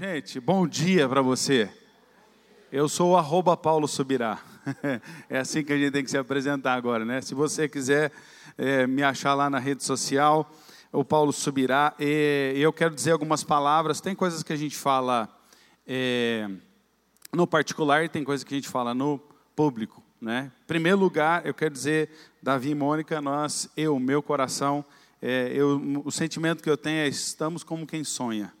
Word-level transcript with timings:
Gente, 0.00 0.38
bom 0.38 0.64
dia 0.64 1.08
para 1.08 1.20
você. 1.20 1.68
Eu 2.70 2.88
sou 2.88 3.10
o 3.10 3.16
arroba 3.16 3.56
Paulo 3.56 3.88
Subirá. 3.88 4.40
É 5.28 5.40
assim 5.40 5.64
que 5.64 5.72
a 5.72 5.76
gente 5.76 5.90
tem 5.90 6.04
que 6.04 6.10
se 6.12 6.16
apresentar 6.16 6.74
agora, 6.74 7.04
né? 7.04 7.20
Se 7.20 7.34
você 7.34 7.68
quiser 7.68 8.12
é, 8.56 8.86
me 8.86 9.02
achar 9.02 9.34
lá 9.34 9.50
na 9.50 9.58
rede 9.58 9.82
social, 9.82 10.48
o 10.92 11.04
Paulo 11.04 11.32
Subirá. 11.32 11.96
E 11.98 12.54
eu 12.58 12.72
quero 12.72 12.94
dizer 12.94 13.10
algumas 13.10 13.42
palavras. 13.42 14.00
Tem 14.00 14.14
coisas 14.14 14.44
que 14.44 14.52
a 14.52 14.56
gente 14.56 14.76
fala 14.76 15.28
é, 15.84 16.48
no 17.32 17.44
particular 17.44 18.04
e 18.04 18.08
tem 18.08 18.22
coisas 18.22 18.44
que 18.44 18.54
a 18.54 18.56
gente 18.56 18.68
fala 18.68 18.94
no 18.94 19.18
público, 19.56 20.00
né? 20.20 20.52
Em 20.62 20.66
primeiro 20.68 20.96
lugar, 20.96 21.44
eu 21.44 21.52
quero 21.52 21.74
dizer, 21.74 22.08
Davi 22.40 22.70
e 22.70 22.74
Mônica, 22.76 23.20
nós, 23.20 23.68
eu, 23.76 23.98
meu 23.98 24.22
coração, 24.22 24.84
é, 25.20 25.50
eu, 25.52 25.82
o 26.04 26.12
sentimento 26.12 26.62
que 26.62 26.70
eu 26.70 26.76
tenho 26.76 26.98
é 26.98 27.08
estamos 27.08 27.64
como 27.64 27.84
quem 27.84 28.04
sonha. 28.04 28.56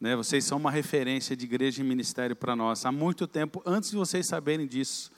Né? 0.00 0.14
Vocês 0.14 0.44
são 0.44 0.58
uma 0.58 0.70
referência 0.70 1.36
de 1.36 1.44
igreja 1.44 1.80
e 1.80 1.84
ministério 1.84 2.36
para 2.36 2.54
nós. 2.54 2.84
Há 2.86 2.92
muito 2.92 3.26
tempo, 3.26 3.62
antes 3.66 3.90
de 3.90 3.96
vocês 3.96 4.26
saberem 4.26 4.66
disso, 4.66 5.10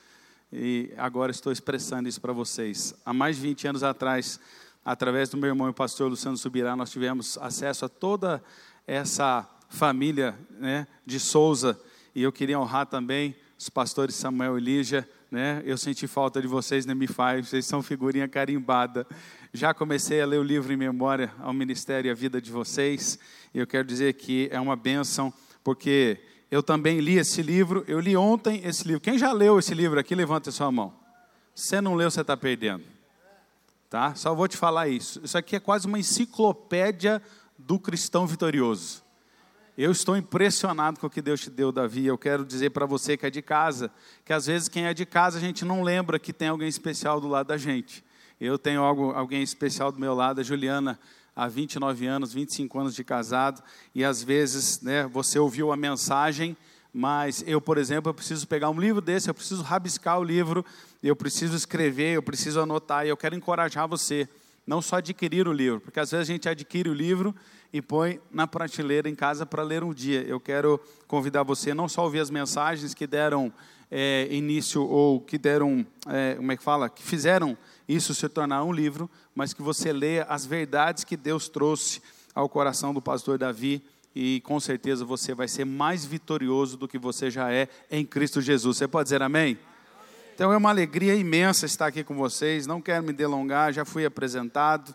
e 0.52 0.92
agora 0.96 1.30
estou 1.30 1.52
expressando 1.52 2.09
isso 2.09 2.20
para 2.20 2.32
vocês. 2.32 2.95
Há 3.04 3.12
mais 3.12 3.37
de 3.37 3.42
20 3.42 3.68
anos 3.68 3.82
atrás, 3.82 4.40
através 4.84 5.28
do 5.28 5.37
meu 5.37 5.48
irmão 5.48 5.68
e 5.68 5.73
pastor 5.73 6.10
Luciano 6.10 6.37
Subirá, 6.37 6.74
nós 6.74 6.90
tivemos 6.90 7.38
acesso 7.38 7.84
a 7.84 7.88
toda 7.88 8.42
essa 8.87 9.48
família 9.68 10.37
né, 10.59 10.87
de 11.06 11.20
Souza. 11.20 11.78
E 12.15 12.23
eu 12.23 12.32
queria 12.32 12.59
honrar 12.59 12.87
também 12.87 13.37
os 13.56 13.68
pastores 13.68 14.16
Samuel 14.16 14.59
e 14.59 14.60
Lígia. 14.60 15.09
Né? 15.30 15.62
Eu 15.65 15.78
senti 15.78 16.06
falta 16.09 16.40
de 16.40 16.48
vocês 16.48 16.84
na 16.84 16.95
MI5, 16.95 17.45
vocês 17.45 17.66
são 17.66 17.82
figurinha 17.82 18.26
carimbada. 18.26 19.06
Já 19.52 19.74
comecei 19.74 20.20
a 20.20 20.27
ler 20.27 20.38
o 20.38 20.45
livro 20.45 20.72
em 20.72 20.77
memória 20.77 21.32
ao 21.40 21.52
ministério 21.52 22.09
e 22.09 22.10
à 22.12 22.14
vida 22.14 22.40
de 22.40 22.52
vocês. 22.52 23.18
E 23.52 23.59
eu 23.59 23.66
quero 23.66 23.84
dizer 23.84 24.14
que 24.14 24.48
é 24.52 24.60
uma 24.60 24.76
bênção, 24.76 25.32
porque 25.64 26.20
eu 26.48 26.62
também 26.62 27.00
li 27.00 27.18
esse 27.18 27.42
livro. 27.42 27.84
Eu 27.88 27.98
li 27.98 28.16
ontem 28.16 28.60
esse 28.64 28.86
livro. 28.86 29.00
Quem 29.00 29.18
já 29.18 29.32
leu 29.32 29.59
esse 29.59 29.74
livro 29.74 29.98
aqui, 29.98 30.15
levanta 30.15 30.51
a 30.51 30.52
sua 30.52 30.71
mão. 30.71 30.95
Se 31.52 31.80
não 31.80 31.96
leu, 31.96 32.09
você 32.09 32.21
está 32.21 32.37
perdendo. 32.37 32.84
Tá? 33.88 34.15
Só 34.15 34.32
vou 34.37 34.46
te 34.46 34.56
falar 34.56 34.88
isso. 34.88 35.21
Isso 35.24 35.37
aqui 35.37 35.56
é 35.56 35.60
quase 35.60 35.88
uma 35.88 35.98
enciclopédia 35.98 37.21
do 37.59 37.76
cristão 37.76 38.28
vitorioso. 38.28 39.02
Eu 39.76 39.90
estou 39.90 40.16
impressionado 40.16 41.01
com 41.01 41.09
o 41.09 41.10
que 41.10 41.21
Deus 41.21 41.40
te 41.40 41.51
deu, 41.51 41.73
Davi. 41.73 42.06
Eu 42.06 42.16
quero 42.16 42.45
dizer 42.45 42.71
para 42.71 42.87
você 42.87 43.16
que 43.16 43.26
é 43.26 43.30
de 43.30 43.43
casa, 43.43 43.90
que 44.24 44.32
às 44.32 44.46
vezes 44.46 44.68
quem 44.68 44.84
é 44.87 44.95
de 44.95 45.04
casa 45.04 45.38
a 45.38 45.40
gente 45.40 45.65
não 45.65 45.82
lembra 45.82 46.21
que 46.21 46.32
tem 46.32 46.48
alguém 46.48 46.68
especial 46.68 47.21
do 47.21 47.26
lado 47.26 47.48
da 47.48 47.56
gente. 47.56 48.04
Eu 48.41 48.59
tenho 48.59 48.80
algo, 48.80 49.10
alguém 49.10 49.43
especial 49.43 49.93
do 49.93 50.01
meu 50.01 50.15
lado, 50.15 50.41
a 50.41 50.43
Juliana, 50.43 50.99
há 51.37 51.46
29 51.46 52.07
anos, 52.07 52.33
25 52.33 52.79
anos 52.79 52.95
de 52.95 53.05
casado, 53.05 53.63
e 53.95 54.02
às 54.02 54.23
vezes 54.23 54.80
né, 54.80 55.07
você 55.07 55.38
ouviu 55.38 55.71
a 55.71 55.77
mensagem, 55.77 56.57
mas 56.91 57.45
eu, 57.46 57.61
por 57.61 57.77
exemplo, 57.77 58.09
eu 58.09 58.15
preciso 58.15 58.49
pegar 58.49 58.71
um 58.71 58.80
livro 58.80 59.02
desse, 59.02 59.29
eu 59.29 59.35
preciso 59.35 59.63
rabiscar 59.63 60.18
o 60.18 60.24
livro, 60.24 60.65
eu 61.02 61.15
preciso 61.15 61.55
escrever, 61.55 62.16
eu 62.16 62.23
preciso 62.23 62.61
anotar, 62.61 63.05
e 63.05 63.11
eu 63.11 63.16
quero 63.16 63.35
encorajar 63.35 63.87
você, 63.87 64.27
não 64.66 64.81
só 64.81 64.97
adquirir 64.97 65.47
o 65.47 65.53
livro, 65.53 65.78
porque 65.78 66.00
às 66.00 66.11
vezes 66.11 66.28
a 66.28 66.33
gente 66.33 66.49
adquire 66.49 66.88
o 66.88 66.94
livro 66.94 67.37
e 67.71 67.83
põe 67.83 68.21
na 68.31 68.47
prateleira 68.47 69.09
em 69.09 69.15
casa 69.15 69.44
para 69.44 69.62
ler 69.62 69.84
um 69.84 69.93
dia. 69.93 70.22
Eu 70.22 70.41
quero 70.41 70.81
convidar 71.06 71.43
você 71.43 71.75
não 71.75 71.88
só 71.88 72.05
ouvir 72.05 72.21
as 72.21 72.31
mensagens 72.31 72.94
que 72.94 73.06
deram 73.06 73.53
é, 73.91 74.28
início 74.31 74.83
ou 74.83 75.21
que 75.21 75.37
deram, 75.37 75.87
é, 76.06 76.34
como 76.37 76.53
é 76.53 76.56
que 76.56 76.62
fala, 76.62 76.88
que 76.88 77.03
fizeram 77.03 77.56
isso 77.88 78.15
se 78.15 78.28
tornar 78.28 78.62
um 78.65 78.72
livro, 78.72 79.10
mas 79.34 79.53
que 79.53 79.62
você 79.62 79.93
leia 79.93 80.25
as 80.25 80.47
verdades 80.47 81.03
que 81.03 81.16
Deus 81.16 81.49
trouxe 81.49 82.00
ao 82.34 82.49
coração 82.49 82.94
do 82.94 83.03
pastor 83.03 83.37
Davi 83.37 83.83
e 84.15 84.41
com 84.44 84.59
certeza 84.61 85.05
você 85.05 85.34
vai 85.34 85.49
ser 85.49 85.65
mais 85.65 86.05
vitorioso 86.05 86.77
do 86.77 86.87
que 86.87 86.99
você 86.99 87.31
já 87.31 87.53
é 87.53 87.69
em 87.91 88.05
Cristo 88.05 88.41
Jesus. 88.41 88.77
Você 88.77 88.87
pode 88.87 89.06
dizer 89.06 89.22
amém? 89.22 89.59
Então 90.34 90.53
é 90.53 90.56
uma 90.56 90.71
alegria 90.71 91.15
imensa 91.15 91.66
estar 91.66 91.87
aqui 91.87 92.03
com 92.03 92.15
vocês. 92.15 92.66
Não 92.66 92.81
quero 92.81 93.05
me 93.05 93.12
delongar, 93.12 93.73
já 93.73 93.84
fui 93.84 94.05
apresentado. 94.05 94.95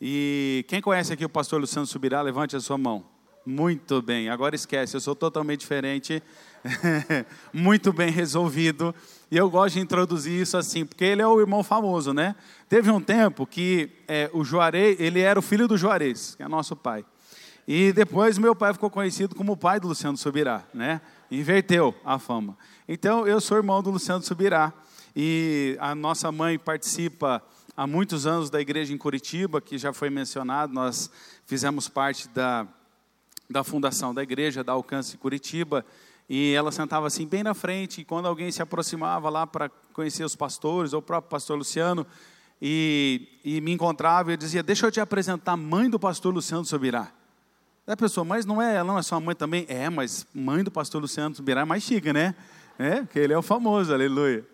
E 0.00 0.64
quem 0.68 0.80
conhece 0.80 1.12
aqui 1.12 1.24
o 1.24 1.28
pastor 1.28 1.60
Luciano 1.60 1.86
Subirá, 1.86 2.20
levante 2.22 2.56
a 2.56 2.60
sua 2.60 2.76
mão. 2.76 3.04
Muito 3.44 4.00
bem, 4.00 4.28
agora 4.28 4.54
esquece, 4.54 4.96
eu 4.96 5.00
sou 5.00 5.16
totalmente 5.16 5.60
diferente, 5.60 6.22
muito 7.52 7.92
bem 7.92 8.10
resolvido. 8.10 8.94
E 9.30 9.36
eu 9.36 9.48
gosto 9.50 9.74
de 9.74 9.80
introduzir 9.80 10.40
isso 10.40 10.56
assim, 10.56 10.84
porque 10.84 11.04
ele 11.04 11.22
é 11.22 11.26
o 11.26 11.40
irmão 11.40 11.62
famoso, 11.62 12.12
né? 12.12 12.34
Teve 12.68 12.90
um 12.90 13.00
tempo 13.00 13.46
que 13.46 13.90
é, 14.06 14.30
o 14.32 14.44
Juarez, 14.44 14.98
ele 15.00 15.20
era 15.20 15.38
o 15.38 15.42
filho 15.42 15.66
do 15.66 15.76
Juarez, 15.76 16.34
que 16.34 16.42
é 16.42 16.48
nosso 16.48 16.76
pai. 16.76 17.04
E 17.66 17.92
depois 17.92 18.38
meu 18.38 18.54
pai 18.54 18.72
ficou 18.72 18.90
conhecido 18.90 19.34
como 19.34 19.52
o 19.52 19.56
pai 19.56 19.78
do 19.78 19.88
Luciano 19.88 20.16
Subirá, 20.16 20.64
né? 20.74 21.00
Inverteu 21.30 21.94
a 22.04 22.18
fama. 22.18 22.56
Então 22.88 23.26
eu 23.26 23.40
sou 23.40 23.56
irmão 23.56 23.82
do 23.82 23.90
Luciano 23.90 24.22
Subirá 24.22 24.72
e 25.14 25.76
a 25.80 25.94
nossa 25.94 26.32
mãe 26.32 26.58
participa 26.58 27.42
há 27.76 27.86
muitos 27.86 28.26
anos 28.26 28.50
da 28.50 28.60
igreja 28.60 28.92
em 28.92 28.98
Curitiba, 28.98 29.60
que 29.60 29.78
já 29.78 29.92
foi 29.92 30.10
mencionado, 30.10 30.72
nós 30.72 31.10
fizemos 31.46 31.88
parte 31.88 32.28
da, 32.28 32.66
da 33.48 33.62
fundação 33.62 34.12
da 34.12 34.22
igreja, 34.22 34.64
da 34.64 34.72
Alcance 34.72 35.16
Curitiba, 35.16 35.84
e 36.28 36.52
ela 36.54 36.72
sentava 36.72 37.06
assim 37.06 37.26
bem 37.26 37.42
na 37.42 37.54
frente, 37.54 38.00
e 38.00 38.04
quando 38.04 38.26
alguém 38.26 38.50
se 38.50 38.62
aproximava 38.62 39.28
lá 39.28 39.46
para 39.46 39.68
conhecer 39.92 40.24
os 40.24 40.36
pastores, 40.36 40.92
ou 40.92 41.00
o 41.00 41.02
próprio 41.02 41.30
pastor 41.30 41.58
Luciano, 41.58 42.06
e, 42.60 43.28
e 43.44 43.60
me 43.60 43.72
encontrava, 43.72 44.32
eu 44.32 44.36
dizia, 44.36 44.62
deixa 44.62 44.86
eu 44.86 44.92
te 44.92 45.00
apresentar 45.00 45.52
a 45.52 45.56
mãe 45.56 45.90
do 45.90 45.98
pastor 45.98 46.32
Luciano 46.32 46.64
Sobirá. 46.64 47.08
a 47.86 47.96
pessoa, 47.96 48.24
mas 48.24 48.46
não 48.46 48.62
é, 48.62 48.82
não 48.84 48.98
é 48.98 49.02
sua 49.02 49.20
mãe 49.20 49.34
também? 49.34 49.66
É, 49.68 49.90
mas 49.90 50.26
mãe 50.32 50.62
do 50.62 50.70
pastor 50.70 51.02
Luciano 51.02 51.34
Sobirá 51.34 51.62
é 51.62 51.64
mais 51.64 51.82
chique, 51.82 52.12
né? 52.12 52.34
É, 52.78 53.02
porque 53.02 53.18
ele 53.18 53.32
é 53.32 53.38
o 53.38 53.42
famoso, 53.42 53.92
aleluia. 53.92 54.46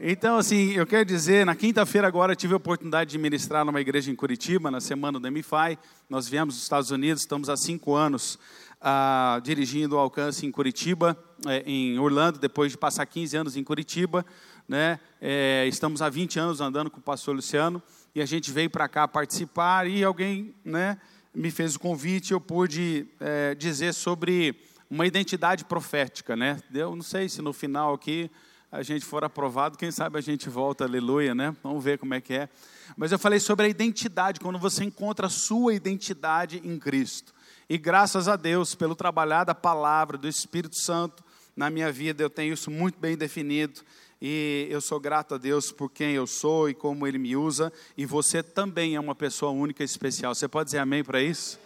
Então, 0.00 0.36
assim, 0.36 0.74
eu 0.74 0.86
quero 0.86 1.04
dizer, 1.04 1.44
na 1.44 1.56
quinta-feira 1.56 2.06
agora 2.06 2.36
tive 2.36 2.54
a 2.54 2.56
oportunidade 2.56 3.10
de 3.10 3.18
ministrar 3.18 3.64
numa 3.64 3.80
igreja 3.80 4.12
em 4.12 4.14
Curitiba, 4.14 4.70
na 4.70 4.80
semana 4.80 5.18
do 5.18 5.28
MFI. 5.28 5.76
Nós 6.08 6.28
viemos 6.28 6.54
dos 6.54 6.62
Estados 6.62 6.92
Unidos, 6.92 7.22
estamos 7.22 7.48
há 7.48 7.56
cinco 7.56 7.96
anos 7.96 8.38
ah, 8.80 9.40
dirigindo 9.42 9.96
o 9.96 9.98
alcance 9.98 10.46
em 10.46 10.50
Curitiba, 10.50 11.16
é, 11.46 11.62
em 11.66 11.98
Orlando, 11.98 12.38
depois 12.38 12.72
de 12.72 12.78
passar 12.78 13.04
15 13.06 13.36
anos 13.36 13.56
em 13.56 13.64
Curitiba. 13.64 14.24
Né? 14.68 15.00
É, 15.20 15.66
estamos 15.66 16.02
há 16.02 16.08
20 16.08 16.38
anos 16.38 16.60
andando 16.60 16.90
com 16.90 16.98
o 16.98 17.02
pastor 17.02 17.34
Luciano 17.34 17.82
e 18.14 18.20
a 18.20 18.26
gente 18.26 18.50
veio 18.50 18.70
para 18.70 18.88
cá 18.88 19.08
participar 19.08 19.86
e 19.86 20.04
alguém 20.04 20.54
né, 20.64 20.98
me 21.34 21.50
fez 21.50 21.74
o 21.74 21.80
convite 21.80 22.32
eu 22.32 22.40
pude 22.40 23.06
é, 23.20 23.54
dizer 23.54 23.94
sobre 23.94 24.54
uma 24.90 25.06
identidade 25.06 25.64
profética. 25.64 26.36
Né? 26.36 26.60
Eu 26.72 26.94
não 26.94 27.02
sei 27.02 27.28
se 27.28 27.40
no 27.40 27.52
final 27.52 27.94
aqui 27.94 28.30
a 28.70 28.82
gente 28.82 29.04
for 29.04 29.24
aprovado, 29.24 29.78
quem 29.78 29.90
sabe 29.90 30.18
a 30.18 30.20
gente 30.20 30.50
volta, 30.50 30.84
aleluia, 30.84 31.34
né? 31.34 31.56
Vamos 31.62 31.82
ver 31.82 31.98
como 31.98 32.12
é 32.12 32.20
que 32.20 32.34
é. 32.34 32.50
Mas 32.98 33.10
eu 33.10 33.18
falei 33.18 33.40
sobre 33.40 33.64
a 33.64 33.68
identidade, 33.68 34.40
quando 34.40 34.58
você 34.58 34.84
encontra 34.84 35.26
a 35.26 35.30
sua 35.30 35.72
identidade 35.72 36.60
em 36.62 36.78
Cristo. 36.78 37.32
E 37.70 37.76
graças 37.76 38.28
a 38.28 38.36
Deus 38.36 38.74
pelo 38.74 38.94
trabalhar 38.94 39.44
da 39.44 39.54
palavra, 39.54 40.16
do 40.16 40.26
Espírito 40.26 40.76
Santo 40.80 41.22
na 41.54 41.68
minha 41.68 41.92
vida, 41.92 42.22
eu 42.22 42.30
tenho 42.30 42.54
isso 42.54 42.70
muito 42.70 42.98
bem 42.98 43.14
definido. 43.14 43.80
E 44.22 44.66
eu 44.70 44.80
sou 44.80 44.98
grato 44.98 45.34
a 45.34 45.38
Deus 45.38 45.70
por 45.70 45.90
quem 45.90 46.12
eu 46.12 46.26
sou 46.26 46.70
e 46.70 46.74
como 46.74 47.06
Ele 47.06 47.18
me 47.18 47.36
usa. 47.36 47.70
E 47.96 48.06
você 48.06 48.42
também 48.42 48.96
é 48.96 49.00
uma 49.00 49.14
pessoa 49.14 49.52
única 49.52 49.82
e 49.82 49.84
especial. 49.84 50.34
Você 50.34 50.48
pode 50.48 50.68
dizer 50.68 50.78
amém 50.78 51.04
para 51.04 51.20
isso? 51.20 51.58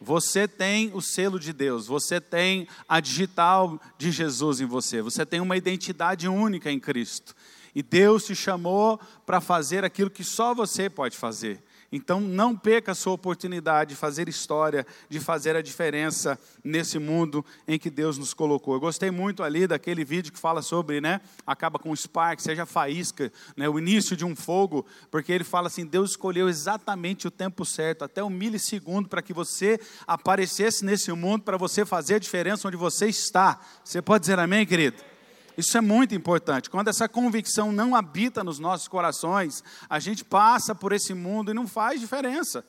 Você 0.00 0.46
tem 0.46 0.90
o 0.94 1.00
selo 1.00 1.38
de 1.38 1.52
Deus, 1.52 1.86
você 1.86 2.20
tem 2.20 2.66
a 2.88 2.98
digital 2.98 3.80
de 3.96 4.10
Jesus 4.10 4.60
em 4.60 4.66
você, 4.66 5.00
você 5.00 5.24
tem 5.24 5.40
uma 5.40 5.56
identidade 5.56 6.26
única 6.26 6.70
em 6.70 6.80
Cristo. 6.80 7.36
E 7.74 7.82
Deus 7.82 8.24
te 8.24 8.34
chamou 8.34 9.00
para 9.24 9.40
fazer 9.40 9.84
aquilo 9.84 10.10
que 10.10 10.24
só 10.24 10.54
você 10.54 10.90
pode 10.90 11.16
fazer. 11.16 11.62
Então 11.92 12.20
não 12.20 12.56
perca 12.56 12.92
a 12.92 12.94
sua 12.94 13.12
oportunidade 13.12 13.90
de 13.90 13.96
fazer 13.96 14.26
história, 14.26 14.86
de 15.10 15.20
fazer 15.20 15.54
a 15.54 15.60
diferença 15.60 16.38
nesse 16.64 16.98
mundo 16.98 17.44
em 17.68 17.78
que 17.78 17.90
Deus 17.90 18.16
nos 18.16 18.32
colocou. 18.32 18.74
Eu 18.74 18.80
gostei 18.80 19.10
muito 19.10 19.42
ali 19.42 19.66
daquele 19.66 20.02
vídeo 20.04 20.32
que 20.32 20.38
fala 20.38 20.62
sobre, 20.62 21.00
né, 21.02 21.20
acaba 21.46 21.78
com 21.78 21.90
o 21.90 21.96
spark, 21.96 22.40
seja 22.40 22.64
faísca, 22.64 23.30
né, 23.54 23.68
o 23.68 23.78
início 23.78 24.16
de 24.16 24.24
um 24.24 24.34
fogo, 24.34 24.86
porque 25.10 25.30
ele 25.30 25.44
fala 25.44 25.66
assim, 25.66 25.84
Deus 25.84 26.12
escolheu 26.12 26.48
exatamente 26.48 27.28
o 27.28 27.30
tempo 27.30 27.64
certo, 27.64 28.04
até 28.04 28.24
um 28.24 28.30
milissegundo 28.30 29.08
para 29.08 29.20
que 29.20 29.34
você 29.34 29.78
aparecesse 30.06 30.84
nesse 30.84 31.12
mundo, 31.12 31.42
para 31.42 31.58
você 31.58 31.84
fazer 31.84 32.14
a 32.14 32.18
diferença 32.18 32.66
onde 32.66 32.76
você 32.76 33.06
está. 33.06 33.60
Você 33.84 34.00
pode 34.00 34.22
dizer 34.22 34.38
amém, 34.38 34.64
querido? 34.64 35.11
Isso 35.56 35.76
é 35.76 35.80
muito 35.80 36.14
importante. 36.14 36.70
Quando 36.70 36.88
essa 36.88 37.08
convicção 37.08 37.72
não 37.72 37.94
habita 37.94 38.42
nos 38.42 38.58
nossos 38.58 38.88
corações, 38.88 39.62
a 39.88 39.98
gente 39.98 40.24
passa 40.24 40.74
por 40.74 40.92
esse 40.92 41.14
mundo 41.14 41.50
e 41.50 41.54
não 41.54 41.66
faz 41.66 42.00
diferença. 42.00 42.64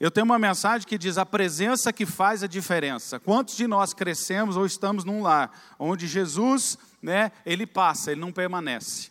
Eu 0.00 0.10
tenho 0.10 0.24
uma 0.24 0.38
mensagem 0.38 0.86
que 0.86 0.96
diz: 0.96 1.18
a 1.18 1.26
presença 1.26 1.92
que 1.92 2.06
faz 2.06 2.42
a 2.42 2.46
diferença. 2.46 3.18
Quantos 3.18 3.56
de 3.56 3.66
nós 3.66 3.92
crescemos 3.92 4.56
ou 4.56 4.64
estamos 4.64 5.04
num 5.04 5.22
lar 5.22 5.50
onde 5.78 6.06
Jesus, 6.06 6.78
né, 7.02 7.32
ele 7.44 7.66
passa, 7.66 8.12
ele 8.12 8.20
não 8.20 8.32
permanece. 8.32 9.10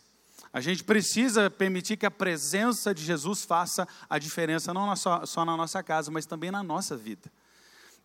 A 0.50 0.60
gente 0.62 0.82
precisa 0.82 1.50
permitir 1.50 1.98
que 1.98 2.06
a 2.06 2.10
presença 2.10 2.94
de 2.94 3.04
Jesus 3.04 3.44
faça 3.44 3.86
a 4.08 4.18
diferença, 4.18 4.72
não 4.72 4.94
só, 4.96 5.26
só 5.26 5.44
na 5.44 5.56
nossa 5.56 5.82
casa, 5.82 6.10
mas 6.10 6.24
também 6.24 6.50
na 6.50 6.62
nossa 6.62 6.96
vida. 6.96 7.30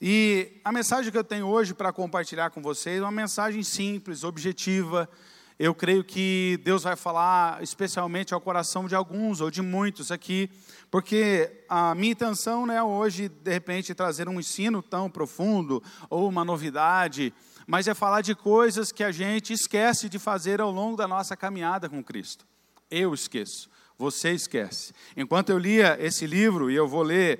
E 0.06 0.60
a 0.66 0.72
mensagem 0.74 1.10
que 1.10 1.18
eu 1.18 1.24
tenho 1.24 1.48
hoje 1.48 1.74
para 1.74 1.94
compartilhar 1.94 2.50
com 2.50 2.62
vocês 2.62 3.00
é 3.00 3.02
uma 3.02 3.10
mensagem 3.10 3.64
simples, 3.64 4.26
objetiva. 4.26 5.10
Eu 5.58 5.74
creio 5.74 6.04
que 6.04 6.60
Deus 6.62 6.84
vai 6.84 6.98
falar 6.98 7.64
especialmente 7.64 8.34
ao 8.34 8.42
coração 8.42 8.86
de 8.86 8.96
alguns 8.96 9.40
ou 9.40 9.50
de 9.50 9.62
muitos 9.62 10.12
aqui, 10.12 10.50
porque 10.92 11.64
a 11.70 11.96
minha 11.96 12.12
intenção 12.12 12.66
não 12.66 12.74
é 12.74 12.84
hoje, 12.84 13.30
de 13.30 13.50
repente, 13.50 13.96
trazer 13.96 14.28
um 14.28 14.42
ensino 14.42 14.82
tão 14.82 15.10
profundo 15.10 15.82
ou 16.10 16.28
uma 16.28 16.44
novidade, 16.44 17.34
mas 17.66 17.88
é 17.88 17.94
falar 17.94 18.20
de 18.20 18.36
coisas 18.36 18.92
que 18.92 19.06
a 19.06 19.12
gente 19.14 19.54
esquece 19.54 20.10
de 20.10 20.20
fazer 20.20 20.60
ao 20.60 20.70
longo 20.70 20.98
da 20.98 21.08
nossa 21.08 21.38
caminhada 21.38 21.88
com 21.88 22.04
Cristo. 22.04 22.46
Eu 22.92 23.14
esqueço, 23.14 23.70
você 23.98 24.32
esquece. 24.32 24.92
Enquanto 25.16 25.52
eu 25.52 25.58
lia 25.58 25.98
esse 25.98 26.28
livro, 26.28 26.70
e 26.70 26.76
eu 26.76 26.90
vou 26.90 27.04
ler 27.04 27.40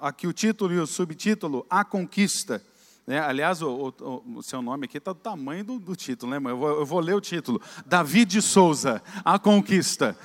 aqui 0.00 0.26
o 0.26 0.32
título 0.32 0.72
e 0.72 0.78
o 0.78 0.86
subtítulo, 0.86 1.66
A 1.68 1.84
Conquista. 1.84 2.62
Né? 3.06 3.18
Aliás, 3.18 3.60
o, 3.60 3.92
o, 4.00 4.36
o, 4.36 4.42
seu 4.42 4.62
nome 4.62 4.84
aqui 4.84 4.98
está 4.98 5.12
do 5.12 5.18
tamanho 5.18 5.64
do, 5.64 5.78
do 5.78 5.96
título, 5.96 6.30
né, 6.30 6.38
mãe? 6.38 6.52
Eu 6.52 6.62
eu 6.78 6.86
vou, 6.86 7.00
ler 7.00 7.14
o 7.14 7.20
título. 7.20 7.60
Davi 7.84 8.24
de 8.24 8.40
Souza, 8.40 9.02
A 9.24 9.38
Conquista. 9.38 10.16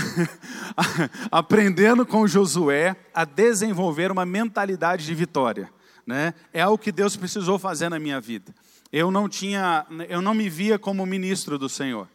Aprendendo 1.30 2.04
com 2.04 2.26
Josué 2.26 2.96
a 3.14 3.24
desenvolver 3.24 4.10
uma 4.10 4.26
mentalidade 4.26 5.06
de 5.06 5.14
vitória. 5.14 5.70
Né? 6.04 6.34
É 6.52 6.62
algo 6.62 6.76
que 6.76 6.90
Deus 6.90 7.16
precisou 7.16 7.58
fazer 7.58 7.88
na 7.88 8.00
minha 8.00 8.20
vida. 8.20 8.52
Eu 8.92 9.10
não 9.10 9.28
tinha, 9.28 9.86
eu 10.08 10.20
não 10.20 10.34
me 10.34 10.48
via 10.48 10.78
como 10.78 11.06
ministro 11.06 11.56
do 11.56 11.68
Senhor. 11.68 12.08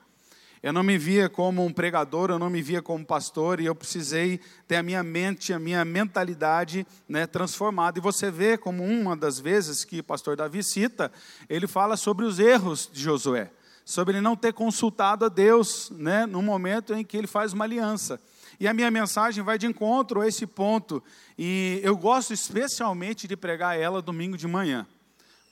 Eu 0.67 0.73
não 0.73 0.83
me 0.83 0.97
via 0.97 1.29
como 1.29 1.63
um 1.63 1.71
pregador, 1.71 2.29
eu 2.29 2.37
não 2.37 2.49
me 2.49 2.61
via 2.61 2.81
como 2.81 3.05
pastor, 3.05 3.61
e 3.61 3.65
eu 3.65 3.73
precisei 3.73 4.37
ter 4.67 4.75
a 4.75 4.83
minha 4.83 5.01
mente, 5.01 5.53
a 5.53 5.59
minha 5.59 5.85
mentalidade 5.85 6.85
né, 7.07 7.25
transformada. 7.25 7.97
E 7.97 8.01
você 8.01 8.29
vê 8.29 8.57
como 8.57 8.83
uma 8.83 9.15
das 9.15 9.39
vezes 9.39 9.85
que 9.85 10.01
o 10.01 10.03
pastor 10.03 10.35
Davi 10.35 10.61
cita, 10.61 11.09
ele 11.47 11.67
fala 11.67 11.95
sobre 11.95 12.25
os 12.25 12.37
erros 12.37 12.89
de 12.91 13.01
Josué, 13.01 13.49
sobre 13.85 14.15
ele 14.15 14.21
não 14.21 14.35
ter 14.35 14.51
consultado 14.51 15.23
a 15.23 15.29
Deus 15.29 15.89
né, 15.91 16.25
no 16.25 16.41
momento 16.41 16.93
em 16.93 17.01
que 17.01 17.15
ele 17.15 17.27
faz 17.27 17.53
uma 17.53 17.63
aliança. 17.63 18.19
E 18.59 18.67
a 18.67 18.73
minha 18.73 18.91
mensagem 18.91 19.41
vai 19.41 19.57
de 19.57 19.67
encontro 19.67 20.19
a 20.19 20.27
esse 20.27 20.45
ponto, 20.45 21.01
e 21.37 21.79
eu 21.81 21.95
gosto 21.95 22.33
especialmente 22.33 23.25
de 23.25 23.37
pregar 23.37 23.79
ela 23.79 24.01
domingo 24.01 24.35
de 24.35 24.47
manhã. 24.47 24.85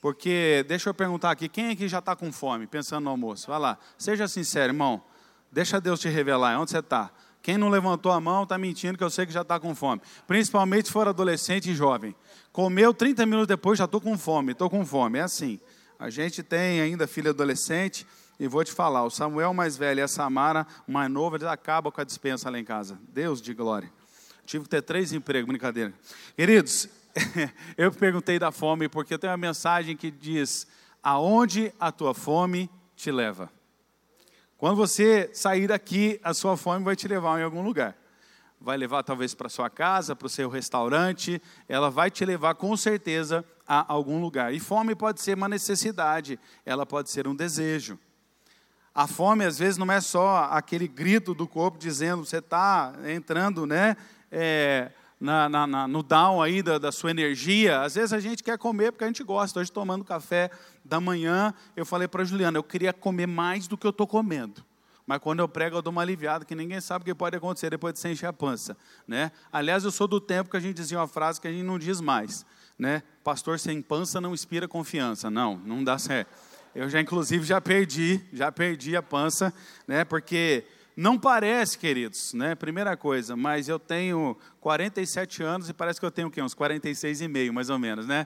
Porque, 0.05 0.63
deixa 0.67 0.87
eu 0.87 0.93
perguntar 0.93 1.31
aqui, 1.31 1.49
quem 1.49 1.71
aqui 1.71 1.87
já 1.87 1.97
está 1.97 2.15
com 2.15 2.31
fome, 2.31 2.67
pensando 2.67 3.05
no 3.05 3.09
almoço? 3.09 3.47
Vai 3.47 3.57
lá, 3.57 3.75
seja 3.97 4.27
sincero, 4.27 4.71
irmão. 4.71 5.01
Deixa 5.51 5.81
Deus 5.81 5.99
te 5.99 6.07
revelar, 6.07 6.61
onde 6.61 6.69
você 6.69 6.77
está? 6.77 7.09
Quem 7.41 7.57
não 7.57 7.69
levantou 7.69 8.11
a 8.11 8.21
mão 8.21 8.43
está 8.43 8.55
mentindo, 8.55 8.99
que 8.99 9.03
eu 9.03 9.09
sei 9.09 9.25
que 9.25 9.33
já 9.33 9.41
está 9.41 9.59
com 9.59 9.73
fome. 9.73 10.03
Principalmente 10.27 10.85
se 10.85 10.91
for 10.91 11.07
adolescente 11.07 11.71
e 11.71 11.73
jovem. 11.73 12.15
Comeu 12.51 12.93
30 12.93 13.25
minutos 13.25 13.47
depois, 13.47 13.79
já 13.79 13.85
estou 13.85 13.99
com 13.99 14.15
fome, 14.15 14.51
estou 14.51 14.69
com 14.69 14.85
fome. 14.85 15.17
É 15.17 15.23
assim. 15.23 15.59
A 15.97 16.11
gente 16.11 16.43
tem 16.43 16.81
ainda 16.81 17.07
filho 17.07 17.31
adolescente, 17.31 18.05
e 18.39 18.47
vou 18.47 18.63
te 18.63 18.73
falar, 18.73 19.05
o 19.05 19.09
Samuel 19.09 19.55
mais 19.55 19.75
velho 19.75 20.01
e 20.01 20.03
a 20.03 20.07
Samara 20.07 20.67
mais 20.87 21.09
nova, 21.09 21.37
eles 21.37 21.47
acabam 21.47 21.91
com 21.91 21.99
a 21.99 22.03
dispensa 22.03 22.47
lá 22.51 22.59
em 22.59 22.63
casa. 22.63 22.99
Deus 23.11 23.41
de 23.41 23.55
glória. 23.55 23.91
Tive 24.45 24.65
que 24.65 24.69
ter 24.69 24.83
três 24.83 25.11
empregos, 25.13 25.47
brincadeira. 25.47 25.91
Queridos, 26.37 26.87
eu 27.77 27.91
perguntei 27.91 28.37
da 28.37 28.51
fome 28.51 28.89
porque 28.89 29.13
eu 29.13 29.19
tenho 29.19 29.31
uma 29.31 29.37
mensagem 29.37 29.95
que 29.95 30.11
diz: 30.11 30.67
aonde 31.01 31.73
a 31.79 31.91
tua 31.91 32.13
fome 32.13 32.69
te 32.95 33.11
leva? 33.11 33.49
Quando 34.57 34.77
você 34.77 35.29
sair 35.33 35.67
daqui, 35.67 36.19
a 36.23 36.33
sua 36.33 36.57
fome 36.57 36.83
vai 36.83 36.95
te 36.95 37.07
levar 37.07 37.39
em 37.39 37.43
algum 37.43 37.61
lugar. 37.61 37.95
Vai 38.59 38.77
levar 38.77 39.03
talvez 39.03 39.33
para 39.33 39.49
sua 39.49 39.69
casa, 39.69 40.15
para 40.15 40.25
o 40.25 40.29
seu 40.29 40.49
restaurante, 40.49 41.41
ela 41.67 41.91
vai 41.91 42.09
te 42.09 42.25
levar 42.25 42.55
com 42.55 42.75
certeza 42.75 43.45
a 43.67 43.91
algum 43.91 44.21
lugar. 44.21 44.53
E 44.53 44.59
fome 44.59 44.95
pode 44.95 45.21
ser 45.21 45.35
uma 45.35 45.49
necessidade, 45.49 46.39
ela 46.65 46.85
pode 46.85 47.09
ser 47.09 47.27
um 47.27 47.35
desejo. 47.35 47.99
A 48.93 49.07
fome 49.07 49.43
às 49.43 49.59
vezes 49.59 49.77
não 49.77 49.91
é 49.91 49.99
só 49.99 50.47
aquele 50.51 50.87
grito 50.87 51.33
do 51.33 51.47
corpo 51.47 51.77
dizendo 51.77 52.25
você 52.25 52.37
está 52.37 52.93
entrando, 53.05 53.65
né? 53.65 53.97
É, 54.31 54.89
na, 55.19 55.47
na, 55.49 55.65
na, 55.65 55.87
no 55.87 56.03
down 56.03 56.41
aí 56.41 56.61
da, 56.61 56.77
da, 56.77 56.91
sua 56.91 57.11
energia. 57.11 57.81
Às 57.81 57.95
vezes 57.95 58.13
a 58.13 58.19
gente 58.19 58.43
quer 58.43 58.57
comer 58.57 58.91
porque 58.91 59.03
a 59.03 59.07
gente 59.07 59.23
gosta. 59.23 59.59
Hoje, 59.59 59.71
tomando 59.71 60.03
café 60.03 60.49
da 60.83 60.99
manhã, 60.99 61.53
eu 61.75 61.85
falei 61.85 62.07
para 62.07 62.21
a 62.21 62.25
Juliana, 62.25 62.57
eu 62.57 62.63
queria 62.63 62.93
comer 62.93 63.27
mais 63.27 63.67
do 63.67 63.77
que 63.77 63.85
eu 63.85 63.91
estou 63.91 64.07
comendo. 64.07 64.63
Mas 65.07 65.19
quando 65.19 65.39
eu 65.39 65.47
prego, 65.47 65.77
eu 65.77 65.81
dou 65.81 65.91
uma 65.91 66.01
aliviada, 66.01 66.43
que 66.43 66.55
ninguém 66.55 66.81
sabe 66.81 67.03
o 67.03 67.05
que 67.05 67.13
pode 67.13 67.35
acontecer 67.35 67.69
depois 67.69 67.93
de 67.93 67.99
você 67.99 68.09
encher 68.09 68.25
a 68.25 68.33
pança. 68.33 68.75
Né? 69.07 69.31
Aliás, 69.53 69.83
eu 69.83 69.91
sou 69.91 70.07
do 70.07 70.19
tempo 70.19 70.49
que 70.49 70.57
a 70.57 70.59
gente 70.59 70.75
dizia 70.75 70.97
uma 70.97 71.07
frase 71.07 71.39
que 71.39 71.47
a 71.47 71.51
gente 71.51 71.63
não 71.63 71.77
diz 71.77 72.01
mais. 72.01 72.45
Né? 72.77 73.03
Pastor 73.23 73.59
sem 73.59 73.81
pança 73.81 74.19
não 74.19 74.33
inspira 74.33 74.67
confiança. 74.67 75.29
Não, 75.29 75.57
não 75.57 75.83
dá 75.83 75.99
certo. 75.99 76.29
Eu 76.73 76.89
já, 76.89 76.99
inclusive, 76.99 77.45
já 77.45 77.61
perdi, 77.61 78.19
já 78.33 78.51
perdi 78.51 78.97
a 78.97 79.03
pança, 79.03 79.53
né? 79.87 80.03
porque 80.03 80.65
não 80.95 81.19
parece, 81.19 81.77
queridos, 81.77 82.33
né? 82.33 82.55
Primeira 82.55 82.95
coisa, 82.95 83.35
mas 83.35 83.67
eu 83.67 83.77
tenho 83.77 84.37
47 84.61 85.43
anos 85.43 85.69
e 85.69 85.73
parece 85.73 85.99
que 85.99 86.05
eu 86.05 86.11
tenho 86.11 86.29
o 86.29 86.31
quê? 86.31 86.41
Uns 86.41 86.53
46 86.53 87.19
e 87.19 87.27
meio, 87.27 87.53
mais 87.53 87.69
ou 87.69 87.77
menos, 87.77 88.07
né? 88.07 88.25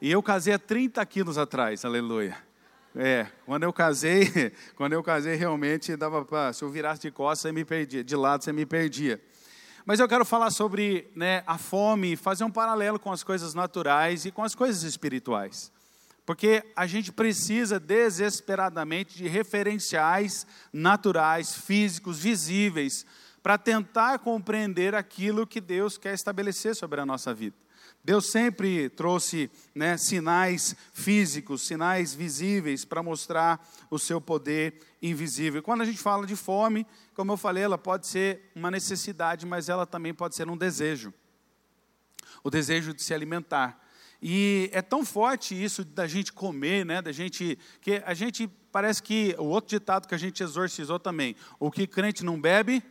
E 0.00 0.10
eu 0.10 0.22
casei 0.22 0.54
há 0.54 0.58
30 0.58 1.04
quilos 1.04 1.36
atrás, 1.36 1.84
aleluia. 1.84 2.38
É, 2.96 3.26
quando 3.44 3.64
eu 3.64 3.72
casei, 3.72 4.52
quando 4.74 4.94
eu 4.94 5.02
casei 5.02 5.36
realmente 5.36 5.94
dava 5.94 6.24
para, 6.24 6.54
se 6.54 6.64
eu 6.64 6.70
virasse 6.70 7.02
de 7.02 7.10
costas, 7.10 7.40
você 7.40 7.52
me 7.52 7.66
perdia, 7.66 8.02
de 8.02 8.16
lado 8.16 8.42
você 8.42 8.52
me 8.52 8.64
perdia. 8.64 9.20
Mas 9.84 10.00
eu 10.00 10.08
quero 10.08 10.24
falar 10.24 10.50
sobre 10.50 11.10
né, 11.14 11.42
a 11.46 11.58
fome, 11.58 12.16
fazer 12.16 12.44
um 12.44 12.50
paralelo 12.50 12.98
com 12.98 13.12
as 13.12 13.22
coisas 13.22 13.52
naturais 13.52 14.24
e 14.24 14.30
com 14.30 14.42
as 14.42 14.54
coisas 14.54 14.84
espirituais. 14.84 15.70
Porque 16.30 16.62
a 16.76 16.86
gente 16.86 17.10
precisa 17.10 17.80
desesperadamente 17.80 19.18
de 19.18 19.26
referenciais 19.26 20.46
naturais, 20.72 21.56
físicos, 21.56 22.20
visíveis, 22.20 23.04
para 23.42 23.58
tentar 23.58 24.20
compreender 24.20 24.94
aquilo 24.94 25.44
que 25.44 25.60
Deus 25.60 25.98
quer 25.98 26.14
estabelecer 26.14 26.76
sobre 26.76 27.00
a 27.00 27.04
nossa 27.04 27.34
vida. 27.34 27.56
Deus 28.04 28.30
sempre 28.30 28.88
trouxe 28.90 29.50
né, 29.74 29.96
sinais 29.96 30.76
físicos, 30.92 31.66
sinais 31.66 32.14
visíveis 32.14 32.84
para 32.84 33.02
mostrar 33.02 33.68
o 33.90 33.98
seu 33.98 34.20
poder 34.20 34.74
invisível. 35.02 35.60
Quando 35.64 35.80
a 35.80 35.84
gente 35.84 35.98
fala 35.98 36.24
de 36.28 36.36
fome, 36.36 36.86
como 37.12 37.32
eu 37.32 37.36
falei, 37.36 37.64
ela 37.64 37.76
pode 37.76 38.06
ser 38.06 38.52
uma 38.54 38.70
necessidade, 38.70 39.44
mas 39.44 39.68
ela 39.68 39.84
também 39.84 40.14
pode 40.14 40.36
ser 40.36 40.48
um 40.48 40.56
desejo 40.56 41.12
o 42.42 42.50
desejo 42.50 42.94
de 42.94 43.02
se 43.02 43.12
alimentar. 43.12 43.78
E 44.22 44.68
é 44.72 44.82
tão 44.82 45.04
forte 45.04 45.60
isso 45.60 45.84
da 45.84 46.06
gente 46.06 46.32
comer, 46.32 46.84
né? 46.84 47.00
Da 47.00 47.12
gente 47.12 47.58
que 47.80 48.02
a 48.04 48.12
gente 48.12 48.48
parece 48.70 49.02
que 49.02 49.34
o 49.38 49.44
outro 49.44 49.70
ditado 49.70 50.06
que 50.06 50.14
a 50.14 50.18
gente 50.18 50.42
exorcizou 50.42 50.98
também, 50.98 51.34
o 51.58 51.70
que 51.70 51.86
crente 51.86 52.24
não 52.24 52.40
bebe, 52.40 52.82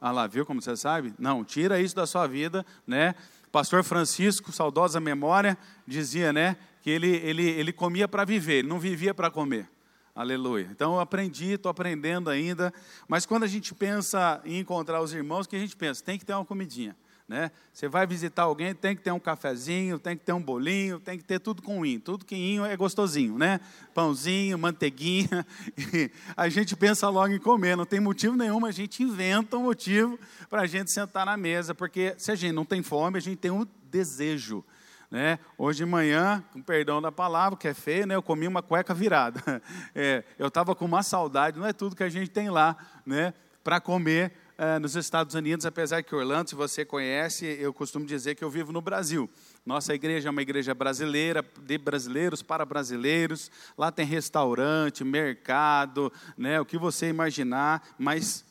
ah 0.00 0.10
lá, 0.10 0.26
viu 0.26 0.44
como 0.44 0.60
você 0.60 0.76
sabe? 0.76 1.14
Não, 1.18 1.44
tira 1.44 1.80
isso 1.80 1.94
da 1.94 2.06
sua 2.06 2.26
vida, 2.26 2.66
né? 2.86 3.14
Pastor 3.52 3.84
Francisco, 3.84 4.50
saudosa 4.50 4.98
memória, 4.98 5.56
dizia, 5.86 6.32
né, 6.32 6.56
que 6.82 6.90
ele 6.90 7.16
ele 7.16 7.48
ele 7.48 7.72
comia 7.72 8.08
para 8.08 8.24
viver, 8.24 8.54
ele 8.60 8.68
não 8.68 8.80
vivia 8.80 9.14
para 9.14 9.30
comer. 9.30 9.68
Aleluia. 10.14 10.68
Então 10.70 10.94
eu 10.94 11.00
aprendi, 11.00 11.52
estou 11.52 11.70
aprendendo 11.70 12.28
ainda, 12.28 12.72
mas 13.08 13.24
quando 13.24 13.44
a 13.44 13.46
gente 13.46 13.74
pensa 13.74 14.42
em 14.44 14.58
encontrar 14.58 15.00
os 15.00 15.14
irmãos, 15.14 15.46
o 15.46 15.48
que 15.48 15.56
a 15.56 15.58
gente 15.58 15.76
pensa? 15.76 16.04
Tem 16.04 16.18
que 16.18 16.24
ter 16.24 16.34
uma 16.34 16.44
comidinha. 16.44 16.96
Né? 17.28 17.50
Você 17.72 17.88
vai 17.88 18.06
visitar 18.06 18.42
alguém, 18.42 18.74
tem 18.74 18.94
que 18.94 19.02
ter 19.02 19.12
um 19.12 19.18
cafezinho, 19.18 19.98
tem 19.98 20.16
que 20.16 20.24
ter 20.24 20.32
um 20.32 20.42
bolinho, 20.42 21.00
tem 21.00 21.16
que 21.16 21.24
ter 21.24 21.38
tudo 21.38 21.62
com 21.62 21.86
inho. 21.86 22.00
Tudo 22.00 22.24
que 22.24 22.34
inho 22.34 22.64
é 22.64 22.76
gostosinho, 22.76 23.38
né? 23.38 23.60
Pãozinho, 23.94 24.58
manteiguinha. 24.58 25.46
a 26.36 26.48
gente 26.48 26.76
pensa 26.76 27.08
logo 27.08 27.32
em 27.32 27.38
comer, 27.38 27.76
não 27.76 27.86
tem 27.86 28.00
motivo 28.00 28.36
nenhum, 28.36 28.66
a 28.66 28.70
gente 28.70 29.02
inventa 29.02 29.56
um 29.56 29.62
motivo 29.62 30.18
para 30.50 30.62
a 30.62 30.66
gente 30.66 30.92
sentar 30.92 31.24
na 31.24 31.36
mesa, 31.36 31.74
porque 31.74 32.14
se 32.18 32.30
a 32.30 32.34
gente 32.34 32.52
não 32.52 32.64
tem 32.64 32.82
fome, 32.82 33.16
a 33.18 33.20
gente 33.20 33.36
tem 33.36 33.50
um 33.50 33.66
desejo. 33.84 34.64
Né? 35.10 35.38
Hoje 35.58 35.84
de 35.84 35.90
manhã, 35.90 36.42
com 36.52 36.62
perdão 36.62 37.00
da 37.00 37.12
palavra, 37.12 37.58
que 37.58 37.68
é 37.68 37.74
feio, 37.74 38.06
né? 38.06 38.14
eu 38.14 38.22
comi 38.22 38.48
uma 38.48 38.62
cueca 38.62 38.94
virada. 38.94 39.40
É, 39.94 40.24
eu 40.38 40.48
estava 40.48 40.74
com 40.74 40.86
uma 40.86 41.02
saudade, 41.02 41.58
não 41.58 41.66
é 41.66 41.72
tudo 41.72 41.94
que 41.94 42.02
a 42.02 42.08
gente 42.08 42.30
tem 42.30 42.48
lá 42.48 42.76
né? 43.04 43.34
para 43.62 43.78
comer 43.78 44.32
uh, 44.58 44.78
nos 44.80 44.96
Estados 44.96 45.34
Unidos, 45.34 45.66
apesar 45.66 46.02
que 46.02 46.14
Orlando, 46.14 46.50
se 46.50 46.54
você 46.54 46.84
conhece, 46.84 47.46
eu 47.60 47.72
costumo 47.72 48.06
dizer 48.06 48.34
que 48.34 48.44
eu 48.44 48.50
vivo 48.50 48.72
no 48.72 48.80
Brasil. 48.80 49.28
Nossa 49.64 49.94
igreja 49.94 50.28
é 50.28 50.30
uma 50.30 50.42
igreja 50.42 50.74
brasileira, 50.74 51.44
de 51.60 51.78
brasileiros 51.78 52.42
para 52.42 52.64
brasileiros. 52.64 53.50
Lá 53.76 53.90
tem 53.90 54.06
restaurante, 54.06 55.04
mercado, 55.04 56.12
né, 56.36 56.60
o 56.60 56.64
que 56.64 56.78
você 56.78 57.08
imaginar, 57.08 57.82
mas 57.98 58.44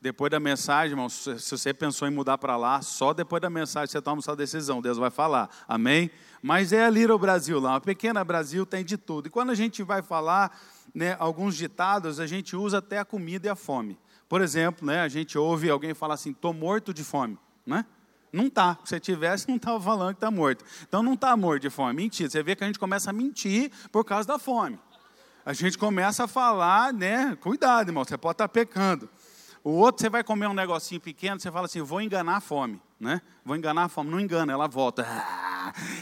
depois 0.00 0.30
da 0.30 0.38
mensagem, 0.38 0.92
irmão, 0.92 1.08
se 1.08 1.50
você 1.50 1.72
pensou 1.72 2.06
em 2.06 2.10
mudar 2.10 2.38
para 2.38 2.56
lá, 2.56 2.82
só 2.82 3.12
depois 3.12 3.40
da 3.40 3.50
mensagem 3.50 3.90
você 3.90 4.00
toma 4.00 4.22
sua 4.22 4.36
decisão, 4.36 4.80
Deus 4.80 4.98
vai 4.98 5.10
falar, 5.10 5.48
amém? 5.66 6.10
Mas 6.42 6.72
é 6.72 6.84
ali 6.84 7.06
no 7.06 7.18
Brasil 7.18 7.58
lá, 7.58 7.70
uma 7.70 7.80
pequena 7.80 8.22
Brasil 8.22 8.64
tem 8.64 8.84
de 8.84 8.96
tudo. 8.96 9.26
E 9.26 9.30
quando 9.30 9.50
a 9.50 9.54
gente 9.54 9.82
vai 9.82 10.02
falar 10.02 10.56
né, 10.94 11.16
alguns 11.18 11.56
ditados, 11.56 12.20
a 12.20 12.26
gente 12.26 12.54
usa 12.54 12.78
até 12.78 12.98
a 12.98 13.04
comida 13.04 13.48
e 13.48 13.50
a 13.50 13.56
fome. 13.56 13.98
Por 14.28 14.40
exemplo, 14.40 14.86
né, 14.86 15.00
a 15.00 15.08
gente 15.08 15.38
ouve 15.38 15.70
alguém 15.70 15.94
falar 15.94 16.14
assim, 16.14 16.30
estou 16.30 16.52
morto 16.52 16.92
de 16.92 17.04
fome. 17.04 17.38
Né? 17.64 17.84
Não 18.32 18.46
está. 18.46 18.78
Se 18.84 18.98
tivesse, 19.00 19.48
não 19.48 19.56
estava 19.56 19.80
falando 19.80 20.10
que 20.10 20.16
está 20.16 20.30
morto. 20.30 20.64
Então 20.86 21.02
não 21.02 21.14
está 21.14 21.36
morto 21.36 21.62
de 21.62 21.70
fome. 21.70 21.94
Mentira. 21.94 22.28
Você 22.28 22.42
vê 22.42 22.56
que 22.56 22.64
a 22.64 22.66
gente 22.66 22.78
começa 22.78 23.10
a 23.10 23.12
mentir 23.12 23.70
por 23.90 24.04
causa 24.04 24.26
da 24.26 24.38
fome. 24.38 24.78
A 25.44 25.52
gente 25.52 25.78
começa 25.78 26.24
a 26.24 26.28
falar, 26.28 26.92
né? 26.92 27.36
Cuidado, 27.40 27.88
irmão, 27.88 28.04
você 28.04 28.18
pode 28.18 28.34
estar 28.34 28.48
tá 28.48 28.52
pecando. 28.52 29.08
O 29.62 29.70
outro, 29.70 30.02
você 30.02 30.10
vai 30.10 30.22
comer 30.22 30.48
um 30.48 30.54
negocinho 30.54 31.00
pequeno, 31.00 31.40
você 31.40 31.50
fala 31.50 31.66
assim, 31.66 31.80
vou 31.82 32.00
enganar 32.00 32.36
a 32.36 32.40
fome, 32.40 32.80
né? 33.00 33.20
Vou 33.44 33.56
enganar 33.56 33.84
a 33.84 33.88
fome. 33.88 34.10
Não 34.10 34.20
engana, 34.20 34.52
ela 34.52 34.66
volta. 34.68 35.06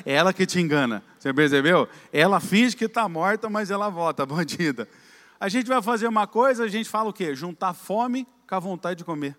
é 0.04 0.12
ela 0.16 0.32
que 0.32 0.46
te 0.46 0.60
engana. 0.60 1.02
Você 1.18 1.32
percebeu? 1.32 1.88
Ela 2.12 2.40
finge 2.40 2.74
que 2.74 2.86
está 2.86 3.08
morta, 3.08 3.48
mas 3.48 3.70
ela 3.70 3.88
volta, 3.88 4.24
bandida. 4.26 4.88
A 5.44 5.48
gente 5.50 5.66
vai 5.66 5.82
fazer 5.82 6.08
uma 6.08 6.26
coisa, 6.26 6.64
a 6.64 6.68
gente 6.68 6.88
fala 6.88 7.10
o 7.10 7.12
quê? 7.12 7.34
Juntar 7.34 7.74
fome 7.74 8.26
com 8.48 8.54
a 8.54 8.58
vontade 8.58 8.96
de 8.96 9.04
comer. 9.04 9.36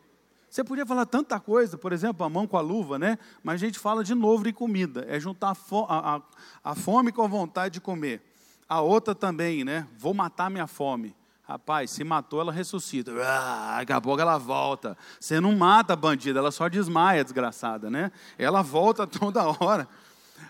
Você 0.47 0.63
podia 0.63 0.85
falar 0.85 1.07
tanta 1.07 1.39
coisa, 1.39 1.79
por 1.79 1.91
exemplo, 1.91 2.23
a 2.23 2.29
mão 2.29 2.45
com 2.45 2.55
a 2.57 2.61
luva, 2.61 2.99
né? 2.99 3.17
Mas 3.43 3.55
a 3.55 3.65
gente 3.65 3.79
fala 3.79 4.03
de 4.03 4.13
novo 4.13 4.43
de 4.43 4.53
comida. 4.53 5.03
É 5.09 5.19
juntar 5.19 5.49
a, 5.49 5.55
fome, 5.55 5.87
a, 5.89 6.21
a 6.63 6.75
fome 6.75 7.11
com 7.11 7.23
a 7.23 7.27
vontade 7.27 7.73
de 7.73 7.81
comer. 7.81 8.21
A 8.69 8.81
outra 8.81 9.15
também, 9.15 9.63
né? 9.63 9.87
Vou 9.97 10.13
matar 10.13 10.47
minha 10.51 10.67
fome. 10.67 11.15
Rapaz, 11.41 11.89
se 11.89 12.03
matou, 12.03 12.39
ela 12.39 12.51
ressuscita. 12.51 13.11
Ah, 13.23 13.77
daqui 13.79 13.91
a 13.91 13.99
pouco 13.99 14.21
ela 14.21 14.37
volta. 14.37 14.95
Você 15.19 15.39
não 15.39 15.55
mata 15.55 15.93
a 15.93 15.95
bandida, 15.95 16.37
ela 16.37 16.51
só 16.51 16.67
desmaia, 16.67 17.23
desgraçada, 17.23 17.89
né? 17.89 18.11
Ela 18.37 18.61
volta 18.61 19.07
toda 19.09 19.43
hora. 19.43 19.87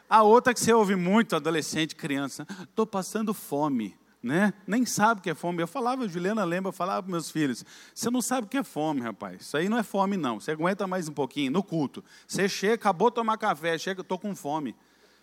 A 0.10 0.22
outra 0.22 0.54
que 0.54 0.60
você 0.60 0.74
ouve 0.74 0.98
muito, 0.98 1.34
adolescente, 1.34 1.96
criança, 1.96 2.46
estou 2.70 2.86
passando 2.86 3.34
fome 3.34 3.96
né? 4.26 4.56
Nem 4.66 4.88
sabe 4.88 5.20
o 5.20 5.24
que 5.24 5.30
é 5.30 5.36
fome. 5.36 5.62
Eu 5.62 5.68
falava, 5.68 6.08
Juliana 6.08 6.44
lembra, 6.44 6.70
eu 6.70 6.74
falava 6.74 7.04
para 7.04 7.12
meus 7.12 7.30
filhos: 7.30 7.64
você 7.94 8.10
não 8.10 8.24
sabe 8.24 8.48
o 8.48 8.50
que 8.50 8.58
é 8.58 8.64
fome, 8.64 9.02
rapaz. 9.02 9.44
Isso 9.44 9.56
aí 9.56 9.70
não 9.70 9.78
é 9.78 9.84
fome, 9.84 10.18
não. 10.18 10.40
Você 10.40 10.50
aguenta 10.50 10.88
mais 10.88 11.08
um 11.08 11.14
pouquinho 11.14 11.52
no 11.52 11.62
culto. 11.62 12.04
Você 12.28 12.50
chega, 12.50 12.74
acabou 12.74 13.12
de 13.12 13.16
tomar 13.16 13.38
café, 13.38 13.78
chega, 13.78 14.02
estou 14.02 14.18
com 14.18 14.36
fome. 14.36 14.76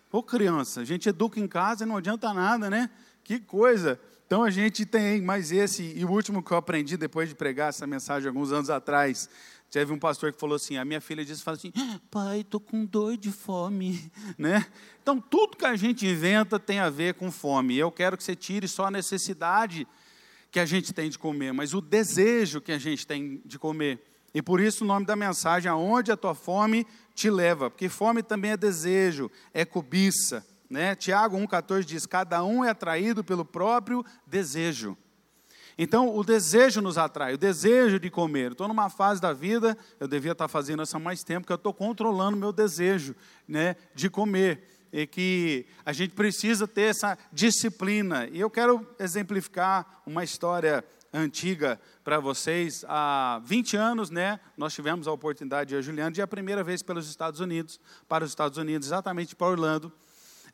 Ô 0.09 0.23
criança, 0.23 0.79
a 0.79 0.85
gente 0.85 1.09
educa 1.09 1.37
em 1.37 1.47
casa 1.47 1.83
e 1.83 1.87
não 1.87 1.97
adianta 1.97 2.33
nada, 2.33 2.69
né? 2.69 2.89
Que 3.25 3.41
coisa. 3.41 3.99
Então 4.33 4.41
a 4.41 4.49
gente 4.49 4.83
tem 4.83 5.21
mais 5.21 5.51
esse, 5.51 5.93
e 5.95 6.03
o 6.03 6.09
último 6.09 6.41
que 6.41 6.49
eu 6.49 6.57
aprendi 6.57 6.97
depois 6.97 7.29
de 7.29 7.35
pregar 7.35 7.69
essa 7.69 7.85
mensagem 7.85 8.27
alguns 8.27 8.51
anos 8.51 8.71
atrás, 8.71 9.29
Teve 9.69 9.93
um 9.93 9.99
pastor 9.99 10.33
que 10.33 10.39
falou 10.39 10.55
assim: 10.55 10.75
a 10.75 10.83
minha 10.83 10.99
filha 10.99 11.23
disse, 11.23 11.43
fala 11.43 11.57
assim, 11.57 11.71
pai, 12.09 12.39
estou 12.39 12.59
com 12.59 12.83
dor 12.83 13.15
de 13.15 13.31
fome, 13.31 14.11
né? 14.37 14.65
Então 15.03 15.19
tudo 15.19 15.55
que 15.55 15.65
a 15.65 15.75
gente 15.75 16.07
inventa 16.07 16.59
tem 16.59 16.79
a 16.79 16.89
ver 16.89 17.13
com 17.13 17.31
fome. 17.31 17.77
Eu 17.77 17.91
quero 17.91 18.17
que 18.17 18.23
você 18.23 18.35
tire 18.35 18.67
só 18.67 18.85
a 18.85 18.91
necessidade 18.91 19.87
que 20.51 20.59
a 20.59 20.65
gente 20.65 20.93
tem 20.93 21.11
de 21.11 21.19
comer, 21.19 21.53
mas 21.53 21.75
o 21.75 21.81
desejo 21.81 22.59
que 22.59 22.71
a 22.71 22.79
gente 22.79 23.05
tem 23.05 23.39
de 23.45 23.59
comer. 23.59 23.99
E 24.33 24.41
por 24.41 24.59
isso 24.59 24.83
o 24.83 24.87
nome 24.87 25.05
da 25.05 25.15
mensagem, 25.15 25.71
aonde 25.71 26.11
a 26.11 26.17
tua 26.17 26.33
fome 26.33 26.87
te 27.13 27.29
leva, 27.29 27.69
porque 27.69 27.87
fome 27.87 28.23
também 28.23 28.51
é 28.51 28.57
desejo, 28.57 29.29
é 29.53 29.63
cobiça. 29.63 30.43
Né? 30.69 30.95
Tiago 30.95 31.37
1,14 31.37 31.83
diz: 31.83 32.05
cada 32.05 32.43
um 32.43 32.63
é 32.63 32.69
atraído 32.69 33.23
pelo 33.23 33.45
próprio 33.45 34.05
desejo. 34.25 34.97
Então, 35.77 36.15
o 36.15 36.23
desejo 36.23 36.81
nos 36.81 36.97
atrai, 36.97 37.33
o 37.33 37.37
desejo 37.37 37.99
de 37.99 38.09
comer. 38.09 38.51
Estou 38.51 38.67
numa 38.67 38.89
fase 38.89 39.19
da 39.19 39.33
vida, 39.33 39.77
eu 39.99 40.07
devia 40.07 40.33
estar 40.33 40.47
fazendo 40.47 40.83
isso 40.83 40.95
há 40.95 40.99
mais 40.99 41.23
tempo, 41.23 41.47
que 41.47 41.51
eu 41.51 41.57
estou 41.57 41.73
controlando 41.73 42.37
meu 42.37 42.53
desejo 42.53 43.15
né, 43.47 43.75
de 43.95 44.09
comer. 44.09 44.69
E 44.91 45.07
que 45.07 45.65
a 45.83 45.91
gente 45.91 46.13
precisa 46.13 46.67
ter 46.67 46.83
essa 46.83 47.17
disciplina. 47.31 48.27
E 48.31 48.39
eu 48.39 48.49
quero 48.49 48.87
exemplificar 48.99 50.03
uma 50.05 50.23
história 50.23 50.85
antiga 51.11 51.81
para 52.03 52.19
vocês. 52.19 52.85
Há 52.87 53.41
20 53.43 53.75
anos, 53.75 54.11
né, 54.11 54.39
nós 54.55 54.73
tivemos 54.73 55.07
a 55.07 55.11
oportunidade 55.11 55.69
de 55.69 55.75
ir 55.75 55.77
a 55.79 55.81
Juliana, 55.81 56.11
de 56.11 56.21
ir 56.21 56.23
a 56.23 56.27
primeira 56.27 56.63
vez 56.63 56.83
pelos 56.83 57.09
Estados 57.09 57.39
Unidos, 57.39 57.79
para 58.07 58.23
os 58.23 58.29
Estados 58.29 58.59
Unidos, 58.59 58.87
exatamente 58.87 59.35
para 59.35 59.47
Orlando. 59.47 59.91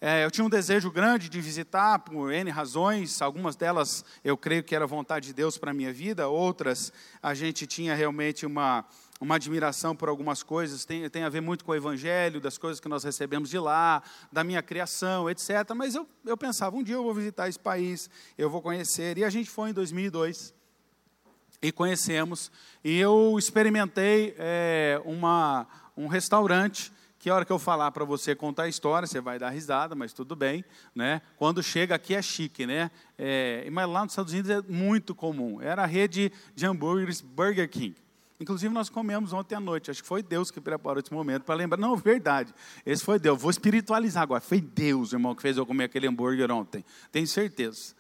É, 0.01 0.23
eu 0.23 0.31
tinha 0.31 0.45
um 0.45 0.49
desejo 0.49 0.89
grande 0.89 1.27
de 1.27 1.41
visitar 1.41 1.99
por 1.99 2.31
N 2.31 2.49
razões, 2.49 3.21
algumas 3.21 3.57
delas 3.57 4.05
eu 4.23 4.37
creio 4.37 4.63
que 4.63 4.73
era 4.73 4.87
vontade 4.87 5.27
de 5.27 5.33
Deus 5.33 5.57
para 5.57 5.71
a 5.71 5.73
minha 5.73 5.91
vida, 5.91 6.29
outras 6.29 6.93
a 7.21 7.33
gente 7.33 7.67
tinha 7.67 7.93
realmente 7.93 8.45
uma, 8.45 8.85
uma 9.19 9.35
admiração 9.35 9.93
por 9.93 10.07
algumas 10.07 10.41
coisas, 10.41 10.85
tem, 10.85 11.09
tem 11.09 11.23
a 11.23 11.29
ver 11.29 11.41
muito 11.41 11.65
com 11.65 11.73
o 11.73 11.75
Evangelho, 11.75 12.39
das 12.39 12.57
coisas 12.57 12.79
que 12.79 12.87
nós 12.87 13.03
recebemos 13.03 13.49
de 13.49 13.59
lá, 13.59 14.01
da 14.31 14.41
minha 14.41 14.63
criação, 14.63 15.29
etc. 15.29 15.49
Mas 15.75 15.95
eu, 15.95 16.07
eu 16.25 16.37
pensava, 16.37 16.77
um 16.77 16.83
dia 16.83 16.95
eu 16.95 17.03
vou 17.03 17.13
visitar 17.13 17.49
esse 17.49 17.59
país, 17.59 18.09
eu 18.37 18.49
vou 18.49 18.61
conhecer, 18.61 19.17
e 19.17 19.25
a 19.25 19.29
gente 19.29 19.49
foi 19.49 19.71
em 19.71 19.73
2002 19.73 20.53
e 21.61 21.73
conhecemos, 21.73 22.49
e 22.81 22.97
eu 22.97 23.35
experimentei 23.37 24.33
é, 24.37 25.01
uma, 25.03 25.67
um 25.97 26.07
restaurante 26.07 26.89
que 27.19 27.29
a 27.29 27.35
hora 27.35 27.45
que 27.45 27.51
eu 27.51 27.59
falar 27.59 27.91
para 27.91 28.05
você 28.05 28.33
contar 28.33 28.63
a 28.63 28.69
história, 28.69 29.05
você 29.05 29.19
vai 29.19 29.37
dar 29.37 29.49
risada, 29.49 29.93
mas 29.93 30.13
tudo 30.13 30.37
bem, 30.37 30.63
né? 30.95 31.21
Quando 31.37 31.61
chega 31.61 31.93
aqui 31.93 32.15
é 32.15 32.21
chique, 32.21 32.65
né? 32.65 32.89
É, 33.17 33.69
mas 33.69 33.89
lá 33.89 34.03
nos 34.03 34.13
Estados 34.13 34.31
Unidos 34.31 34.49
é 34.49 34.61
muito 34.61 35.13
comum. 35.13 35.61
Era 35.61 35.83
a 35.83 35.85
rede 35.85 36.31
de 36.55 36.65
hambúrgueres 36.65 37.19
Burger 37.19 37.69
King. 37.69 37.95
Inclusive 38.39 38.73
nós 38.73 38.89
comemos 38.89 39.33
ontem 39.33 39.53
à 39.53 39.59
noite. 39.59 39.91
Acho 39.91 40.01
que 40.01 40.07
foi 40.07 40.23
Deus 40.23 40.49
que 40.49 40.61
preparou 40.61 41.01
esse 41.03 41.13
momento 41.13 41.43
para 41.43 41.55
lembrar. 41.55 41.77
Não, 41.77 41.93
verdade. 41.97 42.53
Esse 42.85 43.03
foi 43.03 43.19
Deus. 43.19 43.39
Vou 43.41 43.51
espiritualizar 43.51 44.23
agora. 44.23 44.39
Foi 44.39 44.61
Deus, 44.61 45.11
irmão, 45.11 45.35
que 45.35 45.41
fez 45.41 45.57
eu 45.57 45.65
comer 45.65 45.83
aquele 45.83 46.07
hambúrguer 46.07 46.49
ontem. 46.49 46.85
Tenho 47.11 47.27
certeza. 47.27 47.93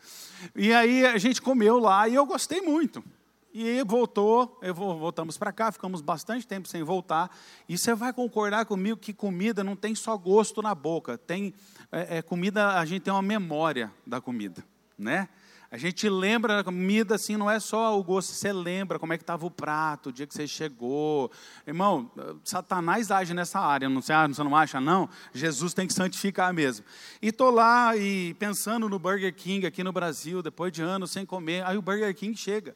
E 0.55 0.73
aí 0.73 1.05
a 1.05 1.17
gente 1.17 1.41
comeu 1.41 1.77
lá 1.77 2.07
e 2.07 2.15
eu 2.15 2.25
gostei 2.25 2.61
muito. 2.61 3.03
E 3.51 3.83
voltou, 3.83 4.59
voltamos 4.73 5.37
para 5.37 5.51
cá, 5.51 5.71
ficamos 5.71 6.01
bastante 6.01 6.45
tempo 6.45 6.67
sem 6.67 6.83
voltar. 6.83 7.35
E 7.67 7.77
você 7.77 7.95
vai 7.95 8.13
concordar 8.13 8.65
comigo 8.65 8.97
que 8.97 9.13
comida 9.13 9.63
não 9.63 9.75
tem 9.75 9.95
só 9.95 10.15
gosto 10.15 10.61
na 10.61 10.75
boca, 10.75 11.17
tem 11.17 11.53
é, 11.91 12.17
é, 12.17 12.21
comida, 12.21 12.79
a 12.79 12.85
gente 12.85 13.01
tem 13.01 13.13
uma 13.13 13.23
memória 13.23 13.91
da 14.05 14.21
comida, 14.21 14.63
né? 14.97 15.29
A 15.71 15.77
gente 15.77 16.09
lembra 16.09 16.57
da 16.57 16.63
comida 16.63 17.13
assim, 17.13 17.37
não 17.37 17.49
é 17.49 17.59
só 17.59 17.99
o 17.99 18.03
gosto, 18.03 18.33
você 18.33 18.51
lembra 18.51 18.97
como 18.97 19.13
é 19.13 19.17
que 19.17 19.23
estava 19.23 19.45
o 19.45 19.51
prato, 19.51 20.09
o 20.09 20.11
dia 20.11 20.25
que 20.25 20.33
você 20.33 20.47
chegou. 20.47 21.31
Irmão, 21.65 22.11
Satanás 22.43 23.11
age 23.11 23.35
nessa 23.35 23.59
área, 23.59 23.87
não 23.87 24.01
sei, 24.01 24.15
você 24.27 24.43
não 24.43 24.55
acha 24.55 24.81
não? 24.81 25.07
Jesus 25.31 25.75
tem 25.75 25.85
que 25.85 25.93
santificar 25.93 26.51
mesmo. 26.51 26.83
E 27.21 27.27
estou 27.27 27.51
lá 27.51 27.95
e 27.95 28.33
pensando 28.35 28.89
no 28.89 28.97
Burger 28.97 29.33
King 29.33 29.67
aqui 29.67 29.83
no 29.83 29.91
Brasil, 29.91 30.41
depois 30.41 30.71
de 30.71 30.81
anos 30.81 31.11
sem 31.11 31.23
comer, 31.23 31.63
aí 31.63 31.77
o 31.77 31.83
Burger 31.83 32.15
King 32.15 32.35
chega. 32.35 32.75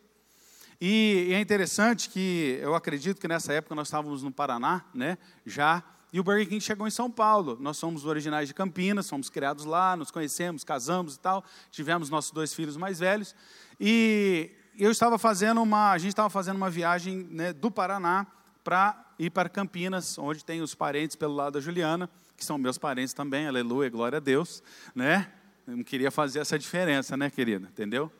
E, 0.79 1.29
é 1.31 1.39
interessante 1.39 2.09
que 2.09 2.59
eu 2.61 2.75
acredito 2.75 3.19
que 3.19 3.27
nessa 3.27 3.53
época 3.53 3.75
nós 3.75 3.87
estávamos 3.87 4.23
no 4.23 4.31
Paraná, 4.31 4.83
né, 4.93 5.17
já, 5.45 5.83
e 6.13 6.19
o 6.19 6.23
Burger 6.23 6.47
King 6.47 6.61
chegou 6.61 6.87
em 6.87 6.91
São 6.91 7.09
Paulo. 7.09 7.57
Nós 7.59 7.77
somos 7.77 8.05
originais 8.05 8.47
de 8.47 8.53
Campinas, 8.53 9.09
fomos 9.09 9.31
criados 9.31 9.65
lá, 9.65 9.95
nos 9.97 10.11
conhecemos, 10.11 10.63
casamos 10.63 11.15
e 11.15 11.19
tal, 11.19 11.43
tivemos 11.71 12.07
nossos 12.09 12.31
dois 12.31 12.53
filhos 12.53 12.77
mais 12.77 12.99
velhos. 12.99 13.35
E 13.79 14.51
eu 14.77 14.91
estava 14.91 15.17
fazendo 15.17 15.61
uma, 15.61 15.91
a 15.91 15.97
gente 15.97 16.09
estava 16.09 16.29
fazendo 16.29 16.57
uma 16.57 16.69
viagem 16.69 17.27
né, 17.31 17.51
do 17.51 17.71
Paraná 17.71 18.27
para 18.63 19.03
ir 19.17 19.31
para 19.31 19.49
Campinas, 19.49 20.17
onde 20.19 20.45
tem 20.45 20.61
os 20.61 20.75
parentes 20.75 21.15
pelo 21.15 21.33
lado 21.33 21.53
da 21.53 21.59
Juliana, 21.59 22.07
que 22.37 22.45
são 22.45 22.59
meus 22.59 22.77
parentes 22.77 23.13
também, 23.13 23.47
aleluia, 23.47 23.89
glória 23.89 24.17
a 24.17 24.21
Deus, 24.21 24.61
né? 24.93 25.31
Eu 25.65 25.77
não 25.77 25.83
queria 25.83 26.11
fazer 26.11 26.39
essa 26.39 26.59
diferença, 26.59 27.15
né, 27.15 27.29
querida? 27.29 27.67
Entendeu? 27.67 28.11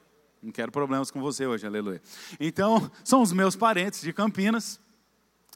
Não 0.44 0.52
quero 0.52 0.74
problemas 0.74 1.10
com 1.10 1.22
você 1.22 1.48
hoje, 1.48 1.66
aleluia. 1.66 2.02
Então, 2.38 2.92
são 3.02 3.22
os 3.22 3.32
meus 3.32 3.56
parentes 3.56 4.02
de 4.02 4.12
Campinas. 4.12 4.78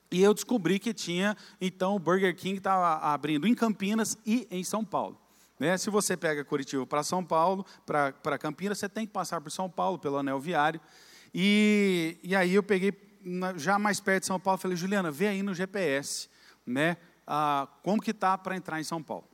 E 0.10 0.24
eu 0.24 0.34
descobri 0.34 0.80
que 0.80 0.94
tinha, 0.94 1.36
então, 1.60 1.98
o 1.98 2.00
Burger 2.00 2.34
King 2.34 2.58
estava 2.58 3.06
abrindo 3.06 3.46
em 3.46 3.54
Campinas 3.54 4.18
e 4.26 4.48
em 4.50 4.64
São 4.64 4.86
Paulo. 4.86 5.20
Né? 5.60 5.78
Se 5.78 5.90
você 5.90 6.16
pega 6.16 6.46
Curitiba 6.46 6.88
para 6.88 7.04
São 7.04 7.22
Paulo, 7.22 7.66
para 7.86 8.38
Campinas, 8.38 8.78
você 8.78 8.88
tem 8.88 9.06
que 9.06 9.12
passar 9.12 9.42
por 9.42 9.52
São 9.52 9.70
Paulo, 9.70 10.00
pelo 10.00 10.16
anel 10.16 10.40
viário. 10.40 10.80
E, 11.34 12.18
e 12.24 12.34
aí 12.34 12.54
eu 12.54 12.64
peguei, 12.64 12.94
já 13.58 13.78
mais 13.78 14.00
perto 14.00 14.22
de 14.22 14.28
São 14.28 14.40
Paulo, 14.40 14.58
falei, 14.58 14.78
Juliana, 14.78 15.12
vê 15.12 15.28
aí 15.28 15.44
no 15.44 15.54
GPS, 15.54 16.30
né, 16.66 16.96
ah, 17.26 17.68
como 17.84 18.02
que 18.02 18.14
tá 18.14 18.38
para 18.38 18.56
entrar 18.56 18.80
em 18.80 18.86
São 18.86 19.04
Paulo. 19.04 19.28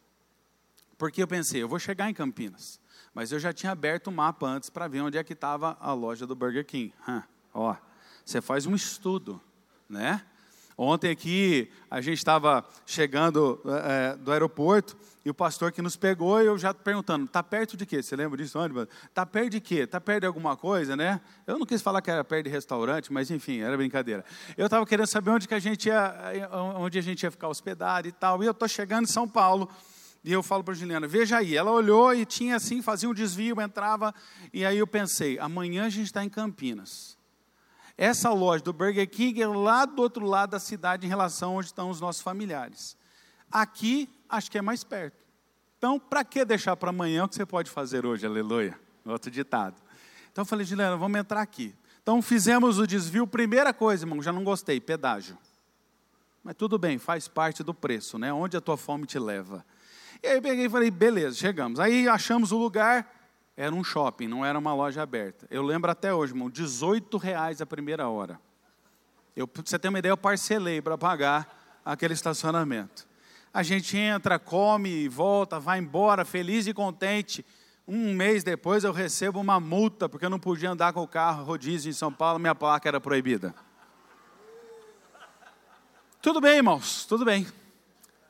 Porque 0.98 1.22
eu 1.22 1.27
pensei, 1.27 1.62
eu 1.62 1.67
vou 1.67 1.77
chegar 1.77 2.10
em 2.10 2.13
Campinas. 2.13 2.81
Mas 3.13 3.32
eu 3.32 3.39
já 3.39 3.53
tinha 3.53 3.72
aberto 3.72 4.08
o 4.08 4.12
mapa 4.12 4.48
antes 4.48 4.70
para 4.70 4.88
ver 4.88 5.01
onde 5.01 5.17
é 5.17 5.24
que 5.24 5.34
estava 5.34 5.77
a 5.79 5.93
loja 5.93 6.25
do 6.25 6.36
Burger 6.36 6.65
King. 6.65 6.93
Ó, 7.53 7.75
você 8.25 8.41
faz 8.41 8.65
um 8.65 8.74
estudo, 8.74 9.39
né? 9.88 10.24
Ontem 10.75 11.12
aqui 11.12 11.72
a 11.89 12.01
gente 12.01 12.17
estava 12.17 12.65
chegando 12.86 13.62
é, 13.86 14.15
do 14.15 14.32
aeroporto 14.32 14.98
e 15.24 15.29
o 15.29 15.34
pastor 15.34 15.72
que 15.72 15.82
nos 15.82 15.96
pegou, 15.96 16.41
eu 16.41 16.58
já 16.58 16.74
perguntando, 16.74 17.25
está 17.25 17.43
perto 17.43 17.77
de 17.77 17.86
quê? 17.86 18.01
Você 18.01 18.15
lembra 18.15 18.38
disso, 18.38 18.60
onde? 18.60 18.89
Está 19.08 19.25
perto 19.25 19.51
de 19.51 19.62
quê? 19.62 19.75
Está 19.82 20.01
perto 20.01 20.22
de 20.22 20.27
alguma 20.27 20.58
coisa, 20.58 20.96
né? 20.96 21.22
Eu 21.46 21.60
não 21.60 21.65
quis 21.65 21.82
falar 21.82 22.01
que 22.01 22.10
era 22.10 22.24
perto 22.24 22.46
de 22.46 22.50
restaurante, 22.50 23.13
mas 23.13 23.29
enfim, 23.29 23.60
era 23.62 23.77
brincadeira. 23.77 24.25
Eu 24.58 24.65
estava 24.65 24.86
querendo 24.86 25.08
saber 25.08 25.29
onde 25.29 25.48
que 25.48 25.53
a 25.53 25.60
gente 25.60 25.88
ia, 25.88 26.50
onde 26.77 26.98
a 26.98 27.01
gente 27.01 27.24
ia 27.24 27.32
ficar 27.32 27.48
hospedado 27.48 28.08
e 28.08 28.12
tal. 28.12 28.43
E 28.43 28.48
eu 28.48 28.51
estou 28.51 28.67
chegando 28.67 29.03
em 29.03 29.12
São 29.12 29.27
Paulo 29.27 29.70
e 30.24 30.32
eu 30.32 30.42
falo 30.42 30.63
para 30.63 30.74
a 30.74 30.77
Juliana, 30.77 31.06
veja 31.06 31.38
aí. 31.38 31.56
Ela 31.56 31.72
olhou 31.72 32.13
e 32.13 32.25
tinha 32.25 32.56
assim, 32.56 32.82
fazia 32.82 33.10
um 33.10 33.13
desvio, 33.13 33.60
entrava. 33.60 34.15
E 34.53 34.65
aí 34.65 34.77
eu 34.77 34.88
pensei, 34.88 35.38
amanhã 35.38 35.86
a 35.86 35.89
gente 35.89 36.06
está 36.06 36.24
em 36.24 36.30
Campinas. 36.30 37.18
Essa 37.98 38.32
loja 38.32 38.63
do 38.63 38.72
Burger 38.72 39.08
King 39.10 39.42
é 39.42 39.48
lá 39.48 39.86
do 39.86 40.01
outro 40.01 40.25
lado 40.25 40.51
da 40.51 40.60
cidade 40.60 41.06
em 41.06 41.10
relação 41.10 41.56
onde 41.56 41.68
estão 41.68 41.89
os 41.89 42.00
nossos 42.00 42.22
familiares. 42.22 42.96
Aqui, 43.51 44.10
acho 44.30 44.50
que 44.50 44.58
é 44.58 44.62
mais 44.62 44.84
perto. 44.84 45.18
Então, 45.77 46.00
para 46.00 46.24
que 46.24 46.46
deixar 46.46 46.77
para 46.77 46.89
amanhã 46.89 47.25
o 47.25 47.27
que 47.27 47.36
você 47.36 47.46
pode 47.46 47.70
fazer 47.70 48.06
hoje? 48.06 48.25
Aleluia. 48.25 48.80
Outro 49.06 49.30
ditado. 49.30 49.75
Então, 50.32 50.44
eu 50.44 50.46
falei, 50.46 50.65
Juliana, 50.65 50.96
vamos 50.96 51.20
entrar 51.20 51.42
aqui. 51.42 51.75
Então, 52.01 52.22
fizemos 52.22 52.80
o 52.80 52.88
desvio. 52.88 53.27
Primeira 53.27 53.74
coisa, 53.74 54.06
irmão, 54.06 54.24
já 54.24 54.32
não 54.32 54.44
gostei, 54.44 54.80
pedágio. 54.80 55.38
Mas 56.42 56.56
tudo 56.56 56.80
bem, 56.80 56.98
faz 56.98 57.27
parte 57.27 57.62
do 57.62 57.74
preço, 57.74 58.18
né? 58.18 58.32
Onde 58.34 58.56
a 58.56 58.62
tua 58.62 58.77
fome 58.77 59.06
te 59.06 59.20
leva. 59.20 59.63
E 60.24 60.27
aí 60.27 60.39
peguei 60.39 60.68
e 60.68 60.70
falei, 60.70 60.89
beleza, 60.89 61.36
chegamos. 61.36 61.82
Aí 61.82 62.08
achamos 62.08 62.53
o 62.53 62.58
lugar, 62.58 63.13
era 63.58 63.75
um 63.75 63.84
shopping, 63.84 64.25
não 64.25 64.46
era 64.46 64.58
uma 64.58 64.74
loja 64.74 65.01
aberta. 65.01 65.46
Eu 65.51 65.62
lembro 65.62 65.92
até 65.92 66.13
hoje, 66.13 66.32
irmão, 66.32 66.50
18 66.50 67.18
reais 67.18 67.60
a 67.60 67.65
primeira 67.65 68.08
hora. 68.08 68.39
Eu, 69.36 69.46
pra 69.46 69.62
você 69.65 69.77
ter 69.77 69.89
uma 69.89 70.00
ideia, 70.00 70.13
eu 70.13 70.18
parcelei 70.18 70.82
para 70.82 70.98
pagar 70.98 71.82
aquele 71.84 72.13
estacionamento. 72.13 73.06
A 73.53 73.63
gente 73.63 73.98
entra, 73.98 74.39
come, 74.39 75.10
volta, 75.10 75.60
vai 75.60 75.80
embora, 75.80 76.24
feliz 76.24 76.68
e 76.68 76.74
contente. 76.74 77.46
Um 77.86 78.13
mês 78.13 78.46
depois 78.46 78.86
eu 78.86 78.94
recebo 78.94 79.42
uma 79.42 79.60
multa, 79.60 80.08
porque 80.08 80.25
eu 80.25 80.30
não 80.30 80.39
podia 80.39 80.72
andar 80.72 80.94
com 80.94 81.01
o 81.01 81.08
carro 81.08 81.44
rodízio 81.44 81.89
em 81.89 81.94
São 81.94 82.13
Paulo, 82.13 82.39
minha 82.39 82.56
placa 82.56 82.88
era 82.88 83.01
proibida. 83.01 83.53
Tudo 86.22 86.39
bem, 86.39 86.56
irmãos, 86.56 87.06
tudo 87.06 87.25
bem. 87.25 87.46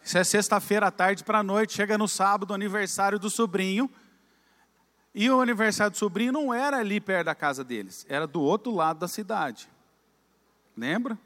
Isso 0.04 0.18
é 0.18 0.24
sexta-feira 0.24 0.88
à 0.88 0.92
tarde 0.92 1.24
para 1.24 1.40
a 1.40 1.44
noite, 1.44 1.74
chega 1.74 1.98
no 1.98 2.08
sábado, 2.08 2.54
aniversário 2.54 3.18
do 3.18 3.30
sobrinho. 3.30 3.90
E 5.16 5.30
o 5.30 5.40
aniversário 5.40 5.92
do 5.92 5.98
sobrinho 5.98 6.32
não 6.32 6.54
era 6.54 6.78
ali 6.78 7.00
perto 7.00 7.28
da 7.28 7.36
casa 7.36 7.64
deles, 7.64 8.06
era 8.10 8.26
do 8.26 8.42
outro 8.42 8.74
lado 8.74 9.00
da 9.00 9.08
cidade. 9.08 9.70
Lembra? 10.76 11.18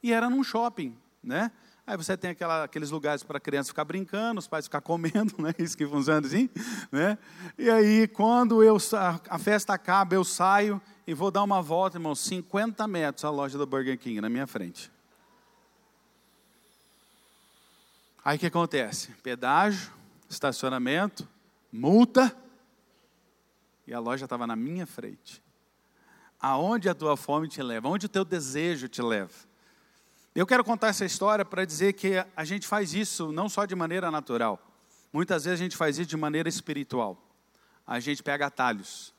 E 0.00 0.12
era 0.12 0.30
num 0.30 0.44
shopping, 0.44 0.96
né? 1.22 1.50
Aí 1.84 1.96
você 1.96 2.16
tem 2.16 2.30
aquela, 2.30 2.62
aqueles 2.62 2.90
lugares 2.90 3.24
para 3.24 3.38
a 3.38 3.40
criança 3.40 3.70
ficar 3.70 3.84
brincando, 3.84 4.38
os 4.38 4.46
pais 4.46 4.66
ficar 4.66 4.80
comendo, 4.82 5.34
né? 5.38 5.52
Isso 5.58 5.76
que 5.76 5.86
funciona 5.86 6.24
assim, 6.24 6.48
né? 6.92 7.18
E 7.58 7.68
aí, 7.68 8.06
quando 8.06 8.62
eu, 8.62 8.76
a 9.28 9.38
festa 9.38 9.74
acaba, 9.74 10.14
eu 10.14 10.24
saio 10.24 10.80
e 11.04 11.12
vou 11.12 11.30
dar 11.30 11.42
uma 11.42 11.60
volta, 11.60 11.96
irmão, 11.96 12.14
50 12.14 12.86
metros 12.86 13.24
a 13.24 13.30
loja 13.30 13.58
do 13.58 13.66
Burger 13.66 13.98
King 13.98 14.20
na 14.20 14.28
minha 14.28 14.46
frente. 14.46 14.91
Aí 18.24 18.36
o 18.36 18.40
que 18.40 18.46
acontece? 18.46 19.10
Pedágio, 19.22 19.92
estacionamento, 20.28 21.28
multa, 21.72 22.36
e 23.86 23.92
a 23.92 23.98
loja 23.98 24.24
estava 24.24 24.46
na 24.46 24.54
minha 24.54 24.86
frente. 24.86 25.42
Aonde 26.38 26.88
a 26.88 26.94
tua 26.94 27.16
fome 27.16 27.48
te 27.48 27.60
leva? 27.62 27.88
Aonde 27.88 28.06
o 28.06 28.08
teu 28.08 28.24
desejo 28.24 28.88
te 28.88 29.02
leva? 29.02 29.32
Eu 30.34 30.46
quero 30.46 30.64
contar 30.64 30.88
essa 30.88 31.04
história 31.04 31.44
para 31.44 31.64
dizer 31.64 31.92
que 31.94 32.24
a 32.36 32.44
gente 32.44 32.66
faz 32.66 32.94
isso 32.94 33.32
não 33.32 33.48
só 33.48 33.64
de 33.64 33.74
maneira 33.74 34.10
natural, 34.10 34.58
muitas 35.12 35.44
vezes 35.44 35.60
a 35.60 35.62
gente 35.62 35.76
faz 35.76 35.98
isso 35.98 36.08
de 36.08 36.16
maneira 36.16 36.48
espiritual. 36.48 37.20
A 37.86 38.00
gente 38.00 38.22
pega 38.22 38.46
atalhos, 38.46 39.11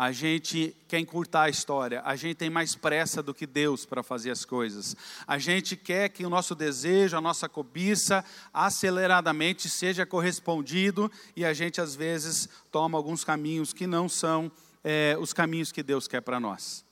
a 0.00 0.12
gente 0.12 0.74
quer 0.88 0.98
encurtar 0.98 1.42
a 1.42 1.48
história, 1.50 2.00
a 2.06 2.16
gente 2.16 2.34
tem 2.34 2.48
mais 2.48 2.74
pressa 2.74 3.22
do 3.22 3.34
que 3.34 3.46
Deus 3.46 3.84
para 3.84 4.02
fazer 4.02 4.30
as 4.30 4.46
coisas. 4.46 4.96
A 5.26 5.36
gente 5.36 5.76
quer 5.76 6.08
que 6.08 6.24
o 6.24 6.30
nosso 6.30 6.54
desejo, 6.54 7.18
a 7.18 7.20
nossa 7.20 7.50
cobiça, 7.50 8.24
aceleradamente 8.50 9.68
seja 9.68 10.06
correspondido 10.06 11.12
e 11.36 11.44
a 11.44 11.52
gente 11.52 11.82
às 11.82 11.94
vezes 11.94 12.48
toma 12.72 12.96
alguns 12.96 13.24
caminhos 13.24 13.74
que 13.74 13.86
não 13.86 14.08
são 14.08 14.50
é, 14.82 15.18
os 15.20 15.34
caminhos 15.34 15.70
que 15.70 15.82
Deus 15.82 16.08
quer 16.08 16.22
para 16.22 16.40
nós. 16.40 16.82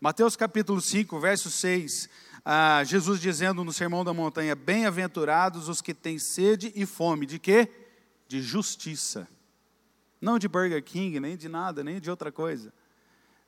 Mateus 0.00 0.34
capítulo 0.34 0.80
5, 0.80 1.16
verso 1.20 1.52
6, 1.52 2.08
ah, 2.44 2.82
Jesus 2.82 3.20
dizendo 3.20 3.62
no 3.62 3.72
Sermão 3.72 4.04
da 4.04 4.12
Montanha: 4.12 4.56
Bem-aventurados 4.56 5.68
os 5.68 5.80
que 5.80 5.94
têm 5.94 6.18
sede 6.18 6.72
e 6.74 6.84
fome, 6.84 7.24
de 7.24 7.38
quê? 7.38 7.68
De 8.26 8.42
justiça 8.42 9.28
não 10.20 10.38
de 10.38 10.48
Burger 10.48 10.82
King, 10.82 11.20
nem 11.20 11.36
de 11.36 11.48
nada, 11.48 11.84
nem 11.84 12.00
de 12.00 12.10
outra 12.10 12.32
coisa. 12.32 12.72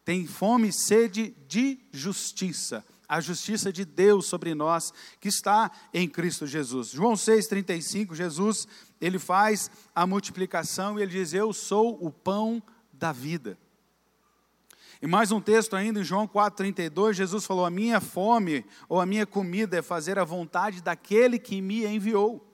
Tem 0.04 0.26
fome 0.26 0.68
e 0.68 0.72
sede 0.72 1.34
de 1.46 1.78
justiça. 1.92 2.84
A 3.08 3.20
justiça 3.20 3.72
de 3.72 3.84
Deus 3.84 4.26
sobre 4.26 4.54
nós, 4.54 4.92
que 5.20 5.28
está 5.28 5.70
em 5.92 6.08
Cristo 6.08 6.46
Jesus. 6.46 6.90
João 6.90 7.14
6,35, 7.14 8.14
Jesus, 8.14 8.68
ele 9.00 9.18
faz 9.18 9.70
a 9.94 10.06
multiplicação 10.06 10.98
e 10.98 11.02
ele 11.02 11.10
diz: 11.12 11.32
Eu 11.32 11.52
sou 11.52 11.98
o 12.00 12.10
pão 12.10 12.62
da 12.92 13.10
vida. 13.10 13.58
E 15.02 15.06
mais 15.06 15.32
um 15.32 15.40
texto 15.40 15.74
ainda, 15.74 16.00
em 16.00 16.04
João 16.04 16.28
4,32, 16.28 17.14
Jesus 17.14 17.46
falou: 17.46 17.64
A 17.64 17.70
minha 17.70 18.00
fome 18.00 18.64
ou 18.88 19.00
a 19.00 19.06
minha 19.06 19.26
comida 19.26 19.78
é 19.78 19.82
fazer 19.82 20.18
a 20.18 20.24
vontade 20.24 20.82
daquele 20.82 21.38
que 21.38 21.60
me 21.60 21.86
enviou. 21.86 22.49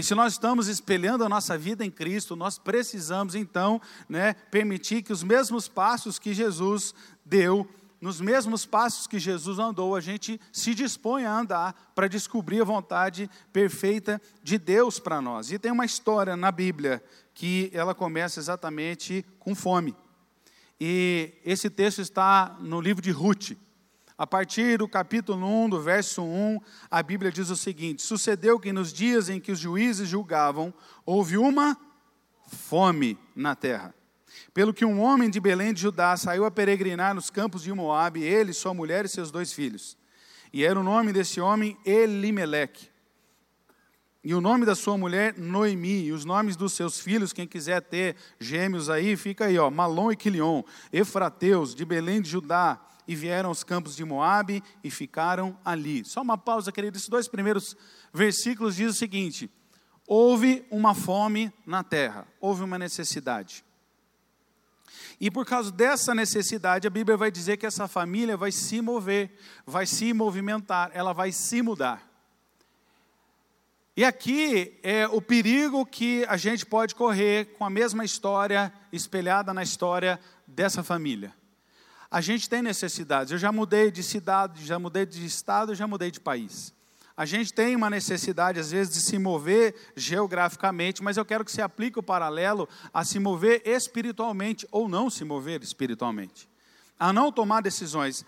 E 0.00 0.02
se 0.02 0.14
nós 0.14 0.32
estamos 0.32 0.66
espelhando 0.66 1.24
a 1.24 1.28
nossa 1.28 1.58
vida 1.58 1.84
em 1.84 1.90
Cristo, 1.90 2.34
nós 2.34 2.58
precisamos 2.58 3.34
então 3.34 3.78
né, 4.08 4.32
permitir 4.50 5.02
que 5.02 5.12
os 5.12 5.22
mesmos 5.22 5.68
passos 5.68 6.18
que 6.18 6.32
Jesus 6.32 6.94
deu, 7.22 7.68
nos 8.00 8.18
mesmos 8.18 8.64
passos 8.64 9.06
que 9.06 9.18
Jesus 9.18 9.58
andou, 9.58 9.94
a 9.94 10.00
gente 10.00 10.40
se 10.50 10.74
dispõe 10.74 11.26
a 11.26 11.38
andar 11.38 11.92
para 11.94 12.08
descobrir 12.08 12.62
a 12.62 12.64
vontade 12.64 13.28
perfeita 13.52 14.18
de 14.42 14.56
Deus 14.56 14.98
para 14.98 15.20
nós. 15.20 15.52
E 15.52 15.58
tem 15.58 15.70
uma 15.70 15.84
história 15.84 16.34
na 16.34 16.50
Bíblia 16.50 17.04
que 17.34 17.70
ela 17.74 17.94
começa 17.94 18.40
exatamente 18.40 19.22
com 19.38 19.54
fome. 19.54 19.94
E 20.80 21.34
esse 21.44 21.68
texto 21.68 22.00
está 22.00 22.56
no 22.58 22.80
livro 22.80 23.02
de 23.02 23.10
Ruth. 23.10 23.50
A 24.20 24.26
partir 24.26 24.76
do 24.76 24.86
capítulo 24.86 25.46
1, 25.64 25.70
do 25.70 25.80
verso 25.80 26.22
1, 26.22 26.60
a 26.90 27.02
Bíblia 27.02 27.32
diz 27.32 27.48
o 27.48 27.56
seguinte: 27.56 28.02
Sucedeu 28.02 28.60
que 28.60 28.70
nos 28.70 28.92
dias 28.92 29.30
em 29.30 29.40
que 29.40 29.50
os 29.50 29.58
juízes 29.58 30.10
julgavam, 30.10 30.74
houve 31.06 31.38
uma 31.38 31.74
fome 32.46 33.16
na 33.34 33.56
terra. 33.56 33.94
Pelo 34.52 34.74
que 34.74 34.84
um 34.84 35.00
homem 35.00 35.30
de 35.30 35.40
Belém 35.40 35.72
de 35.72 35.80
Judá 35.80 36.18
saiu 36.18 36.44
a 36.44 36.50
peregrinar 36.50 37.14
nos 37.14 37.30
campos 37.30 37.62
de 37.62 37.72
Moabe, 37.72 38.22
ele, 38.22 38.52
sua 38.52 38.74
mulher 38.74 39.06
e 39.06 39.08
seus 39.08 39.30
dois 39.30 39.54
filhos. 39.54 39.96
E 40.52 40.66
era 40.66 40.78
o 40.78 40.84
nome 40.84 41.14
desse 41.14 41.40
homem 41.40 41.78
Elimeleque. 41.82 42.90
E 44.22 44.34
o 44.34 44.40
nome 44.42 44.66
da 44.66 44.74
sua 44.74 44.98
mulher, 44.98 45.32
Noemi. 45.38 46.04
E 46.04 46.12
os 46.12 46.26
nomes 46.26 46.56
dos 46.56 46.74
seus 46.74 47.00
filhos, 47.00 47.32
quem 47.32 47.46
quiser 47.46 47.80
ter 47.80 48.16
gêmeos 48.38 48.90
aí, 48.90 49.16
fica 49.16 49.46
aí, 49.46 49.58
ó, 49.58 49.70
Malom 49.70 50.12
e 50.12 50.16
Quilion, 50.16 50.62
Efrateus, 50.92 51.74
de 51.74 51.86
Belém 51.86 52.20
de 52.20 52.28
Judá, 52.28 52.78
e 53.10 53.16
vieram 53.16 53.48
aos 53.48 53.64
campos 53.64 53.96
de 53.96 54.04
Moabe 54.04 54.62
e 54.84 54.88
ficaram 54.88 55.58
ali. 55.64 56.04
Só 56.04 56.22
uma 56.22 56.38
pausa, 56.38 56.70
querido. 56.70 56.96
Esses 56.96 57.08
dois 57.08 57.26
primeiros 57.26 57.76
versículos 58.14 58.76
diz 58.76 58.92
o 58.92 58.96
seguinte: 58.96 59.50
houve 60.06 60.64
uma 60.70 60.94
fome 60.94 61.52
na 61.66 61.82
terra, 61.82 62.24
houve 62.40 62.62
uma 62.62 62.78
necessidade. 62.78 63.64
E 65.20 65.28
por 65.28 65.44
causa 65.44 65.72
dessa 65.72 66.14
necessidade, 66.14 66.86
a 66.86 66.90
Bíblia 66.90 67.16
vai 67.16 67.32
dizer 67.32 67.56
que 67.56 67.66
essa 67.66 67.88
família 67.88 68.36
vai 68.36 68.52
se 68.52 68.80
mover, 68.80 69.36
vai 69.66 69.86
se 69.86 70.12
movimentar, 70.12 70.92
ela 70.94 71.12
vai 71.12 71.32
se 71.32 71.60
mudar. 71.62 72.08
E 73.96 74.04
aqui 74.04 74.78
é 74.84 75.08
o 75.08 75.20
perigo 75.20 75.84
que 75.84 76.24
a 76.28 76.36
gente 76.36 76.64
pode 76.64 76.94
correr 76.94 77.56
com 77.58 77.64
a 77.64 77.70
mesma 77.70 78.04
história 78.04 78.72
espelhada 78.92 79.52
na 79.52 79.64
história 79.64 80.20
dessa 80.46 80.84
família. 80.84 81.39
A 82.10 82.20
gente 82.20 82.50
tem 82.50 82.60
necessidades. 82.60 83.32
Eu 83.32 83.38
já 83.38 83.52
mudei 83.52 83.90
de 83.90 84.02
cidade, 84.02 84.66
já 84.66 84.78
mudei 84.78 85.06
de 85.06 85.24
estado, 85.24 85.74
já 85.74 85.86
mudei 85.86 86.10
de 86.10 86.18
país. 86.18 86.74
A 87.16 87.24
gente 87.24 87.52
tem 87.52 87.76
uma 87.76 87.90
necessidade, 87.90 88.58
às 88.58 88.70
vezes, 88.70 88.94
de 88.94 89.00
se 89.00 89.18
mover 89.18 89.74
geograficamente, 89.94 91.02
mas 91.02 91.16
eu 91.16 91.24
quero 91.24 91.44
que 91.44 91.52
se 91.52 91.60
aplique 91.60 91.98
o 91.98 92.02
paralelo 92.02 92.68
a 92.94 93.04
se 93.04 93.18
mover 93.18 93.62
espiritualmente 93.64 94.66
ou 94.72 94.88
não 94.88 95.10
se 95.10 95.22
mover 95.24 95.62
espiritualmente, 95.62 96.48
a 96.98 97.12
não 97.12 97.30
tomar 97.30 97.60
decisões. 97.60 98.24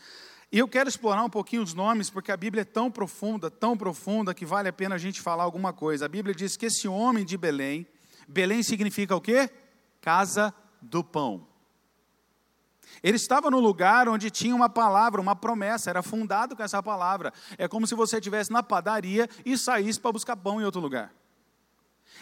E 0.52 0.58
eu 0.58 0.68
quero 0.68 0.88
explorar 0.88 1.24
um 1.24 1.30
pouquinho 1.30 1.62
os 1.62 1.72
nomes, 1.72 2.10
porque 2.10 2.30
a 2.30 2.36
Bíblia 2.36 2.60
é 2.60 2.66
tão 2.66 2.90
profunda, 2.90 3.50
tão 3.50 3.76
profunda, 3.76 4.34
que 4.34 4.44
vale 4.44 4.68
a 4.68 4.72
pena 4.72 4.96
a 4.96 4.98
gente 4.98 5.22
falar 5.22 5.44
alguma 5.44 5.72
coisa. 5.72 6.04
A 6.04 6.08
Bíblia 6.08 6.34
diz 6.34 6.56
que 6.56 6.66
esse 6.66 6.86
homem 6.86 7.24
de 7.24 7.38
Belém, 7.38 7.86
Belém 8.28 8.62
significa 8.62 9.16
o 9.16 9.20
quê? 9.20 9.50
Casa 10.02 10.54
do 10.82 11.02
pão. 11.02 11.51
Ele 13.02 13.16
estava 13.16 13.50
no 13.50 13.58
lugar 13.58 14.08
onde 14.08 14.30
tinha 14.30 14.54
uma 14.54 14.68
palavra, 14.68 15.20
uma 15.20 15.34
promessa, 15.34 15.90
era 15.90 16.02
fundado 16.02 16.54
com 16.54 16.62
essa 16.62 16.82
palavra. 16.82 17.32
É 17.58 17.66
como 17.66 17.86
se 17.86 17.94
você 17.94 18.18
estivesse 18.18 18.52
na 18.52 18.62
padaria 18.62 19.28
e 19.44 19.58
saísse 19.58 19.98
para 19.98 20.12
buscar 20.12 20.36
pão 20.36 20.60
em 20.60 20.64
outro 20.64 20.80
lugar. 20.80 21.12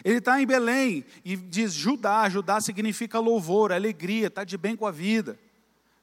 Ele 0.02 0.18
está 0.18 0.40
em 0.40 0.46
Belém 0.46 1.04
e 1.24 1.36
diz 1.36 1.74
Judá. 1.74 2.28
Judá 2.28 2.60
significa 2.60 3.18
louvor, 3.18 3.72
alegria, 3.72 4.28
está 4.28 4.44
de 4.44 4.56
bem 4.56 4.74
com 4.74 4.86
a 4.86 4.90
vida, 4.90 5.38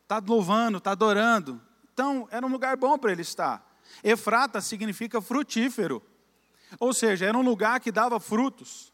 está 0.03 0.21
louvando, 0.25 0.77
está 0.77 0.91
adorando. 0.91 1.59
Então, 1.93 2.27
era 2.29 2.45
um 2.45 2.49
lugar 2.49 2.77
bom 2.77 2.97
para 2.97 3.11
ele 3.11 3.23
estar. 3.23 3.65
Efrata 4.03 4.61
significa 4.61 5.19
frutífero, 5.19 6.03
ou 6.79 6.93
seja, 6.93 7.25
era 7.25 7.37
um 7.37 7.41
lugar 7.41 7.79
que 7.79 7.91
dava 7.91 8.19
frutos. 8.19 8.93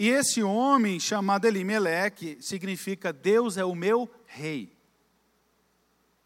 E 0.00 0.08
esse 0.08 0.42
homem 0.42 0.98
chamado 0.98 1.44
Elimeleque 1.44 2.38
significa 2.40 3.12
Deus 3.12 3.56
é 3.56 3.64
o 3.64 3.74
meu 3.74 4.10
rei. 4.34 4.76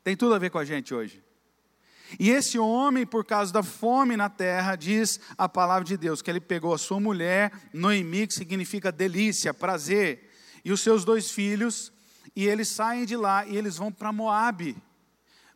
Tem 0.03 0.17
tudo 0.17 0.35
a 0.35 0.39
ver 0.39 0.51
com 0.51 0.59
a 0.59 0.65
gente 0.65 0.95
hoje. 0.95 1.23
E 2.19 2.31
esse 2.31 2.59
homem, 2.59 3.05
por 3.05 3.23
causa 3.23 3.53
da 3.53 3.63
fome 3.63 4.17
na 4.17 4.31
terra, 4.31 4.75
diz 4.77 5.21
a 5.37 5.47
palavra 5.47 5.85
de 5.85 5.97
Deus, 5.97 6.23
que 6.23 6.31
ele 6.31 6.41
pegou 6.41 6.73
a 6.73 6.79
sua 6.79 6.99
mulher, 6.99 7.53
Noemi, 7.73 8.27
que 8.27 8.33
significa 8.33 8.91
delícia, 8.91 9.53
prazer, 9.53 10.31
e 10.65 10.73
os 10.73 10.81
seus 10.81 11.05
dois 11.05 11.31
filhos, 11.31 11.93
e 12.35 12.47
eles 12.47 12.69
saem 12.69 13.05
de 13.05 13.17
lá 13.17 13.45
e 13.47 13.57
eles 13.57 13.77
vão 13.77 13.93
para 13.93 14.13
Moabe. 14.13 14.75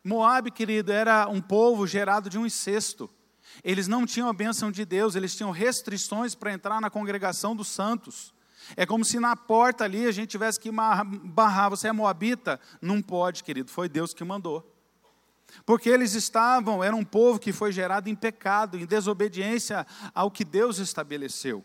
Moabe, 0.03 0.51
querido, 0.51 0.91
era 0.91 1.27
um 1.27 1.41
povo 1.41 1.87
gerado 1.87 2.29
de 2.29 2.37
um 2.37 2.45
incesto. 2.45 3.09
Eles 3.63 3.87
não 3.87 4.05
tinham 4.05 4.29
a 4.29 4.33
bênção 4.33 4.71
de 4.71 4.85
Deus, 4.85 5.15
eles 5.15 5.35
tinham 5.35 5.49
restrições 5.49 6.35
para 6.35 6.53
entrar 6.53 6.79
na 6.79 6.89
congregação 6.89 7.55
dos 7.55 7.67
santos. 7.67 8.33
É 8.75 8.85
como 8.85 9.03
se 9.03 9.19
na 9.19 9.35
porta 9.35 9.83
ali 9.83 10.05
a 10.05 10.11
gente 10.11 10.29
tivesse 10.29 10.59
que 10.59 10.71
barrar, 10.71 11.69
você 11.69 11.87
é 11.87 11.91
moabita? 11.91 12.59
Não 12.81 13.01
pode, 13.01 13.43
querido, 13.43 13.69
foi 13.71 13.89
Deus 13.89 14.13
que 14.13 14.23
mandou. 14.23 14.69
Porque 15.65 15.89
eles 15.89 16.13
estavam, 16.13 16.83
era 16.83 16.95
um 16.95 17.03
povo 17.03 17.39
que 17.39 17.51
foi 17.51 17.71
gerado 17.71 18.09
em 18.09 18.15
pecado, 18.15 18.77
em 18.77 18.85
desobediência 18.85 19.85
ao 20.13 20.31
que 20.31 20.43
Deus 20.43 20.79
estabeleceu. 20.79 21.63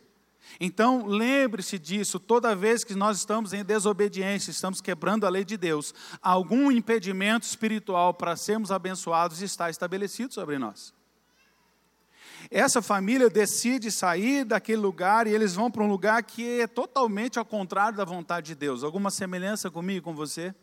Então, 0.60 1.06
lembre-se 1.06 1.78
disso, 1.78 2.18
toda 2.18 2.54
vez 2.54 2.84
que 2.84 2.94
nós 2.94 3.18
estamos 3.18 3.52
em 3.52 3.64
desobediência, 3.64 4.50
estamos 4.50 4.80
quebrando 4.80 5.26
a 5.26 5.28
lei 5.28 5.44
de 5.44 5.56
Deus, 5.56 5.94
algum 6.22 6.70
impedimento 6.70 7.46
espiritual 7.46 8.14
para 8.14 8.36
sermos 8.36 8.70
abençoados 8.70 9.42
está 9.42 9.68
estabelecido 9.68 10.32
sobre 10.32 10.58
nós. 10.58 10.94
Essa 12.50 12.80
família 12.80 13.28
decide 13.28 13.90
sair 13.90 14.44
daquele 14.44 14.80
lugar 14.80 15.26
e 15.26 15.34
eles 15.34 15.54
vão 15.54 15.70
para 15.70 15.82
um 15.82 15.88
lugar 15.88 16.22
que 16.22 16.60
é 16.60 16.66
totalmente 16.66 17.38
ao 17.38 17.44
contrário 17.44 17.98
da 17.98 18.04
vontade 18.04 18.48
de 18.48 18.54
Deus. 18.54 18.82
Alguma 18.82 19.10
semelhança 19.10 19.70
comigo, 19.70 20.04
com 20.04 20.14
você? 20.14 20.54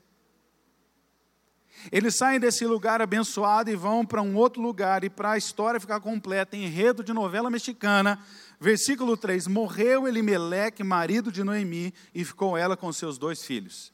Eles 1.92 2.16
saem 2.16 2.40
desse 2.40 2.66
lugar 2.66 3.02
abençoado 3.02 3.70
e 3.70 3.76
vão 3.76 4.06
para 4.06 4.22
um 4.22 4.36
outro 4.36 4.62
lugar, 4.62 5.04
e 5.04 5.10
para 5.10 5.32
a 5.32 5.38
história 5.38 5.80
ficar 5.80 6.00
completa, 6.00 6.56
enredo 6.56 7.04
de 7.04 7.14
novela 7.14 7.50
mexicana, 7.50 8.20
versículo 8.60 9.16
3: 9.16 9.46
Morreu 9.48 10.08
Elimeleque, 10.08 10.84
marido 10.84 11.32
de 11.32 11.44
Noemi, 11.44 11.94
e 12.14 12.24
ficou 12.26 12.58
ela 12.58 12.76
com 12.76 12.92
seus 12.92 13.18
dois 13.18 13.44
filhos. 13.44 13.94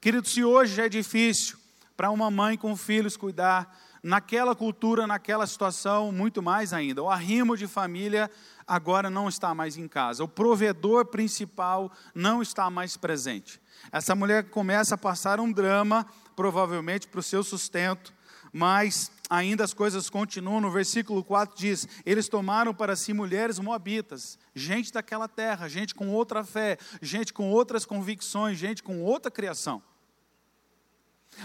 Querido, 0.00 0.26
se 0.26 0.42
hoje 0.42 0.80
é 0.80 0.88
difícil 0.88 1.56
para 1.96 2.10
uma 2.10 2.30
mãe 2.30 2.56
com 2.56 2.76
filhos 2.76 3.16
cuidar, 3.16 3.76
naquela 4.08 4.54
cultura, 4.56 5.06
naquela 5.06 5.46
situação, 5.46 6.10
muito 6.10 6.42
mais 6.42 6.72
ainda. 6.72 7.02
O 7.02 7.10
arrimo 7.10 7.58
de 7.58 7.66
família 7.66 8.30
agora 8.66 9.10
não 9.10 9.28
está 9.28 9.54
mais 9.54 9.76
em 9.76 9.86
casa, 9.86 10.24
o 10.24 10.28
provedor 10.28 11.04
principal 11.04 11.92
não 12.14 12.40
está 12.40 12.70
mais 12.70 12.96
presente. 12.96 13.60
Essa 13.92 14.14
mulher 14.14 14.44
começa 14.48 14.94
a 14.94 14.98
passar 14.98 15.38
um 15.38 15.52
drama, 15.52 16.06
provavelmente 16.34 17.06
para 17.06 17.20
o 17.20 17.22
seu 17.22 17.44
sustento, 17.44 18.14
mas 18.50 19.12
ainda 19.28 19.62
as 19.62 19.74
coisas 19.74 20.08
continuam. 20.08 20.62
No 20.62 20.70
versículo 20.70 21.22
4 21.22 21.54
diz: 21.54 21.86
Eles 22.06 22.30
tomaram 22.30 22.72
para 22.72 22.96
si 22.96 23.12
mulheres 23.12 23.58
moabitas, 23.58 24.38
gente 24.54 24.90
daquela 24.90 25.28
terra, 25.28 25.68
gente 25.68 25.94
com 25.94 26.08
outra 26.08 26.42
fé, 26.42 26.78
gente 27.02 27.30
com 27.34 27.50
outras 27.50 27.84
convicções, 27.84 28.56
gente 28.56 28.82
com 28.82 29.02
outra 29.02 29.30
criação. 29.30 29.82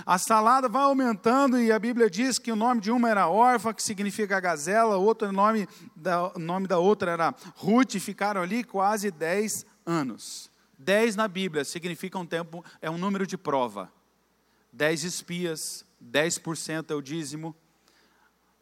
A 0.06 0.18
salada 0.18 0.68
vai 0.68 0.84
aumentando 0.84 1.60
e 1.60 1.72
a 1.72 1.80
Bíblia 1.80 2.10
diz 2.10 2.40
que 2.40 2.52
o 2.52 2.56
nome 2.56 2.82
de 2.82 2.92
uma 2.92 3.10
era 3.10 3.28
órfã, 3.28 3.74
que 3.74 3.84
significa 3.84 4.40
gazela, 4.40 4.98
outro 4.98 5.32
nome 5.32 5.68
da, 5.96 6.32
nome 6.38 6.68
da 6.68 6.80
outra 6.80 7.12
era 7.12 7.36
Ruth, 7.56 7.96
e 7.96 8.00
ficaram 8.00 8.42
ali 8.42 8.64
quase 8.64 9.12
10 9.12 9.66
anos. 9.86 10.50
10 10.78 11.16
na 11.16 11.28
Bíblia 11.28 11.64
significa 11.64 12.18
um 12.18 12.26
tempo, 12.26 12.64
é 12.82 12.90
um 12.90 12.98
número 12.98 13.26
de 13.26 13.38
prova. 13.38 13.92
10 14.72 15.04
espias, 15.04 15.86
10% 16.04 16.92
é 16.92 16.96
o 16.96 17.02
dízimo. 17.02 17.56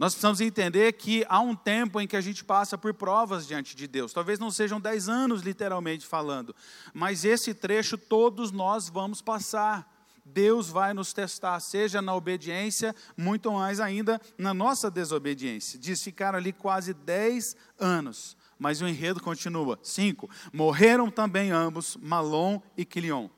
Nós 0.02 0.14
precisamos 0.14 0.42
entender 0.42 0.94
que 0.94 1.24
há 1.30 1.40
um 1.40 1.56
tempo 1.56 2.02
em 2.02 2.08
que 2.08 2.18
a 2.18 2.22
gente 2.22 2.44
passa 2.44 2.76
por 2.76 2.92
provas 2.92 3.46
diante 3.46 3.76
de 3.76 3.88
Deus. 3.88 4.12
Talvez 4.12 4.40
não 4.40 4.50
sejam 4.50 4.82
10 4.82 5.08
anos, 5.08 5.44
literalmente 5.44 6.08
falando, 6.08 6.56
mas 6.92 7.24
esse 7.24 7.54
trecho 7.54 7.98
todos 7.98 8.52
nós 8.52 8.90
vamos 8.90 9.22
passar. 9.22 9.91
Deus 10.26 10.70
vai 10.70 10.94
nos 10.94 11.14
testar, 11.14 11.60
seja 11.60 12.02
na 12.02 12.16
obediência, 12.16 12.96
muito 13.18 13.52
mais 13.52 13.80
ainda 13.80 14.22
na 14.38 14.54
nossa 14.54 14.90
desobediência. 14.90 15.80
Diz 15.80 16.04
ficar 16.04 16.36
ali 16.36 16.54
quase 16.54 16.94
10 16.94 17.56
anos, 17.80 18.38
mas 18.58 18.82
o 18.82 18.88
enredo 18.88 19.22
continua. 19.22 19.80
5. 19.82 20.30
Morreram 20.54 21.10
também 21.10 21.52
ambos, 21.52 21.98
Malom 21.98 22.62
e 22.78 22.86
Quilion. 22.86 23.30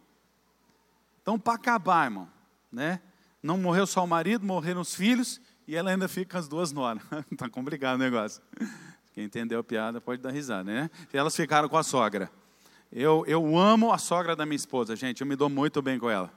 Então, 1.21 1.39
para 1.39 1.53
acabar, 1.53 2.05
irmão, 2.05 2.27
né? 2.71 2.99
Não 3.41 3.57
morreu 3.57 3.87
só 3.87 4.03
o 4.03 4.07
marido, 4.07 4.45
morreram 4.45 4.81
os 4.81 4.95
filhos 4.95 5.41
e 5.67 5.75
ela 5.75 5.91
ainda 5.91 6.07
fica 6.07 6.31
com 6.31 6.37
as 6.37 6.47
duas 6.47 6.71
noras. 6.71 7.01
Está 7.31 7.47
complicado 7.49 7.95
o 7.95 7.97
negócio. 7.97 8.41
Quem 9.13 9.25
entendeu 9.25 9.59
a 9.59 9.63
piada 9.63 10.01
pode 10.01 10.21
dar 10.21 10.31
risada, 10.31 10.63
né? 10.63 10.89
E 11.13 11.17
elas 11.17 11.35
ficaram 11.35 11.69
com 11.69 11.77
a 11.77 11.83
sogra. 11.83 12.31
Eu, 12.91 13.23
eu 13.27 13.57
amo 13.57 13.91
a 13.91 13.97
sogra 13.97 14.35
da 14.35 14.45
minha 14.45 14.55
esposa, 14.55 14.95
gente. 14.95 15.21
Eu 15.21 15.27
me 15.27 15.35
dou 15.35 15.49
muito 15.49 15.81
bem 15.81 15.97
com 15.97 16.09
ela. 16.09 16.31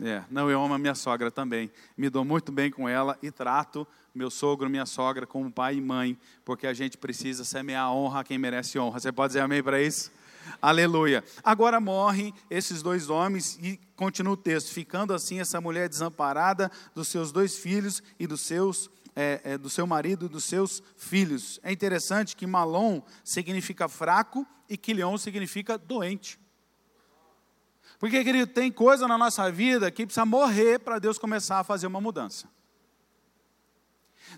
É, 0.00 0.22
não, 0.30 0.50
eu 0.50 0.62
amo 0.62 0.74
a 0.74 0.78
minha 0.78 0.94
sogra 0.94 1.30
também. 1.30 1.70
Me 1.96 2.10
dou 2.10 2.24
muito 2.24 2.50
bem 2.50 2.70
com 2.70 2.88
ela 2.88 3.18
e 3.22 3.30
trato 3.30 3.86
meu 4.14 4.30
sogro, 4.30 4.70
minha 4.70 4.86
sogra 4.86 5.26
como 5.26 5.50
pai 5.50 5.76
e 5.76 5.80
mãe, 5.80 6.16
porque 6.44 6.66
a 6.66 6.72
gente 6.72 6.96
precisa 6.96 7.44
semear 7.44 7.92
honra 7.92 8.20
a 8.20 8.24
quem 8.24 8.38
merece 8.38 8.78
honra. 8.78 9.00
Você 9.00 9.10
pode 9.10 9.30
dizer 9.30 9.40
amém 9.40 9.62
para 9.62 9.82
isso? 9.82 10.10
Aleluia. 10.60 11.24
Agora 11.42 11.80
morrem 11.80 12.32
esses 12.50 12.82
dois 12.82 13.10
homens 13.10 13.58
e 13.60 13.78
continua 13.96 14.34
o 14.34 14.36
texto, 14.36 14.72
ficando 14.72 15.12
assim 15.12 15.40
essa 15.40 15.60
mulher 15.60 15.88
desamparada 15.88 16.70
dos 16.94 17.08
seus 17.08 17.32
dois 17.32 17.56
filhos 17.56 18.02
e 18.18 18.26
dos 18.26 18.40
seus 18.42 18.90
é, 19.16 19.40
é, 19.44 19.58
do 19.58 19.70
seu 19.70 19.86
marido 19.86 20.26
e 20.26 20.28
dos 20.28 20.44
seus 20.44 20.82
filhos. 20.96 21.60
É 21.62 21.72
interessante 21.72 22.36
que 22.36 22.46
Malom 22.46 23.00
significa 23.22 23.88
fraco 23.88 24.46
e 24.68 24.76
Quilion 24.76 25.16
significa 25.16 25.78
doente. 25.78 26.38
Porque, 27.98 28.22
querido, 28.24 28.52
tem 28.52 28.70
coisa 28.70 29.06
na 29.08 29.16
nossa 29.16 29.50
vida 29.50 29.90
que 29.90 30.06
precisa 30.06 30.26
morrer 30.26 30.78
para 30.80 30.98
Deus 30.98 31.18
começar 31.18 31.60
a 31.60 31.64
fazer 31.64 31.86
uma 31.86 32.00
mudança. 32.00 32.48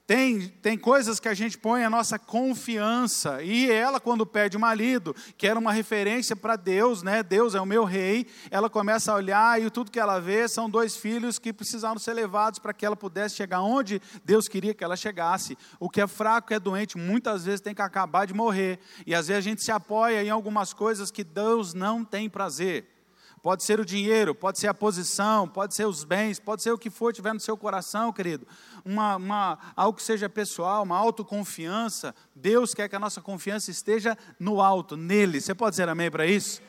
Tem, 0.07 0.49
tem 0.49 0.77
coisas 0.77 1.21
que 1.21 1.29
a 1.29 1.35
gente 1.35 1.57
põe 1.57 1.85
a 1.85 1.91
nossa 1.91 2.19
confiança, 2.19 3.43
e 3.43 3.71
ela, 3.71 4.01
quando 4.01 4.27
perde 4.27 4.57
o 4.57 4.61
marido, 4.61 5.15
que 5.39 5.47
era 5.47 5.59
uma 5.59 5.73
referência 5.73 6.35
para 6.35 6.57
Deus, 6.57 7.03
né? 7.03 7.23
Deus 7.23 7.55
é 7.55 7.61
o 7.61 7.67
meu 7.67 7.85
rei, 7.85 8.27
ela 8.51 8.69
começa 8.69 9.13
a 9.13 9.15
olhar 9.15 9.61
e 9.61 9.71
tudo 9.71 9.91
que 9.91 10.01
ela 10.01 10.21
vê 10.21 10.49
são 10.49 10.69
dois 10.69 10.97
filhos 10.97 11.39
que 11.39 11.53
precisaram 11.53 11.99
ser 11.99 12.15
levados 12.15 12.59
para 12.59 12.75
que 12.75 12.85
ela 12.85 12.97
pudesse 12.97 13.37
chegar 13.37 13.63
onde 13.63 14.01
Deus 14.25 14.49
queria 14.49 14.75
que 14.75 14.85
ela 14.85 14.97
chegasse. 14.97 15.57
O 15.79 15.89
que 15.89 16.01
é 16.01 16.07
fraco, 16.07 16.49
que 16.49 16.55
é 16.55 16.61
doente, 16.61 16.99
muitas 16.99 17.45
vezes 17.45 17.61
tem 17.61 17.75
que 17.75 17.83
acabar 17.83 18.27
de 18.27 18.35
morrer, 18.35 18.79
e 19.07 19.15
às 19.15 19.29
vezes 19.29 19.39
a 19.39 19.49
gente 19.49 19.63
se 19.63 19.71
apoia 19.71 20.23
em 20.23 20.31
algumas 20.31 20.73
coisas 20.73 21.11
que 21.11 21.25
Deus 21.25 21.75
não 21.75 22.05
tem 22.05 22.29
prazer. 22.29 22.96
Pode 23.47 23.63
ser 23.63 23.79
o 23.79 23.85
dinheiro, 23.85 24.35
pode 24.35 24.59
ser 24.59 24.67
a 24.67 24.75
posição, 24.75 25.47
pode 25.47 25.73
ser 25.73 25.87
os 25.87 26.03
bens, 26.03 26.41
pode 26.41 26.65
ser 26.65 26.73
o 26.73 26.77
que 26.77 26.91
for 26.91 27.13
tiver 27.13 27.33
no 27.33 27.39
seu 27.39 27.57
coração, 27.57 28.13
querido. 28.13 28.45
Uma, 28.85 29.15
uma, 29.15 29.59
algo 29.77 29.97
que 29.97 30.03
seja 30.03 30.29
pessoal, 30.29 30.83
uma 30.83 30.97
autoconfiança. 30.97 32.13
Deus 32.35 32.75
quer 32.75 32.89
que 32.89 32.97
a 32.97 32.99
nossa 32.99 33.21
confiança 33.21 33.71
esteja 33.71 34.19
no 34.37 34.61
alto, 34.61 34.97
nele. 34.97 35.41
Você 35.41 35.55
pode 35.55 35.75
dizer 35.75 35.89
amém 35.89 36.11
para 36.11 36.27
isso? 36.27 36.61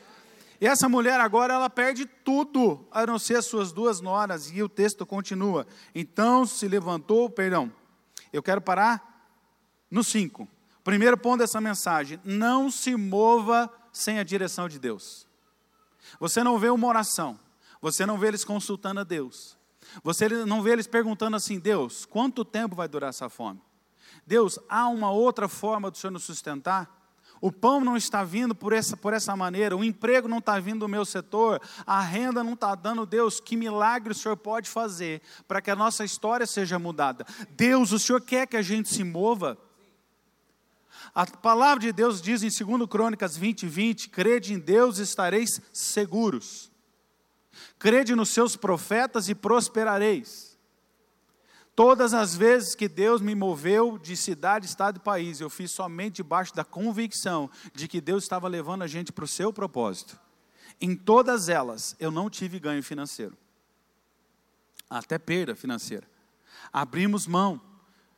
E 0.62 0.68
essa 0.68 0.88
mulher 0.88 1.20
agora, 1.20 1.56
ela 1.56 1.68
perde 1.68 2.06
tudo, 2.06 2.88
a 2.92 3.08
não 3.08 3.18
ser 3.18 3.38
as 3.38 3.48
suas 3.48 3.72
duas 3.72 4.00
noras. 4.00 4.52
E 4.52 4.62
o 4.62 4.70
texto 4.70 5.04
continua. 5.04 5.66
Então 5.96 6.46
se 6.46 6.68
levantou, 6.68 7.28
perdão, 7.28 7.74
eu 8.32 8.44
quero 8.44 8.62
parar 8.62 9.34
no 9.90 10.04
5. 10.04 10.48
Primeiro 10.84 11.18
ponto 11.18 11.40
dessa 11.40 11.60
mensagem: 11.60 12.22
não 12.24 12.70
se 12.70 12.96
mova 12.96 13.68
sem 13.92 14.20
a 14.20 14.24
direção 14.24 14.70
de 14.70 14.78
Deus. 14.78 15.27
Você 16.20 16.44
não 16.44 16.58
vê 16.58 16.70
uma 16.70 16.88
oração, 16.88 17.40
você 17.82 18.06
não 18.06 18.18
vê 18.18 18.28
eles 18.28 18.44
consultando 18.44 19.00
a 19.00 19.04
Deus, 19.04 19.58
você 20.04 20.28
não 20.30 20.62
vê 20.62 20.72
eles 20.72 20.88
perguntando 20.88 21.36
assim: 21.36 21.60
Deus, 21.60 22.06
quanto 22.06 22.46
tempo 22.46 22.76
vai 22.76 22.88
durar 22.88 23.10
essa 23.10 23.30
fome? 23.30 23.62
Deus, 24.26 24.60
há 24.68 24.88
uma 24.88 25.12
outra 25.12 25.48
forma 25.48 25.90
do 25.90 25.98
Senhor 25.98 26.12
nos 26.12 26.24
sustentar? 26.24 26.98
O 27.40 27.52
pão 27.52 27.80
não 27.82 27.96
está 27.96 28.24
vindo 28.24 28.56
por 28.56 28.74
essa, 28.74 28.98
por 28.98 29.14
essa 29.14 29.36
maneira, 29.36 29.78
o 29.78 29.84
emprego 29.84 30.28
não 30.28 30.40
está 30.40 30.60
vindo 30.60 30.80
do 30.80 30.88
meu 30.88 31.06
setor, 31.06 31.62
a 31.86 32.02
renda 32.02 32.44
não 32.44 32.54
está 32.54 32.74
dando. 32.74 33.06
Deus, 33.06 33.40
que 33.40 33.56
milagre 33.56 34.12
o 34.12 34.16
Senhor 34.16 34.36
pode 34.36 34.70
fazer 34.70 35.22
para 35.48 35.62
que 35.62 35.70
a 35.70 35.76
nossa 35.76 36.04
história 36.04 36.48
seja 36.48 36.80
mudada? 36.80 37.26
Deus, 37.52 37.92
o 37.92 38.00
Senhor 38.00 38.22
quer 38.22 38.48
que 38.48 38.58
a 38.58 38.62
gente 38.62 38.90
se 38.90 39.04
mova? 39.04 39.58
A 41.18 41.26
palavra 41.26 41.80
de 41.80 41.92
Deus 41.92 42.22
diz 42.22 42.44
em 42.44 42.66
2 42.66 42.88
Crônicas 42.88 43.36
20, 43.36 43.68
20: 43.68 44.10
crede 44.10 44.54
em 44.54 44.60
Deus 44.60 45.00
e 45.00 45.02
estareis 45.02 45.60
seguros. 45.74 46.72
Crede 47.80 48.14
nos 48.14 48.30
seus 48.30 48.56
profetas 48.56 49.28
e 49.28 49.34
prosperareis. 49.34 50.56
Todas 51.76 52.14
as 52.14 52.36
vezes 52.36 52.76
que 52.76 52.88
Deus 52.88 53.20
me 53.20 53.34
moveu 53.34 53.98
de 53.98 54.16
cidade, 54.16 54.68
estado 54.68 54.98
e 54.98 55.00
país, 55.00 55.42
eu 55.42 55.50
fiz 55.50 55.72
somente 55.72 56.18
debaixo 56.18 56.54
da 56.54 56.64
convicção 56.64 57.50
de 57.74 57.88
que 57.88 58.00
Deus 58.00 58.22
estava 58.22 58.48
levando 58.48 58.84
a 58.84 58.88
gente 58.88 59.12
para 59.12 59.26
o 59.26 59.28
seu 59.28 59.52
propósito. 59.52 60.20
Em 60.80 60.96
todas 60.96 61.50
elas, 61.50 61.96
eu 62.00 62.12
não 62.12 62.30
tive 62.30 62.60
ganho 62.60 62.84
financeiro. 62.84 63.36
até 64.88 65.18
perda 65.18 65.56
financeira. 65.56 66.08
Abrimos 66.72 67.26
mão 67.26 67.60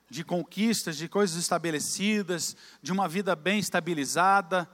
de 0.10 0.24
conquistas, 0.24 0.98
de 0.98 1.08
coisas 1.08 1.38
estabelecidas, 1.38 2.56
de 2.82 2.91
uma 2.91 3.08
vida 3.08 3.36
bem 3.36 3.60
estabilizada, 3.60 4.67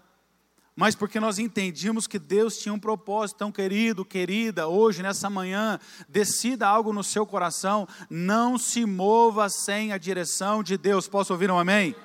mas 0.76 0.94
porque 0.94 1.20
nós 1.20 1.40
entendíamos 1.40 2.06
que 2.06 2.20
Deus 2.20 2.58
tinha 2.58 2.74
um 2.74 2.80
propósito. 2.80 3.38
Então, 3.38 3.52
querido, 3.52 4.04
querida, 4.04 4.68
hoje, 4.68 5.02
nessa 5.02 5.30
manhã, 5.30 5.80
decida 6.10 6.68
algo 6.68 6.92
no 6.92 7.04
seu 7.04 7.26
coração, 7.26 7.88
não 8.10 8.58
se 8.58 8.86
mova 8.86 9.48
sem 9.50 9.94
a 9.94 9.98
direção 9.98 10.62
de 10.62 10.78
Deus. 10.78 11.08
Posso 11.08 11.32
ouvir 11.32 11.50
um 11.50 11.58
amém. 11.58 11.96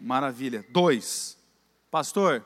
Maravilha. 0.00 0.64
Dois, 0.70 1.38
pastor, 1.90 2.44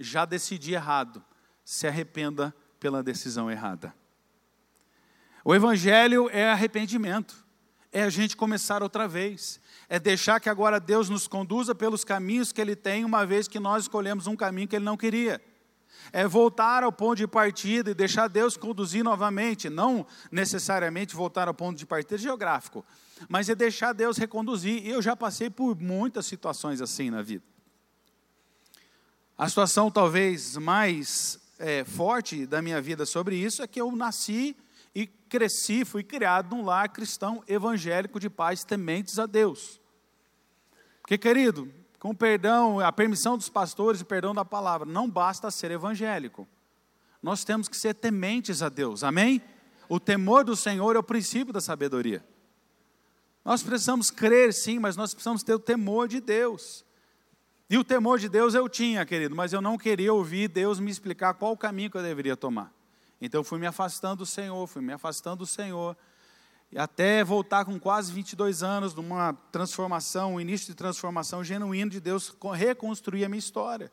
já 0.00 0.24
decidi 0.24 0.72
errado, 0.72 1.22
se 1.64 1.86
arrependa 1.86 2.54
pela 2.80 3.02
decisão 3.02 3.50
errada. 3.50 3.94
O 5.44 5.54
Evangelho 5.54 6.30
é 6.30 6.50
arrependimento, 6.50 7.41
é 7.92 8.02
a 8.02 8.08
gente 8.08 8.36
começar 8.36 8.82
outra 8.82 9.06
vez, 9.06 9.60
é 9.88 9.98
deixar 9.98 10.40
que 10.40 10.48
agora 10.48 10.80
Deus 10.80 11.10
nos 11.10 11.28
conduza 11.28 11.74
pelos 11.74 12.02
caminhos 12.02 12.50
que 12.50 12.60
Ele 12.60 12.74
tem, 12.74 13.04
uma 13.04 13.26
vez 13.26 13.46
que 13.46 13.60
nós 13.60 13.84
escolhemos 13.84 14.26
um 14.26 14.34
caminho 14.34 14.66
que 14.66 14.74
Ele 14.74 14.84
não 14.84 14.96
queria. 14.96 15.40
É 16.10 16.26
voltar 16.26 16.82
ao 16.82 16.90
ponto 16.90 17.16
de 17.16 17.28
partida 17.28 17.90
e 17.90 17.94
deixar 17.94 18.28
Deus 18.28 18.56
conduzir 18.56 19.04
novamente, 19.04 19.68
não 19.68 20.06
necessariamente 20.30 21.14
voltar 21.14 21.48
ao 21.48 21.54
ponto 21.54 21.76
de 21.76 21.84
partida 21.84 22.16
geográfico, 22.16 22.84
mas 23.28 23.48
é 23.48 23.54
deixar 23.54 23.92
Deus 23.92 24.16
reconduzir. 24.16 24.84
E 24.84 24.88
eu 24.88 25.02
já 25.02 25.14
passei 25.14 25.50
por 25.50 25.76
muitas 25.78 26.24
situações 26.24 26.80
assim 26.80 27.10
na 27.10 27.22
vida. 27.22 27.44
A 29.36 29.48
situação 29.48 29.90
talvez 29.90 30.56
mais 30.56 31.38
é, 31.58 31.84
forte 31.84 32.46
da 32.46 32.62
minha 32.62 32.80
vida 32.80 33.04
sobre 33.04 33.36
isso 33.36 33.62
é 33.62 33.66
que 33.66 33.80
eu 33.80 33.94
nasci 33.94 34.56
e 34.94 35.06
cresci, 35.06 35.84
fui 35.84 36.02
criado 36.02 36.54
num 36.54 36.64
lar 36.64 36.88
cristão 36.88 37.42
evangélico 37.46 38.20
de 38.20 38.28
pais 38.28 38.64
tementes 38.64 39.18
a 39.18 39.26
Deus. 39.26 39.80
Porque, 41.00 41.18
querido, 41.18 41.72
com 41.98 42.14
perdão, 42.14 42.80
a 42.80 42.92
permissão 42.92 43.36
dos 43.36 43.48
pastores 43.48 44.00
e 44.00 44.04
perdão 44.04 44.34
da 44.34 44.44
palavra, 44.44 44.86
não 44.86 45.08
basta 45.08 45.50
ser 45.50 45.70
evangélico. 45.70 46.48
Nós 47.22 47.44
temos 47.44 47.68
que 47.68 47.76
ser 47.76 47.94
tementes 47.94 48.62
a 48.62 48.68
Deus, 48.68 49.04
amém? 49.04 49.40
O 49.88 50.00
temor 50.00 50.44
do 50.44 50.56
Senhor 50.56 50.96
é 50.96 50.98
o 50.98 51.02
princípio 51.02 51.52
da 51.52 51.60
sabedoria. 51.60 52.24
Nós 53.44 53.62
precisamos 53.62 54.10
crer 54.10 54.52
sim, 54.52 54.78
mas 54.78 54.96
nós 54.96 55.12
precisamos 55.12 55.42
ter 55.42 55.54
o 55.54 55.58
temor 55.58 56.08
de 56.08 56.20
Deus. 56.20 56.84
E 57.68 57.78
o 57.78 57.84
temor 57.84 58.18
de 58.18 58.28
Deus 58.28 58.54
eu 58.54 58.68
tinha, 58.68 59.04
querido, 59.06 59.34
mas 59.34 59.52
eu 59.52 59.60
não 59.60 59.78
queria 59.78 60.12
ouvir 60.12 60.48
Deus 60.48 60.78
me 60.78 60.90
explicar 60.90 61.34
qual 61.34 61.52
o 61.52 61.56
caminho 61.56 61.90
que 61.90 61.96
eu 61.96 62.02
deveria 62.02 62.36
tomar. 62.36 62.72
Então 63.24 63.38
eu 63.38 63.44
fui 63.44 63.60
me 63.60 63.68
afastando 63.68 64.16
do 64.16 64.26
Senhor, 64.26 64.66
fui 64.66 64.82
me 64.82 64.92
afastando 64.92 65.36
do 65.36 65.46
Senhor 65.46 65.96
e 66.72 66.76
até 66.76 67.22
voltar 67.22 67.64
com 67.64 67.78
quase 67.78 68.12
22 68.12 68.64
anos, 68.64 68.94
numa 68.94 69.32
transformação, 69.52 70.34
um 70.34 70.40
início 70.40 70.66
de 70.66 70.74
transformação 70.74 71.44
genuíno 71.44 71.88
de 71.88 72.00
Deus, 72.00 72.34
reconstruir 72.52 73.24
a 73.24 73.28
minha 73.28 73.38
história. 73.38 73.92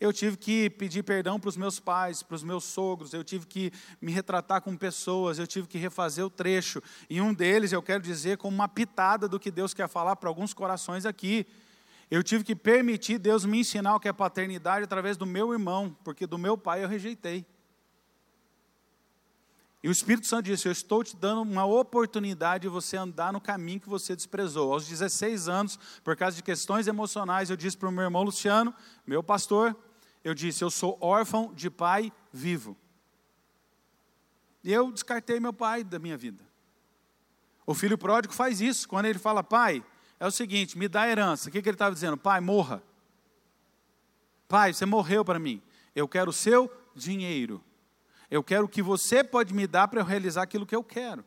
Eu 0.00 0.12
tive 0.12 0.36
que 0.36 0.70
pedir 0.70 1.04
perdão 1.04 1.38
para 1.38 1.48
os 1.48 1.56
meus 1.56 1.78
pais, 1.78 2.20
para 2.20 2.34
os 2.34 2.42
meus 2.42 2.64
sogros, 2.64 3.12
eu 3.12 3.22
tive 3.22 3.46
que 3.46 3.72
me 4.00 4.10
retratar 4.10 4.60
com 4.60 4.76
pessoas, 4.76 5.38
eu 5.38 5.46
tive 5.46 5.68
que 5.68 5.78
refazer 5.78 6.24
o 6.24 6.30
trecho. 6.30 6.82
E 7.08 7.20
um 7.20 7.32
deles, 7.32 7.70
eu 7.70 7.82
quero 7.82 8.02
dizer, 8.02 8.38
como 8.38 8.56
uma 8.56 8.68
pitada 8.68 9.28
do 9.28 9.38
que 9.38 9.52
Deus 9.52 9.72
quer 9.72 9.88
falar 9.88 10.16
para 10.16 10.28
alguns 10.28 10.52
corações 10.52 11.06
aqui. 11.06 11.46
Eu 12.10 12.24
tive 12.24 12.42
que 12.42 12.56
permitir 12.56 13.18
Deus 13.18 13.44
me 13.44 13.60
ensinar 13.60 13.94
o 13.94 14.00
que 14.00 14.08
é 14.08 14.12
paternidade 14.12 14.82
através 14.82 15.16
do 15.16 15.26
meu 15.26 15.52
irmão, 15.52 15.96
porque 16.02 16.26
do 16.26 16.38
meu 16.38 16.58
pai 16.58 16.82
eu 16.82 16.88
rejeitei. 16.88 17.46
E 19.82 19.88
o 19.88 19.92
Espírito 19.92 20.26
Santo 20.26 20.46
disse: 20.46 20.66
Eu 20.66 20.72
estou 20.72 21.04
te 21.04 21.16
dando 21.16 21.42
uma 21.42 21.64
oportunidade 21.64 22.62
de 22.62 22.68
você 22.68 22.96
andar 22.96 23.32
no 23.32 23.40
caminho 23.40 23.80
que 23.80 23.88
você 23.88 24.16
desprezou. 24.16 24.72
Aos 24.72 24.86
16 24.86 25.48
anos, 25.48 25.78
por 26.02 26.16
causa 26.16 26.36
de 26.36 26.42
questões 26.42 26.86
emocionais, 26.86 27.50
eu 27.50 27.56
disse 27.56 27.76
para 27.76 27.88
o 27.88 27.92
meu 27.92 28.04
irmão 28.04 28.22
Luciano, 28.22 28.74
meu 29.06 29.22
pastor, 29.22 29.76
eu 30.24 30.34
disse: 30.34 30.64
Eu 30.64 30.70
sou 30.70 30.98
órfão 31.00 31.52
de 31.54 31.70
pai 31.70 32.12
vivo. 32.32 32.76
E 34.64 34.72
eu 34.72 34.90
descartei 34.90 35.38
meu 35.38 35.52
pai 35.52 35.84
da 35.84 35.98
minha 35.98 36.16
vida. 36.16 36.44
O 37.64 37.74
filho 37.74 37.96
pródigo 37.96 38.34
faz 38.34 38.60
isso. 38.60 38.88
Quando 38.88 39.06
ele 39.06 39.18
fala, 39.18 39.44
pai, 39.44 39.84
é 40.18 40.26
o 40.26 40.30
seguinte: 40.30 40.76
me 40.76 40.88
dá 40.88 41.08
herança. 41.08 41.48
O 41.48 41.52
que, 41.52 41.62
que 41.62 41.68
ele 41.68 41.74
estava 41.74 41.94
dizendo? 41.94 42.16
Pai, 42.16 42.40
morra. 42.40 42.82
Pai, 44.48 44.72
você 44.72 44.86
morreu 44.86 45.24
para 45.24 45.38
mim. 45.38 45.62
Eu 45.94 46.08
quero 46.08 46.30
o 46.30 46.32
seu 46.32 46.72
dinheiro. 46.94 47.62
Eu 48.30 48.42
quero 48.42 48.66
o 48.66 48.68
que 48.68 48.82
você 48.82 49.24
pode 49.24 49.54
me 49.54 49.66
dar 49.66 49.88
para 49.88 50.00
eu 50.00 50.04
realizar 50.04 50.42
aquilo 50.42 50.66
que 50.66 50.76
eu 50.76 50.84
quero. 50.84 51.24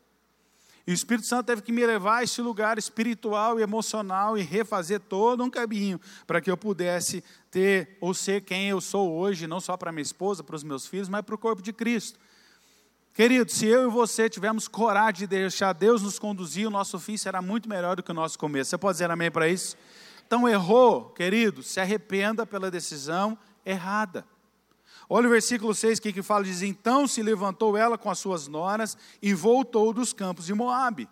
E 0.85 0.91
o 0.91 0.93
Espírito 0.93 1.27
Santo 1.27 1.45
teve 1.45 1.61
que 1.61 1.71
me 1.71 1.85
levar 1.85 2.17
a 2.17 2.23
esse 2.23 2.41
lugar 2.41 2.77
espiritual 2.77 3.59
e 3.59 3.63
emocional 3.63 4.37
e 4.37 4.41
refazer 4.41 4.99
todo 4.99 5.43
um 5.43 5.49
caminho 5.49 5.99
para 6.25 6.41
que 6.41 6.49
eu 6.49 6.57
pudesse 6.57 7.23
ter 7.51 7.97
ou 8.01 8.13
ser 8.13 8.41
quem 8.41 8.69
eu 8.69 8.81
sou 8.81 9.13
hoje, 9.13 9.45
não 9.45 9.59
só 9.59 9.77
para 9.77 9.91
minha 9.91 10.01
esposa, 10.01 10.43
para 10.43 10.55
os 10.55 10.63
meus 10.63 10.87
filhos, 10.87 11.07
mas 11.07 11.21
para 11.21 11.35
o 11.35 11.37
corpo 11.37 11.61
de 11.61 11.71
Cristo. 11.71 12.19
Querido, 13.13 13.51
se 13.51 13.67
eu 13.67 13.87
e 13.87 13.91
você 13.91 14.29
tivermos 14.29 14.67
coragem 14.67 15.19
de 15.19 15.27
deixar 15.27 15.73
Deus 15.73 16.01
nos 16.01 16.17
conduzir, 16.17 16.67
o 16.67 16.71
nosso 16.71 16.97
fim 16.97 17.17
será 17.17 17.41
muito 17.41 17.69
melhor 17.69 17.97
do 17.97 18.03
que 18.03 18.11
o 18.11 18.15
nosso 18.15 18.39
começo. 18.39 18.69
Você 18.69 18.77
pode 18.77 18.95
dizer 18.95 19.11
amém 19.11 19.29
para 19.29 19.47
isso? 19.47 19.77
Então, 20.25 20.47
errou, 20.47 21.09
querido, 21.09 21.61
se 21.61 21.79
arrependa 21.79 22.45
pela 22.45 22.71
decisão 22.71 23.37
errada. 23.65 24.25
Olha 25.13 25.28
o 25.28 25.30
versículo 25.30 25.76
6 25.76 26.00
que, 26.00 26.13
que 26.13 26.24
fala, 26.24 26.45
diz, 26.45 26.62
então 26.62 27.06
se 27.06 27.21
levantou 27.21 27.76
ela 27.76 27.97
com 27.97 28.10
as 28.10 28.17
suas 28.17 28.47
noras 28.47 28.97
e 29.21 29.34
voltou 29.34 29.91
dos 29.91 30.13
campos 30.13 30.45
de 30.45 30.54
Moabe. 30.54 31.06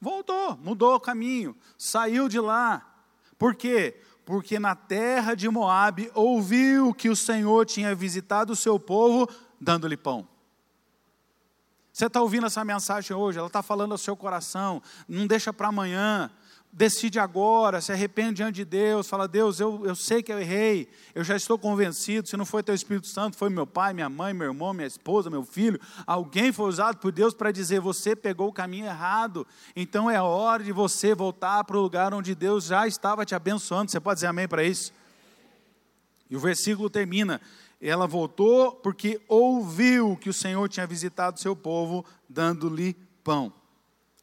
Voltou, 0.00 0.56
mudou 0.56 0.96
o 0.96 1.00
caminho, 1.00 1.56
saiu 1.78 2.28
de 2.28 2.40
lá. 2.40 2.84
Por 3.38 3.54
quê? 3.54 4.00
Porque 4.24 4.58
na 4.58 4.74
terra 4.74 5.36
de 5.36 5.48
Moabe 5.48 6.10
ouviu 6.12 6.92
que 6.92 7.08
o 7.08 7.14
Senhor 7.14 7.64
tinha 7.66 7.94
visitado 7.94 8.52
o 8.52 8.56
seu 8.56 8.80
povo, 8.80 9.28
dando-lhe 9.60 9.96
pão. 9.96 10.26
Você 11.92 12.06
está 12.06 12.20
ouvindo 12.20 12.46
essa 12.46 12.64
mensagem 12.64 13.16
hoje, 13.16 13.38
ela 13.38 13.46
está 13.46 13.62
falando 13.62 13.92
ao 13.92 13.98
seu 13.98 14.16
coração, 14.16 14.82
não 15.06 15.28
deixa 15.28 15.52
para 15.52 15.68
amanhã, 15.68 16.32
decide 16.72 17.18
agora, 17.18 17.80
se 17.80 17.90
arrepende 17.90 18.34
diante 18.34 18.56
de 18.56 18.64
Deus, 18.64 19.08
fala, 19.08 19.26
Deus, 19.26 19.58
eu, 19.58 19.84
eu 19.84 19.94
sei 19.94 20.22
que 20.22 20.32
eu 20.32 20.38
errei, 20.38 20.88
eu 21.14 21.24
já 21.24 21.34
estou 21.34 21.58
convencido, 21.58 22.28
se 22.28 22.36
não 22.36 22.46
foi 22.46 22.62
teu 22.62 22.74
Espírito 22.74 23.08
Santo, 23.08 23.36
foi 23.36 23.50
meu 23.50 23.66
pai, 23.66 23.92
minha 23.92 24.08
mãe, 24.08 24.32
meu 24.32 24.46
irmão, 24.46 24.72
minha 24.72 24.86
esposa, 24.86 25.28
meu 25.28 25.42
filho, 25.44 25.80
alguém 26.06 26.52
foi 26.52 26.68
usado 26.68 26.98
por 26.98 27.10
Deus 27.10 27.34
para 27.34 27.50
dizer, 27.50 27.80
você 27.80 28.14
pegou 28.14 28.48
o 28.48 28.52
caminho 28.52 28.86
errado, 28.86 29.46
então 29.74 30.08
é 30.08 30.22
hora 30.22 30.62
de 30.62 30.70
você 30.70 31.14
voltar 31.14 31.64
para 31.64 31.76
o 31.76 31.80
lugar 31.80 32.14
onde 32.14 32.34
Deus 32.34 32.66
já 32.66 32.86
estava 32.86 33.26
te 33.26 33.34
abençoando, 33.34 33.90
você 33.90 33.98
pode 33.98 34.18
dizer 34.18 34.28
amém 34.28 34.46
para 34.46 34.62
isso? 34.62 34.92
E 36.30 36.36
o 36.36 36.40
versículo 36.40 36.88
termina, 36.88 37.40
ela 37.80 38.06
voltou 38.06 38.72
porque 38.72 39.20
ouviu 39.26 40.16
que 40.16 40.30
o 40.30 40.34
Senhor 40.34 40.68
tinha 40.68 40.86
visitado 40.86 41.40
seu 41.40 41.56
povo, 41.56 42.04
dando-lhe 42.28 42.94
pão. 43.24 43.52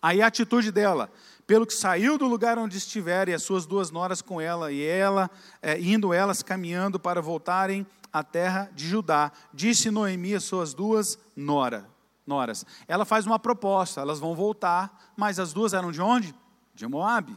Aí 0.01 0.21
a 0.21 0.27
atitude 0.27 0.71
dela, 0.71 1.11
pelo 1.47 1.65
que 1.65 1.73
saiu 1.73 2.17
do 2.17 2.27
lugar 2.27 2.59
onde 2.59 2.77
estiver, 2.77 3.29
e 3.29 3.33
as 3.33 3.41
suas 3.41 3.65
duas 3.65 3.89
noras 3.89 4.21
com 4.21 4.41
ela, 4.41 4.69
e 4.69 4.83
ela, 4.83 5.31
é, 5.61 5.79
indo 5.79 6.13
elas 6.13 6.43
caminhando 6.43 6.99
para 6.99 7.21
voltarem 7.21 7.87
à 8.11 8.21
terra 8.21 8.69
de 8.75 8.85
Judá, 8.85 9.31
disse 9.53 9.89
Noemi 9.89 10.35
às 10.35 10.43
suas 10.43 10.73
duas 10.73 11.17
nora, 11.33 11.89
noras. 12.25 12.65
Ela 12.85 13.05
faz 13.05 13.25
uma 13.25 13.39
proposta, 13.39 14.01
elas 14.01 14.19
vão 14.19 14.35
voltar, 14.35 15.13
mas 15.15 15.39
as 15.39 15.53
duas 15.53 15.73
eram 15.73 15.89
de 15.89 16.01
onde? 16.01 16.35
De 16.75 16.85
Moabe. 16.85 17.35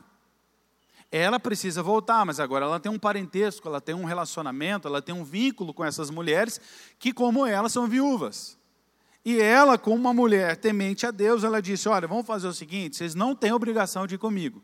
Ela 1.13 1.39
precisa 1.39 1.83
voltar, 1.83 2.27
mas 2.27 2.41
agora 2.41 2.65
ela 2.65 2.81
tem 2.81 2.91
um 2.91 2.99
parentesco, 2.99 3.69
ela 3.69 3.81
tem 3.81 3.95
um 3.95 4.05
relacionamento, 4.05 4.89
ela 4.89 5.01
tem 5.01 5.15
um 5.15 5.25
vínculo 5.25 5.73
com 5.73 5.85
essas 5.85 6.11
mulheres 6.11 6.61
que, 6.99 7.13
como 7.13 7.47
ela, 7.47 7.69
são 7.69 7.87
viúvas. 7.87 8.60
E 9.25 9.39
ela, 9.39 9.77
como 9.77 9.97
uma 9.97 10.15
mulher 10.15 10.57
temente 10.57 11.07
a 11.07 11.11
Deus, 11.11 11.45
ela 11.45 11.61
disse: 11.61 11.89
Olha, 11.89 12.09
vamos 12.09 12.27
fazer 12.27 12.49
o 12.49 12.55
seguinte: 12.55 12.97
vocês 12.97 13.15
não 13.15 13.35
têm 13.35 13.53
obrigação 13.53 14.07
de 14.07 14.15
ir 14.15 14.19
comigo. 14.19 14.63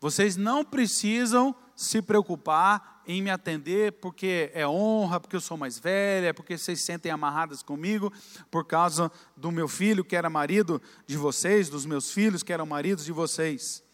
Vocês 0.00 0.36
não 0.36 0.64
precisam 0.64 1.54
se 1.74 2.00
preocupar 2.00 3.02
em 3.06 3.22
me 3.22 3.30
atender 3.30 3.92
porque 3.92 4.50
é 4.54 4.66
honra, 4.66 5.20
porque 5.20 5.36
eu 5.36 5.40
sou 5.40 5.56
mais 5.56 5.78
velha, 5.78 6.34
porque 6.34 6.58
vocês 6.58 6.80
sentem 6.80 7.12
amarradas 7.12 7.62
comigo 7.62 8.12
por 8.50 8.64
causa 8.64 9.12
do 9.36 9.50
meu 9.52 9.68
filho 9.68 10.04
que 10.04 10.16
era 10.16 10.28
marido 10.28 10.80
de 11.06 11.16
vocês, 11.16 11.68
dos 11.68 11.86
meus 11.86 12.10
filhos 12.10 12.42
que 12.42 12.52
eram 12.52 12.66
maridos 12.66 13.04
de 13.04 13.12
vocês. 13.12 13.85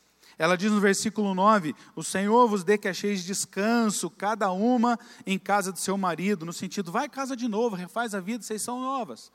Ela 0.43 0.57
diz 0.57 0.73
no 0.73 0.81
versículo 0.81 1.37
9: 1.37 1.73
O 1.95 2.03
Senhor 2.03 2.49
vos 2.49 2.65
dê 2.65 2.77
que 2.77 2.89
acheis 2.89 3.23
descanso, 3.23 4.11
cada 4.11 4.51
uma 4.51 4.99
em 5.25 5.39
casa 5.39 5.71
do 5.71 5.79
seu 5.79 5.97
marido, 5.97 6.45
no 6.45 6.53
sentido, 6.53 6.91
vai 6.91 7.09
casa 7.09 7.37
de 7.37 7.47
novo, 7.47 7.77
refaz 7.77 8.13
a 8.13 8.19
vida, 8.19 8.43
vocês 8.43 8.61
são 8.61 8.81
novas. 8.81 9.31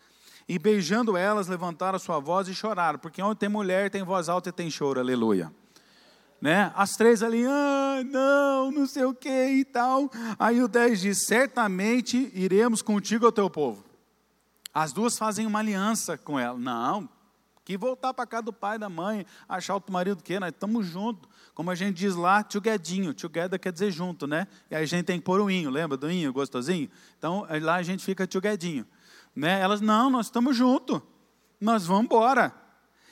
E 0.50 0.60
beijando 0.60 1.16
elas, 1.16 1.48
levantaram 1.48 1.96
a 1.96 2.00
sua 2.00 2.20
voz 2.20 2.50
e 2.50 2.54
choraram, 2.54 3.00
porque 3.00 3.22
onde 3.22 3.40
tem 3.40 3.48
mulher, 3.48 3.90
tem 3.90 4.04
voz 4.04 4.28
alta 4.28 4.50
e 4.50 4.52
tem 4.52 4.70
choro, 4.70 5.00
aleluia. 5.00 5.50
Né? 6.42 6.74
As 6.76 6.98
três 6.98 7.24
ali, 7.24 7.46
ah, 7.46 8.04
não, 8.06 8.70
não 8.72 8.86
sei 8.86 9.06
o 9.06 9.14
que 9.14 9.30
e 9.30 9.64
tal. 9.64 10.12
Aí 10.38 10.62
o 10.62 10.68
10 10.68 11.00
diz: 11.00 11.26
Certamente 11.26 12.30
iremos 12.36 12.82
contigo 12.82 13.26
ao 13.26 13.32
teu 13.32 13.50
povo. 13.50 13.82
As 14.74 14.92
duas 14.92 15.18
fazem 15.18 15.48
uma 15.48 15.60
aliança 15.60 16.18
com 16.18 16.38
ela. 16.38 16.60
Não, 16.60 17.08
que 17.68 17.78
voltar 17.78 18.14
para 18.14 18.26
casa 18.26 18.44
do 18.44 18.54
pai 18.54 18.78
e 18.78 18.80
da 18.80 18.88
mãe, 18.88 19.26
achar 19.46 19.74
outro 19.74 19.92
marido 19.92 20.24
que 20.24 20.40
nós 20.40 20.52
estamos 20.52 20.88
juntos. 20.88 21.30
Como 21.54 21.70
a 21.70 21.76
gente 21.76 21.98
diz 21.98 22.16
lá, 22.16 22.42
togetherinho. 22.42 23.14
Together 23.14 23.60
quer 23.60 23.74
dizer 23.74 23.92
junto, 23.92 24.26
né? 24.26 24.48
E 24.72 24.76
aí 24.76 24.84
a 24.84 24.86
gente 24.86 25.04
tem 25.04 25.20
que 25.20 25.26
pôr 25.26 25.42
o 25.42 25.52
inho, 25.52 25.70
lembra 25.70 25.98
do 25.98 26.10
inho 26.10 26.32
gostosinho? 26.32 26.90
Então 27.18 27.46
lá 27.62 27.76
a 27.76 27.84
gente 27.84 28.06
fica 28.06 28.26
togetherinho. 28.26 28.88
Né? 29.36 29.60
Elas, 29.60 29.82
não, 29.82 30.10
nós 30.10 30.28
estamos 30.28 30.56
juntos. 30.56 31.02
Nós 31.60 31.86
vamos 31.86 32.06
embora. 32.06 32.56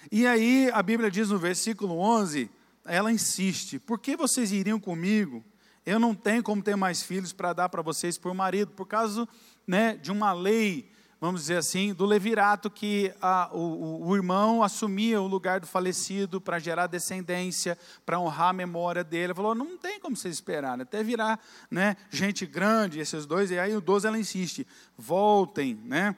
E 0.10 0.26
aí 0.26 0.72
a 0.74 0.82
Bíblia 0.82 1.12
diz 1.12 1.32
no 1.32 1.38
versículo 1.38 1.98
11, 2.00 2.50
ela 2.86 3.12
insiste: 3.12 3.78
Por 3.78 4.00
que 4.00 4.16
vocês 4.16 4.54
iriam 4.54 4.80
comigo? 4.80 5.44
Eu 5.86 6.00
não 6.00 6.16
tenho 6.16 6.42
como 6.42 6.64
ter 6.64 6.78
mais 6.78 7.04
filhos 7.04 7.34
para 7.34 7.52
dar 7.52 7.68
para 7.68 7.82
vocês 7.82 8.18
por 8.18 8.34
marido, 8.34 8.72
por 8.72 8.86
causa 8.86 9.28
né, 9.68 9.98
de 9.98 10.14
uma 10.14 10.32
lei 10.32 10.90
vamos 11.26 11.42
dizer 11.42 11.58
assim, 11.58 11.92
do 11.92 12.06
levirato 12.06 12.70
que 12.70 13.12
a, 13.20 13.50
o, 13.52 14.08
o, 14.08 14.16
irmão 14.16 14.62
assumia 14.62 15.20
o 15.20 15.26
lugar 15.26 15.60
do 15.60 15.66
falecido 15.66 16.40
para 16.40 16.60
gerar 16.60 16.86
descendência, 16.86 17.76
para 18.06 18.20
honrar 18.20 18.50
a 18.50 18.54
memória 18.54 19.04
dele. 19.04 19.24
Ele 19.26 19.34
falou, 19.34 19.56
não 19.56 19.76
tem 19.76 20.00
como 20.00 20.16
vocês 20.16 20.36
esperarem, 20.36 20.84
até 20.84 21.04
virar 21.04 21.40
né, 21.70 21.98
gente 22.12 22.46
grande, 22.46 23.00
esses 23.00 23.26
dois, 23.26 23.50
e 23.50 23.58
aí 23.58 23.76
o 23.76 23.82
12 23.82 24.06
ela 24.06 24.20
insiste, 24.20 24.68
voltem, 24.96 25.74
né? 25.84 26.16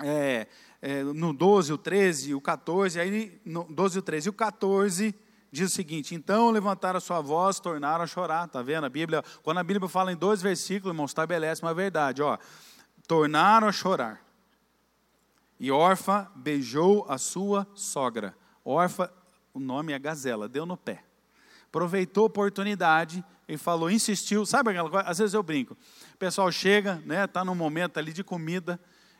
É, 0.00 0.48
é, 0.82 1.02
no 1.04 1.32
12, 1.32 1.72
o 1.72 1.78
13, 1.78 2.34
o 2.34 2.40
14, 2.40 2.98
aí 2.98 3.40
no 3.44 3.64
12 3.70 3.98
e 3.98 4.00
o 4.00 4.02
13, 4.02 4.28
e 4.28 4.30
o 4.30 4.32
14 4.32 5.14
diz 5.50 5.70
o 5.70 5.74
seguinte: 5.74 6.14
então 6.14 6.50
levantaram 6.50 6.98
a 6.98 7.00
sua 7.00 7.20
voz, 7.20 7.58
tornaram 7.60 8.02
a 8.02 8.06
chorar, 8.06 8.48
tá 8.48 8.62
vendo? 8.62 8.84
A 8.84 8.88
Bíblia, 8.88 9.24
quando 9.42 9.58
a 9.58 9.64
Bíblia 9.64 9.88
fala 9.88 10.12
em 10.12 10.16
dois 10.16 10.42
versículos, 10.42 10.92
irmãos, 10.92 11.10
estabelece 11.10 11.62
uma 11.62 11.74
verdade, 11.74 12.20
ó 12.20 12.38
tornaram 13.08 13.66
a 13.66 13.72
chorar. 13.72 14.22
E 15.58 15.72
Orfa 15.72 16.30
beijou 16.36 17.04
a 17.08 17.18
sua 17.18 17.66
sogra. 17.74 18.36
Orfa, 18.64 19.12
o 19.52 19.58
nome 19.58 19.92
é 19.92 19.98
Gazela, 19.98 20.48
deu 20.48 20.64
no 20.64 20.76
pé. 20.76 21.02
Aproveitou 21.66 22.24
a 22.24 22.26
oportunidade 22.26 23.24
e 23.48 23.56
falou, 23.56 23.90
insistiu. 23.90 24.46
Sabe 24.46 24.70
aquela 24.70 24.88
coisa? 24.88 25.08
Às 25.08 25.18
vezes 25.18 25.34
eu 25.34 25.42
brinco. 25.42 25.76
O 26.14 26.16
pessoal 26.18 26.52
chega, 26.52 27.02
né, 27.04 27.24
está 27.24 27.44
num 27.44 27.54
momento 27.54 27.98
ali 27.98 28.12
de 28.12 28.22
comida, 28.22 28.78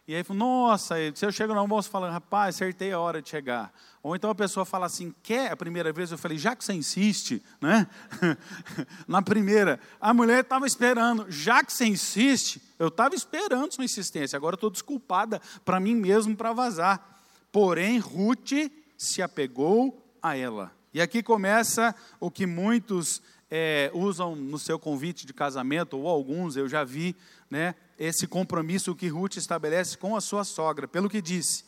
e 0.08 0.14
aí 0.14 0.24
nossa, 0.30 0.94
se 1.14 1.26
eu 1.26 1.30
chego 1.30 1.52
no 1.52 1.60
almoço 1.60 1.90
falando, 1.90 2.12
rapaz, 2.12 2.54
acertei 2.54 2.90
a 2.92 2.98
hora 2.98 3.20
de 3.20 3.28
chegar. 3.28 3.70
Ou 4.02 4.16
então 4.16 4.30
a 4.30 4.34
pessoa 4.34 4.64
fala 4.64 4.86
assim, 4.86 5.14
quer 5.22 5.52
a 5.52 5.56
primeira 5.56 5.92
vez? 5.92 6.10
Eu 6.10 6.16
falei, 6.16 6.38
já 6.38 6.56
que 6.56 6.64
você 6.64 6.72
insiste, 6.72 7.42
né? 7.60 7.86
Na 9.06 9.20
primeira, 9.20 9.78
a 10.00 10.14
mulher 10.14 10.40
estava 10.40 10.66
esperando, 10.66 11.26
já 11.28 11.62
que 11.62 11.70
você 11.70 11.84
insiste, 11.84 12.62
eu 12.78 12.88
estava 12.88 13.14
esperando 13.14 13.74
sua 13.74 13.84
insistência, 13.84 14.34
agora 14.34 14.54
estou 14.54 14.70
desculpada 14.70 15.42
para 15.62 15.78
mim 15.78 15.94
mesmo 15.94 16.34
para 16.34 16.54
vazar. 16.54 17.20
Porém, 17.52 17.98
Ruth 17.98 18.72
se 18.96 19.20
apegou 19.20 20.02
a 20.22 20.34
ela. 20.34 20.72
E 20.94 21.02
aqui 21.02 21.22
começa 21.22 21.94
o 22.18 22.30
que 22.30 22.46
muitos 22.46 23.20
é, 23.50 23.90
usam 23.92 24.34
no 24.34 24.58
seu 24.58 24.78
convite 24.78 25.26
de 25.26 25.34
casamento, 25.34 25.98
ou 25.98 26.08
alguns 26.08 26.56
eu 26.56 26.66
já 26.66 26.82
vi, 26.82 27.14
né? 27.50 27.74
Esse 27.98 28.26
compromisso 28.26 28.94
que 28.94 29.08
Ruth 29.08 29.36
estabelece 29.36 29.96
com 29.96 30.14
a 30.14 30.20
sua 30.20 30.44
sogra, 30.44 30.86
pelo 30.86 31.10
que 31.10 31.20
disse: 31.20 31.64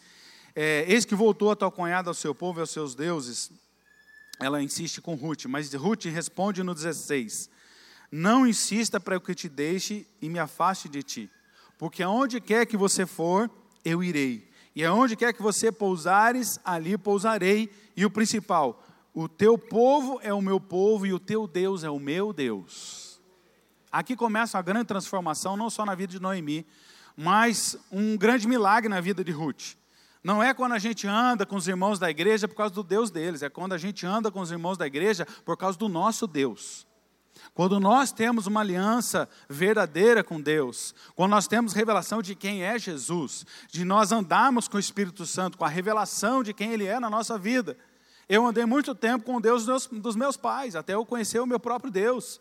é, 0.55 0.85
Eis 0.89 1.05
que 1.05 1.15
voltou 1.15 1.51
a 1.51 1.57
tua 1.57 1.71
cunhada 1.71 2.09
ao 2.09 2.15
seu 2.15 2.35
povo 2.35 2.61
e 2.61 2.63
aos 2.63 2.71
seus 2.71 2.95
deuses. 2.95 3.51
Ela 4.41 4.63
insiste 4.63 5.01
com 5.01 5.15
Ruth, 5.15 5.45
mas 5.47 5.73
Ruth 5.75 6.05
responde 6.05 6.63
no 6.63 6.75
16: 6.75 7.51
Não 8.11 8.47
insista 8.47 9.01
para 9.01 9.19
que 9.21 9.35
te 9.35 9.49
deixe 9.49 10.07
e 10.23 10.29
me 10.29 10.39
afaste 10.39 10.89
de 10.89 11.03
ti, 11.03 11.31
porque 11.77 12.03
aonde 12.03 12.41
quer 12.41 12.65
que 12.67 12.77
você 12.77 13.05
for, 13.05 13.51
eu 13.85 14.03
irei, 14.03 14.49
e 14.75 14.85
aonde 14.85 15.17
quer 15.17 15.33
que 15.33 15.43
você 15.43 15.73
pousares, 15.73 16.59
ali 16.65 16.97
pousarei, 16.97 17.69
e 17.97 18.07
o 18.07 18.11
principal, 18.11 18.87
o 19.13 19.29
teu 19.29 19.59
povo 19.59 20.21
é 20.23 20.33
o 20.33 20.41
meu 20.41 20.61
povo 20.61 21.05
e 21.05 21.13
o 21.13 21.19
teu 21.19 21.47
Deus 21.47 21.83
é 21.83 21.91
o 21.91 21.99
meu 21.99 22.33
Deus. 22.33 23.10
Aqui 23.91 24.15
começa 24.15 24.59
a 24.59 24.63
grande 24.63 24.87
transformação, 24.87 25.57
não 25.57 25.69
só 25.69 25.85
na 25.85 25.95
vida 25.95 26.13
de 26.13 26.21
Noemi, 26.21 26.67
mas 27.17 27.77
um 27.91 28.17
grande 28.17 28.47
milagre 28.47 28.89
na 28.89 29.01
vida 29.01 29.25
de 29.25 29.33
Ruth. 29.33 29.75
Não 30.23 30.43
é 30.43 30.53
quando 30.53 30.73
a 30.73 30.79
gente 30.79 31.07
anda 31.07 31.47
com 31.47 31.57
os 31.57 31.67
irmãos 31.67 31.99
da 31.99 32.11
igreja 32.11 32.47
por 32.47 32.55
causa 32.55 32.75
do 32.75 32.83
Deus 32.83 33.11
deles, 33.11 33.43
é 33.43 33.49
quando 33.49 33.73
a 33.73 33.79
gente 33.79 34.07
anda 34.07 34.31
com 34.31 34.41
os 34.41 34.51
irmãos 34.51 34.77
da 34.77 34.87
igreja 34.87 35.27
por 35.45 35.57
causa 35.57 35.79
do 35.79 35.89
nosso 35.89 36.27
Deus. 36.27 36.87
Quando 37.55 37.81
nós 37.81 38.13
temos 38.13 38.47
uma 38.47 38.61
aliança 38.61 39.29
verdadeira 39.49 40.23
com 40.23 40.41
Deus, 40.41 40.95
quando 41.17 41.31
nós 41.31 41.49
temos 41.49 41.73
revelação 41.73 42.21
de 42.21 42.35
quem 42.35 42.63
é 42.63 42.79
Jesus, 42.79 43.47
de 43.69 43.85
nós 43.85 44.13
andarmos 44.13 44.69
com 44.69 44.77
o 44.77 44.81
Espírito 44.81 45.25
Santo, 45.25 45.57
com 45.57 45.65
a 45.65 45.69
revelação 45.69 46.43
de 46.43 46.53
quem 46.53 46.73
Ele 46.73 46.87
é 46.87 47.01
na 47.01 47.09
nossa 47.09 47.39
vida. 47.39 47.77
Eu 48.29 48.47
andei 48.47 48.67
muito 48.67 48.95
tempo 48.95 49.25
com 49.25 49.37
o 49.37 49.41
Deus 49.41 49.65
dos 49.65 50.17
meus 50.17 50.37
pais, 50.37 50.77
até 50.77 50.95
eu 50.95 51.05
conhecer 51.05 51.41
o 51.41 51.47
meu 51.47 51.59
próprio 51.59 51.91
Deus. 51.91 52.41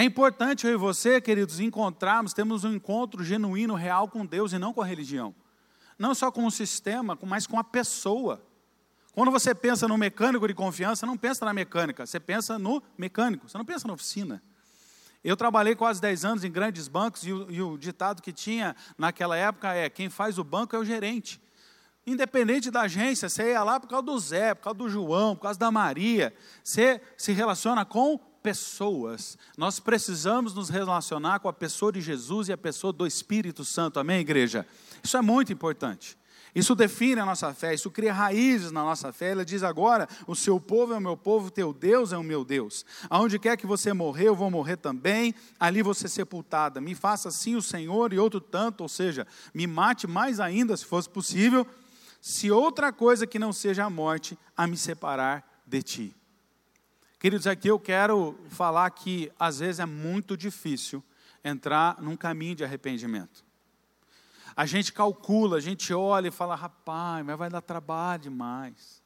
É 0.00 0.02
importante 0.02 0.66
eu 0.66 0.72
e 0.72 0.76
você, 0.76 1.20
queridos, 1.20 1.60
encontrarmos, 1.60 2.32
temos 2.32 2.64
um 2.64 2.72
encontro 2.72 3.22
genuíno, 3.22 3.74
real 3.74 4.08
com 4.08 4.24
Deus 4.24 4.50
e 4.54 4.58
não 4.58 4.72
com 4.72 4.80
a 4.80 4.86
religião. 4.86 5.34
Não 5.98 6.14
só 6.14 6.32
com 6.32 6.46
o 6.46 6.50
sistema, 6.50 7.18
mas 7.20 7.46
com 7.46 7.58
a 7.58 7.62
pessoa. 7.62 8.42
Quando 9.12 9.30
você 9.30 9.54
pensa 9.54 9.86
no 9.86 9.98
mecânico 9.98 10.48
de 10.48 10.54
confiança, 10.54 11.04
não 11.04 11.18
pensa 11.18 11.44
na 11.44 11.52
mecânica, 11.52 12.06
você 12.06 12.18
pensa 12.18 12.58
no 12.58 12.82
mecânico, 12.96 13.46
você 13.46 13.58
não 13.58 13.64
pensa 13.66 13.86
na 13.86 13.92
oficina. 13.92 14.42
Eu 15.22 15.36
trabalhei 15.36 15.76
quase 15.76 16.00
10 16.00 16.24
anos 16.24 16.44
em 16.44 16.50
grandes 16.50 16.88
bancos 16.88 17.26
e 17.26 17.32
o, 17.34 17.50
e 17.50 17.60
o 17.60 17.76
ditado 17.76 18.22
que 18.22 18.32
tinha 18.32 18.74
naquela 18.96 19.36
época 19.36 19.74
é: 19.74 19.90
quem 19.90 20.08
faz 20.08 20.38
o 20.38 20.44
banco 20.44 20.74
é 20.74 20.78
o 20.78 20.84
gerente. 20.84 21.38
Independente 22.06 22.70
da 22.70 22.80
agência, 22.80 23.28
você 23.28 23.50
ia 23.50 23.62
lá 23.62 23.78
por 23.78 23.86
causa 23.86 24.06
do 24.06 24.18
Zé, 24.18 24.54
por 24.54 24.62
causa 24.62 24.78
do 24.78 24.88
João, 24.88 25.36
por 25.36 25.42
causa 25.42 25.58
da 25.58 25.70
Maria. 25.70 26.34
Você 26.64 27.02
se 27.18 27.32
relaciona 27.32 27.84
com 27.84 28.18
pessoas. 28.42 29.38
Nós 29.56 29.80
precisamos 29.80 30.54
nos 30.54 30.68
relacionar 30.68 31.40
com 31.40 31.48
a 31.48 31.52
pessoa 31.52 31.92
de 31.92 32.00
Jesus 32.00 32.48
e 32.48 32.52
a 32.52 32.58
pessoa 32.58 32.92
do 32.92 33.06
Espírito 33.06 33.64
Santo. 33.64 34.00
Amém, 34.00 34.20
igreja? 34.20 34.66
Isso 35.02 35.16
é 35.16 35.22
muito 35.22 35.52
importante. 35.52 36.18
Isso 36.54 36.74
define 36.74 37.20
a 37.20 37.26
nossa 37.26 37.54
fé, 37.54 37.74
isso 37.74 37.90
cria 37.90 38.12
raízes 38.12 38.72
na 38.72 38.82
nossa 38.82 39.12
fé. 39.12 39.30
Ela 39.30 39.44
diz 39.44 39.62
agora: 39.62 40.08
o 40.26 40.34
seu 40.34 40.58
povo 40.58 40.92
é 40.92 40.96
o 40.96 41.00
meu 41.00 41.16
povo, 41.16 41.50
teu 41.50 41.72
Deus 41.72 42.12
é 42.12 42.16
o 42.16 42.24
meu 42.24 42.44
Deus. 42.44 42.84
Aonde 43.08 43.38
quer 43.38 43.56
que 43.56 43.66
você 43.66 43.92
morrer, 43.92 44.28
eu 44.28 44.34
vou 44.34 44.50
morrer 44.50 44.76
também, 44.76 45.34
ali 45.58 45.82
você 45.82 46.08
sepultada. 46.08 46.80
Me 46.80 46.94
faça 46.94 47.28
assim 47.28 47.54
o 47.54 47.62
Senhor 47.62 48.12
e 48.12 48.18
outro 48.18 48.40
tanto, 48.40 48.80
ou 48.80 48.88
seja, 48.88 49.26
me 49.54 49.66
mate 49.66 50.06
mais 50.06 50.40
ainda, 50.40 50.76
se 50.76 50.84
fosse 50.84 51.08
possível, 51.08 51.66
se 52.20 52.50
outra 52.50 52.92
coisa 52.92 53.26
que 53.26 53.38
não 53.38 53.52
seja 53.52 53.84
a 53.84 53.90
morte 53.90 54.36
a 54.56 54.66
me 54.66 54.76
separar 54.76 55.62
de 55.66 55.82
ti. 55.82 56.19
Queridos, 57.20 57.46
aqui 57.46 57.68
eu 57.68 57.78
quero 57.78 58.34
falar 58.48 58.88
que 58.92 59.30
às 59.38 59.58
vezes 59.58 59.78
é 59.78 59.84
muito 59.84 60.38
difícil 60.38 61.04
entrar 61.44 62.00
num 62.00 62.16
caminho 62.16 62.54
de 62.54 62.64
arrependimento. 62.64 63.44
A 64.56 64.64
gente 64.64 64.90
calcula, 64.90 65.58
a 65.58 65.60
gente 65.60 65.92
olha 65.92 66.28
e 66.28 66.30
fala, 66.30 66.54
rapaz, 66.54 67.22
mas 67.22 67.36
vai 67.36 67.50
dar 67.50 67.60
trabalho 67.60 68.22
demais. 68.22 69.02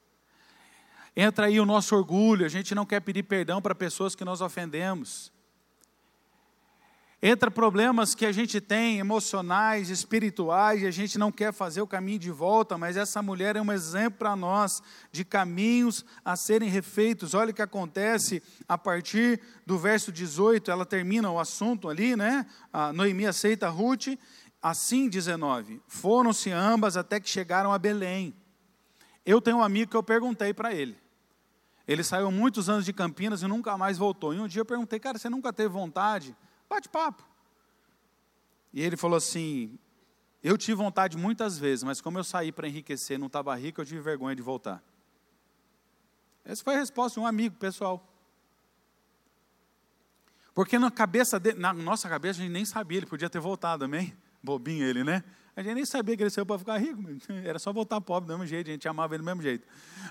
Entra 1.17 1.47
aí 1.47 1.59
o 1.59 1.67
nosso 1.67 1.97
orgulho, 1.97 2.47
a 2.47 2.49
gente 2.49 2.73
não 2.73 2.87
quer 2.87 3.01
pedir 3.01 3.25
perdão 3.25 3.61
para 3.61 3.75
pessoas 3.75 4.15
que 4.15 4.25
nós 4.25 4.41
ofendemos. 4.41 5.33
Entra 7.27 7.51
problemas 7.51 8.15
que 8.15 8.27
a 8.27 8.33
gente 8.33 8.61
tem, 8.61 8.99
emocionais, 8.99 9.89
espirituais, 9.89 10.83
e 10.83 10.87
a 10.87 10.91
gente 10.91 11.19
não 11.19 11.33
quer 11.33 11.55
fazer 11.55 11.81
o 11.81 11.87
caminho 11.87 12.19
de 12.19 12.31
volta, 12.31 12.77
mas 12.77 12.99
essa 12.99 13.23
mulher 13.23 13.57
é 13.57 13.63
um 13.63 13.73
exemplo 13.73 14.19
para 14.19 14.37
nós 14.37 14.83
de 15.11 15.25
caminhos 15.25 16.05
a 16.23 16.37
serem 16.37 16.69
refeitos. 16.69 17.33
Olha 17.33 17.51
o 17.51 17.55
que 17.55 17.63
acontece 17.63 18.43
a 18.69 18.77
partir 18.77 19.41
do 19.65 19.79
verso 19.79 20.13
18, 20.13 20.71
ela 20.71 20.85
termina 20.85 21.31
o 21.31 21.41
assunto 21.41 21.89
ali, 21.89 22.15
né? 22.15 22.45
A 22.71 22.93
Noemi 22.93 23.25
aceita 23.25 23.71
Ruth, 23.71 24.19
assim 24.61 25.09
19: 25.09 25.81
Foram-se 25.89 26.51
ambas 26.51 26.95
até 26.95 27.19
que 27.19 27.31
chegaram 27.31 27.73
a 27.73 27.79
Belém. 27.79 28.35
Eu 29.25 29.41
tenho 29.41 29.57
um 29.57 29.63
amigo 29.63 29.91
que 29.91 29.97
eu 29.97 30.03
perguntei 30.03 30.53
para 30.53 30.75
ele. 30.75 30.99
Ele 31.89 32.05
saiu 32.05 32.31
muitos 32.31 32.69
anos 32.69 32.85
de 32.85 32.93
Campinas 32.93 33.41
e 33.41 33.47
nunca 33.47 33.79
mais 33.79 33.97
voltou. 33.97 34.35
E 34.35 34.41
um 34.41 34.47
dia 34.47 34.61
eu 34.61 34.67
perguntei, 34.67 35.01
cara, 35.01 35.17
você 35.17 35.31
nunca 35.31 35.55
teve 35.55 35.71
vontade 35.71 36.37
Bate-papo. 36.75 37.25
E 38.73 38.83
ele 38.83 38.97
falou 38.97 39.17
assim: 39.17 39.79
Eu 40.43 40.59
tive 40.59 40.75
vontade 40.75 41.17
muitas 41.17 41.57
vezes, 41.57 41.85
mas 41.85 42.01
como 42.01 42.19
eu 42.19 42.25
saí 42.25 42.51
para 42.51 42.67
enriquecer, 42.67 43.19
não 43.19 43.29
estava 43.29 43.55
rico, 43.55 43.81
eu 43.81 43.87
tive 43.87 44.01
vergonha 44.01 44.35
de 44.35 44.43
voltar. 44.43 44.83
Essa 46.45 46.65
foi 46.65 46.75
a 46.75 46.79
resposta 46.79 47.19
de 47.19 47.25
um 47.25 47.27
amigo 47.27 47.57
pessoal. 47.57 48.05
Porque 50.53 50.79
na 50.79 50.91
cabeça 50.91 51.39
dele, 51.39 51.59
na 51.59 51.73
nossa 51.73 52.09
cabeça, 52.09 52.41
a 52.41 52.43
gente 52.43 52.53
nem 52.53 52.65
sabia, 52.65 52.99
ele 52.99 53.07
podia 53.07 53.31
ter 53.31 53.41
voltado, 53.41 53.85
amém? 53.85 54.15
Bobinho 54.43 54.85
ele, 54.85 55.03
né? 55.03 55.23
A 55.57 55.63
gente 55.63 55.75
nem 55.75 55.87
sabia 55.87 56.17
que 56.17 56.23
ele 56.25 56.31
saiu 56.31 56.45
para 56.45 56.59
ficar 56.59 56.77
rico, 56.79 57.01
era 57.45 57.61
só 57.61 57.73
voltar 57.73 58.01
pobre 58.01 58.27
do 58.27 58.33
mesmo 58.33 58.47
jeito, 58.47 58.69
a 58.69 58.73
gente 58.73 58.89
amava 58.89 59.15
ele 59.15 59.23
do 59.23 59.27
mesmo 59.27 59.43
jeito. 59.43 59.67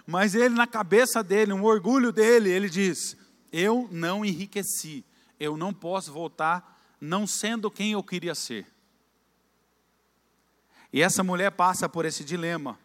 Mas 0.08 0.34
ele, 0.34 0.56
na 0.56 0.66
cabeça 0.66 1.22
dele, 1.22 1.52
um 1.52 1.64
orgulho 1.64 2.14
dele, 2.14 2.50
ele 2.50 2.70
diz: 2.70 3.18
Eu 3.52 3.90
não 3.92 4.24
enriqueci, 4.24 5.04
eu 5.40 5.58
não 5.58 5.74
posso 5.74 6.12
voltar 6.12 6.80
não 7.00 7.28
sendo 7.28 7.70
quem 7.70 7.92
eu 7.92 8.04
queria 8.04 8.34
ser. 8.34 8.66
E 10.92 11.02
essa 11.02 11.24
mulher 11.24 11.52
passa 11.52 11.90
por 11.90 12.06
esse 12.06 12.24
dilema. 12.24 12.78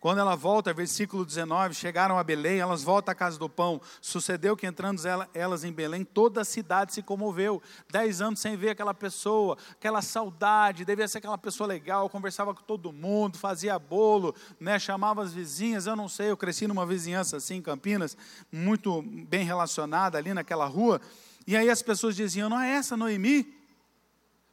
Quando 0.00 0.18
ela 0.18 0.36
volta, 0.36 0.72
versículo 0.72 1.24
19, 1.24 1.74
chegaram 1.74 2.16
a 2.16 2.22
Belém, 2.22 2.60
elas 2.60 2.84
voltam 2.84 3.10
à 3.10 3.14
casa 3.16 3.36
do 3.36 3.48
pão. 3.48 3.80
Sucedeu 4.00 4.56
que 4.56 4.64
entrando 4.64 5.02
elas 5.34 5.64
em 5.64 5.72
Belém, 5.72 6.04
toda 6.04 6.42
a 6.42 6.44
cidade 6.44 6.94
se 6.94 7.02
comoveu. 7.02 7.60
Dez 7.90 8.20
anos 8.20 8.38
sem 8.38 8.56
ver 8.56 8.70
aquela 8.70 8.94
pessoa, 8.94 9.58
aquela 9.72 10.00
saudade, 10.00 10.84
devia 10.84 11.08
ser 11.08 11.18
aquela 11.18 11.36
pessoa 11.36 11.66
legal, 11.66 12.08
conversava 12.08 12.54
com 12.54 12.62
todo 12.62 12.92
mundo, 12.92 13.38
fazia 13.38 13.76
bolo, 13.76 14.36
né, 14.60 14.78
chamava 14.78 15.20
as 15.20 15.32
vizinhas. 15.32 15.86
Eu 15.86 15.96
não 15.96 16.08
sei, 16.08 16.30
eu 16.30 16.36
cresci 16.36 16.68
numa 16.68 16.86
vizinhança 16.86 17.38
assim 17.38 17.56
em 17.56 17.62
Campinas, 17.62 18.16
muito 18.52 19.02
bem 19.02 19.44
relacionada 19.44 20.16
ali 20.16 20.32
naquela 20.32 20.66
rua. 20.66 21.00
E 21.48 21.56
aí 21.56 21.70
as 21.70 21.80
pessoas 21.80 22.14
diziam: 22.14 22.50
Não 22.50 22.60
é 22.60 22.72
essa 22.72 22.94
Noemi? 22.94 23.54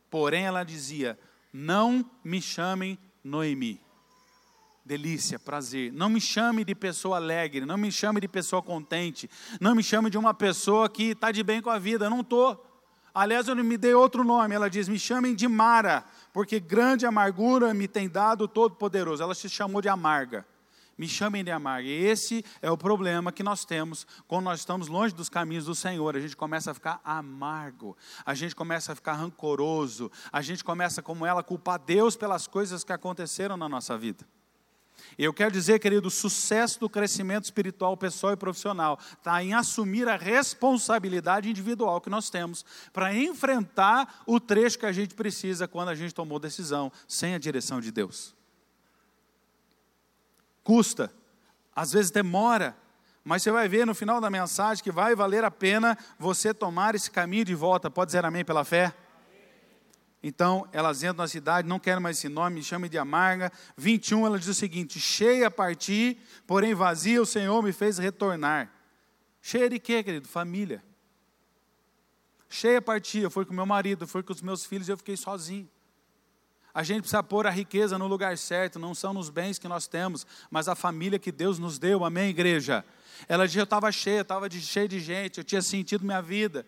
Porém 0.10 0.46
ela 0.46 0.64
dizia: 0.64 1.20
Não 1.52 2.10
me 2.24 2.42
chamem 2.42 2.98
Noemi 3.22 3.84
delícia, 4.86 5.38
prazer. 5.38 5.92
Não 5.92 6.08
me 6.08 6.22
chame 6.22 6.64
de 6.64 6.74
pessoa 6.76 7.18
alegre, 7.18 7.66
não 7.66 7.76
me 7.76 7.92
chame 7.92 8.22
de 8.22 8.28
pessoa 8.28 8.62
contente, 8.62 9.30
não 9.60 9.74
me 9.74 9.82
chame 9.82 10.12
de 10.12 10.18
uma 10.18 10.34
pessoa 10.34 10.88
que 10.88 11.12
está 11.12 11.32
de 11.32 11.44
bem 11.44 11.62
com 11.62 11.70
a 11.70 11.78
vida. 11.78 12.06
Eu 12.06 12.10
não 12.10 12.22
estou. 12.22 12.66
Aliás, 13.14 13.50
eu 13.50 13.56
me 13.58 13.78
dei 13.78 13.94
outro 13.94 14.24
nome. 14.24 14.56
Ela 14.56 14.70
diz: 14.70 14.88
Me 14.88 14.98
chamem 14.98 15.36
de 15.36 15.50
Mara, 15.50 16.06
porque 16.32 16.62
grande 16.62 17.06
amargura 17.06 17.74
me 17.74 17.90
tem 17.90 18.08
dado 18.08 18.46
o 18.46 18.48
Todo-Poderoso. 18.48 19.22
Ela 19.22 19.36
se 19.36 19.50
chamou 19.50 19.82
de 19.82 19.90
amarga. 19.90 20.46
Me 20.98 21.08
chamem 21.08 21.44
de 21.44 21.52
amarga. 21.52 21.90
Esse 21.90 22.44
é 22.62 22.72
o 22.72 22.78
problema 22.78 23.32
que 23.32 23.44
nós 23.44 23.66
temos 23.66 24.08
quando 24.28 24.46
nós 24.46 24.60
estamos 24.60 24.88
longe 24.88 25.14
dos 25.14 25.28
caminhos 25.28 25.66
do 25.66 25.76
Senhor. 25.76 26.16
A 26.16 26.20
gente 26.20 26.38
começa 26.38 26.72
a 26.72 26.74
ficar 26.74 27.02
amargo, 27.04 27.98
a 28.26 28.34
gente 28.34 28.56
começa 28.56 28.94
a 28.94 28.96
ficar 28.96 29.14
rancoroso, 29.14 30.10
a 30.32 30.42
gente 30.42 30.64
começa, 30.64 31.02
como 31.02 31.26
ela, 31.26 31.42
a 31.42 31.44
culpar 31.44 31.80
Deus 31.80 32.16
pelas 32.16 32.48
coisas 32.48 32.84
que 32.84 32.94
aconteceram 32.94 33.58
na 33.58 33.68
nossa 33.68 33.98
vida. 33.98 34.26
Eu 35.18 35.34
quero 35.34 35.52
dizer, 35.52 35.80
querido, 35.80 36.08
o 36.08 36.12
sucesso 36.12 36.80
do 36.80 36.90
crescimento 36.90 37.46
espiritual 37.46 37.96
pessoal 37.96 38.34
e 38.34 38.38
profissional 38.38 39.00
está 39.18 39.42
em 39.44 39.54
assumir 39.54 40.08
a 40.08 40.18
responsabilidade 40.18 41.50
individual 41.50 42.02
que 42.02 42.10
nós 42.10 42.30
temos 42.30 42.66
para 42.92 43.16
enfrentar 43.16 44.24
o 44.26 44.40
trecho 44.40 44.80
que 44.80 44.86
a 44.86 44.92
gente 44.92 45.16
precisa 45.16 45.68
quando 45.68 45.90
a 45.90 45.96
gente 45.96 46.14
tomou 46.14 46.40
decisão 46.40 46.92
sem 47.08 47.34
a 47.34 47.38
direção 47.38 47.80
de 47.80 47.92
Deus. 47.92 48.35
Custa, 50.66 51.14
às 51.76 51.92
vezes 51.92 52.10
demora, 52.10 52.76
mas 53.24 53.44
você 53.44 53.52
vai 53.52 53.70
ver 53.70 53.86
no 53.86 53.94
final 53.94 54.20
da 54.20 54.32
mensagem 54.32 54.84
que 54.84 54.92
vai 54.92 55.16
valer 55.16 55.44
a 55.44 55.52
pena 55.52 55.96
você 56.18 56.56
tomar 56.56 56.96
esse 56.96 57.12
caminho 57.12 57.46
de 57.46 57.54
volta. 57.54 57.90
Pode 57.90 58.10
dizer 58.10 58.26
amém 58.26 58.44
pela 58.44 58.66
fé? 58.66 58.92
Então, 60.24 60.68
elas 60.74 61.04
entram 61.04 61.18
na 61.18 61.28
cidade, 61.28 61.68
não 61.68 61.80
querem 61.80 62.02
mais 62.02 62.18
esse 62.18 62.28
nome, 62.28 62.56
me 62.56 62.64
chamem 62.64 62.90
de 62.90 62.98
amarga. 62.98 63.52
21, 63.78 64.26
ela 64.26 64.40
diz 64.40 64.48
o 64.48 64.56
seguinte: 64.56 65.00
cheia 65.00 65.48
a 65.48 65.52
partir, 65.52 66.18
porém 66.48 66.74
vazia, 66.74 67.22
o 67.22 67.28
Senhor 67.28 67.62
me 67.62 67.72
fez 67.72 68.00
retornar. 68.00 68.72
Cheia 69.44 69.70
de 69.70 69.78
quê, 69.78 70.02
querido? 70.02 70.28
Família. 70.28 70.84
Cheia 72.50 72.80
a 72.80 72.82
partir, 72.82 73.20
eu 73.20 73.30
fui 73.30 73.46
com 73.46 73.54
meu 73.54 73.68
marido, 73.68 74.08
fui 74.08 74.24
com 74.24 74.34
os 74.34 74.42
meus 74.42 74.66
filhos, 74.66 74.90
eu 74.90 74.98
fiquei 74.98 75.16
sozinho. 75.16 75.70
A 76.76 76.84
gente 76.84 77.04
precisa 77.04 77.24
pôr 77.24 77.48
a 77.48 77.50
riqueza 77.50 77.98
no 77.98 78.06
lugar 78.06 78.38
certo, 78.38 78.78
não 78.78 78.94
são 78.94 79.14
nos 79.14 79.30
bens 79.30 79.58
que 79.58 79.66
nós 79.66 79.88
temos, 79.88 80.28
mas 80.52 80.68
a 80.68 80.76
família 80.76 81.18
que 81.18 81.32
Deus 81.32 81.58
nos 81.58 81.80
deu, 81.80 82.04
amém, 82.04 82.30
igreja? 82.30 82.84
Ela 83.30 83.48
diz: 83.48 83.56
Eu 83.56 83.64
estava 83.64 83.90
cheia, 83.94 84.20
estava 84.20 84.50
cheia 84.50 84.86
de 84.86 85.00
gente, 85.00 85.38
eu 85.38 85.44
tinha 85.46 85.62
sentido 85.62 86.04
minha 86.04 86.22
vida. 86.22 86.66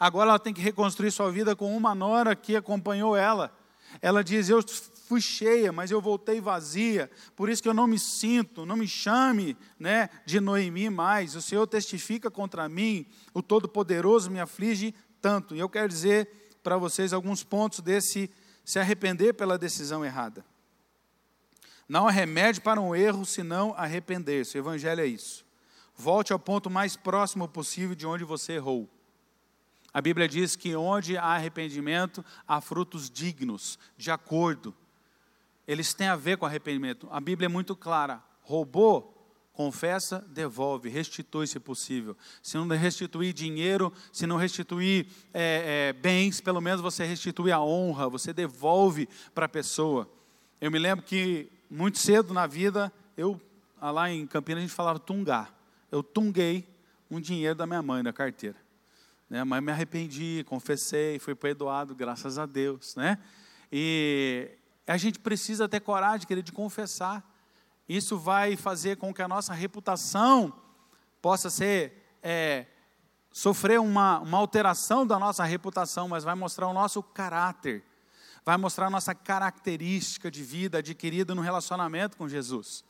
Agora 0.00 0.30
ela 0.30 0.38
tem 0.40 0.52
que 0.52 0.60
reconstruir 0.60 1.12
sua 1.12 1.30
vida 1.30 1.54
com 1.54 1.76
uma 1.76 1.94
nora 1.94 2.34
que 2.34 2.56
acompanhou 2.56 3.16
ela. 3.16 3.56
Ela 4.02 4.24
diz: 4.24 4.48
Eu 4.48 4.64
fui 5.06 5.20
cheia, 5.20 5.72
mas 5.72 5.92
eu 5.92 6.00
voltei 6.00 6.40
vazia, 6.40 7.08
por 7.36 7.48
isso 7.48 7.62
que 7.62 7.68
eu 7.68 7.74
não 7.74 7.86
me 7.86 8.00
sinto, 8.00 8.66
não 8.66 8.74
me 8.74 8.88
chame 8.88 9.56
né, 9.78 10.10
de 10.26 10.40
Noemi 10.40 10.90
mais. 10.90 11.36
O 11.36 11.40
Senhor 11.40 11.64
testifica 11.68 12.28
contra 12.32 12.68
mim, 12.68 13.06
o 13.32 13.40
Todo-Poderoso 13.40 14.28
me 14.28 14.40
aflige 14.40 14.92
tanto. 15.22 15.54
E 15.54 15.60
eu 15.60 15.68
quero 15.68 15.88
dizer 15.88 16.28
para 16.64 16.76
vocês 16.76 17.12
alguns 17.12 17.44
pontos 17.44 17.78
desse 17.78 18.28
se 18.66 18.80
arrepender 18.80 19.32
pela 19.32 19.56
decisão 19.56 20.04
errada. 20.04 20.44
Não 21.88 22.08
há 22.08 22.10
remédio 22.10 22.60
para 22.62 22.80
um 22.80 22.96
erro 22.96 23.24
senão 23.24 23.72
arrepender-se. 23.78 24.58
O 24.58 24.60
Evangelho 24.60 25.00
é 25.00 25.06
isso. 25.06 25.46
Volte 25.94 26.32
ao 26.32 26.38
ponto 26.38 26.68
mais 26.68 26.96
próximo 26.96 27.46
possível 27.46 27.94
de 27.94 28.04
onde 28.04 28.24
você 28.24 28.54
errou. 28.54 28.90
A 29.94 30.00
Bíblia 30.00 30.26
diz 30.26 30.56
que 30.56 30.74
onde 30.74 31.16
há 31.16 31.26
arrependimento, 31.26 32.24
há 32.46 32.60
frutos 32.60 33.08
dignos, 33.08 33.78
de 33.96 34.10
acordo. 34.10 34.74
Eles 35.64 35.94
têm 35.94 36.08
a 36.08 36.16
ver 36.16 36.36
com 36.36 36.44
arrependimento. 36.44 37.08
A 37.12 37.20
Bíblia 37.20 37.46
é 37.46 37.48
muito 37.48 37.76
clara. 37.76 38.20
Roubou, 38.42 39.15
confessa, 39.56 40.22
devolve, 40.28 40.90
restitui 40.90 41.46
se 41.46 41.58
possível. 41.58 42.14
Se 42.42 42.58
não 42.58 42.68
restituir 42.68 43.32
dinheiro, 43.32 43.90
se 44.12 44.26
não 44.26 44.36
restituir 44.36 45.08
é, 45.32 45.88
é, 45.88 45.92
bens, 45.94 46.42
pelo 46.42 46.60
menos 46.60 46.82
você 46.82 47.04
restitui 47.04 47.50
a 47.50 47.60
honra, 47.60 48.08
você 48.08 48.34
devolve 48.34 49.08
para 49.34 49.46
a 49.46 49.48
pessoa. 49.48 50.08
Eu 50.60 50.70
me 50.70 50.78
lembro 50.78 51.04
que 51.04 51.50
muito 51.70 51.98
cedo 51.98 52.34
na 52.34 52.46
vida, 52.46 52.92
eu, 53.16 53.40
lá 53.80 54.10
em 54.10 54.26
Campinas, 54.26 54.58
a 54.58 54.66
gente 54.66 54.74
falava 54.74 54.98
tungar. 54.98 55.58
Eu 55.90 56.02
tunguei 56.02 56.68
um 57.10 57.18
dinheiro 57.18 57.54
da 57.54 57.66
minha 57.66 57.82
mãe 57.82 58.02
na 58.02 58.12
carteira. 58.12 58.56
Né? 59.28 59.42
Mas 59.42 59.62
me 59.62 59.72
arrependi, 59.72 60.44
confessei, 60.46 61.18
fui 61.18 61.34
perdoado, 61.34 61.94
graças 61.94 62.38
a 62.38 62.44
Deus. 62.44 62.94
Né? 62.94 63.18
E 63.72 64.50
a 64.86 64.98
gente 64.98 65.18
precisa 65.18 65.66
ter 65.66 65.80
coragem, 65.80 66.26
querer 66.26 66.42
de 66.42 66.52
confessar. 66.52 67.24
Isso 67.88 68.18
vai 68.18 68.56
fazer 68.56 68.96
com 68.96 69.14
que 69.14 69.22
a 69.22 69.28
nossa 69.28 69.54
reputação 69.54 70.52
possa 71.22 71.48
ser, 71.50 72.16
é, 72.22 72.66
sofrer 73.32 73.80
uma, 73.80 74.18
uma 74.20 74.38
alteração 74.38 75.06
da 75.06 75.18
nossa 75.18 75.44
reputação, 75.44 76.08
mas 76.08 76.24
vai 76.24 76.34
mostrar 76.34 76.66
o 76.66 76.72
nosso 76.72 77.02
caráter, 77.02 77.84
vai 78.44 78.56
mostrar 78.56 78.86
a 78.86 78.90
nossa 78.90 79.14
característica 79.14 80.30
de 80.30 80.42
vida 80.42 80.78
adquirida 80.78 81.34
no 81.34 81.42
relacionamento 81.42 82.16
com 82.16 82.28
Jesus. 82.28 82.84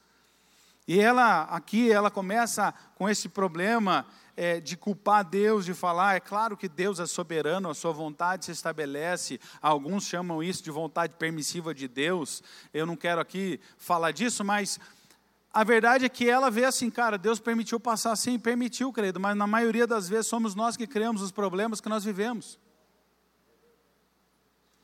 E 0.89 1.01
ela, 1.01 1.43
aqui, 1.43 1.91
ela 1.91 2.11
começa 2.11 2.73
com 2.95 3.09
esse 3.09 3.29
problema 3.29 4.07
é, 4.37 4.61
de 4.61 4.77
culpar 4.77 5.25
Deus, 5.25 5.65
de 5.65 5.73
falar, 5.73 6.17
é 6.17 6.21
claro 6.21 6.57
que 6.57 6.69
Deus 6.69 7.01
é 7.01 7.07
soberano, 7.07 7.71
a 7.71 7.75
sua 7.75 7.93
vontade 7.93 8.45
se 8.45 8.53
estabelece, 8.53 9.41
alguns 9.63 10.05
chamam 10.05 10.43
isso 10.43 10.63
de 10.63 10.71
vontade 10.71 11.15
permissiva 11.15 11.75
de 11.75 11.89
Deus, 11.89 12.43
eu 12.75 12.85
não 12.85 12.97
quero 12.97 13.21
aqui 13.21 13.59
falar 13.79 14.13
disso, 14.13 14.45
mas 14.45 14.79
a 15.53 15.65
verdade 15.65 16.05
é 16.05 16.09
que 16.09 16.29
ela 16.29 16.51
vê 16.51 16.67
assim, 16.67 16.91
cara, 16.91 17.17
Deus 17.17 17.41
permitiu 17.41 17.81
passar 17.81 18.13
assim, 18.13 18.39
permitiu, 18.39 18.93
querido, 18.93 19.19
mas 19.19 19.35
na 19.35 19.47
maioria 19.47 19.87
das 19.87 20.07
vezes 20.07 20.27
somos 20.27 20.55
nós 20.55 20.77
que 20.77 20.87
criamos 20.87 21.23
os 21.23 21.33
problemas 21.33 21.81
que 21.81 21.89
nós 21.89 22.05
vivemos. 22.05 22.59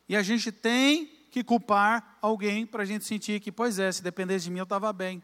E 0.09 0.17
a 0.17 0.23
gente 0.23 0.51
tem 0.51 1.07
que 1.31 1.45
culpar 1.45 2.19
alguém 2.21 2.67
para 2.67 2.83
a 2.83 2.87
gente 2.87 3.05
sentir 3.05 3.41
que, 3.41 3.53
pois 3.53 3.79
é, 3.79 3.91
se 3.93 4.03
dependesse 4.03 4.47
de 4.47 4.51
mim 4.51 4.59
eu 4.59 4.65
estava 4.65 4.93
bem. 4.93 5.23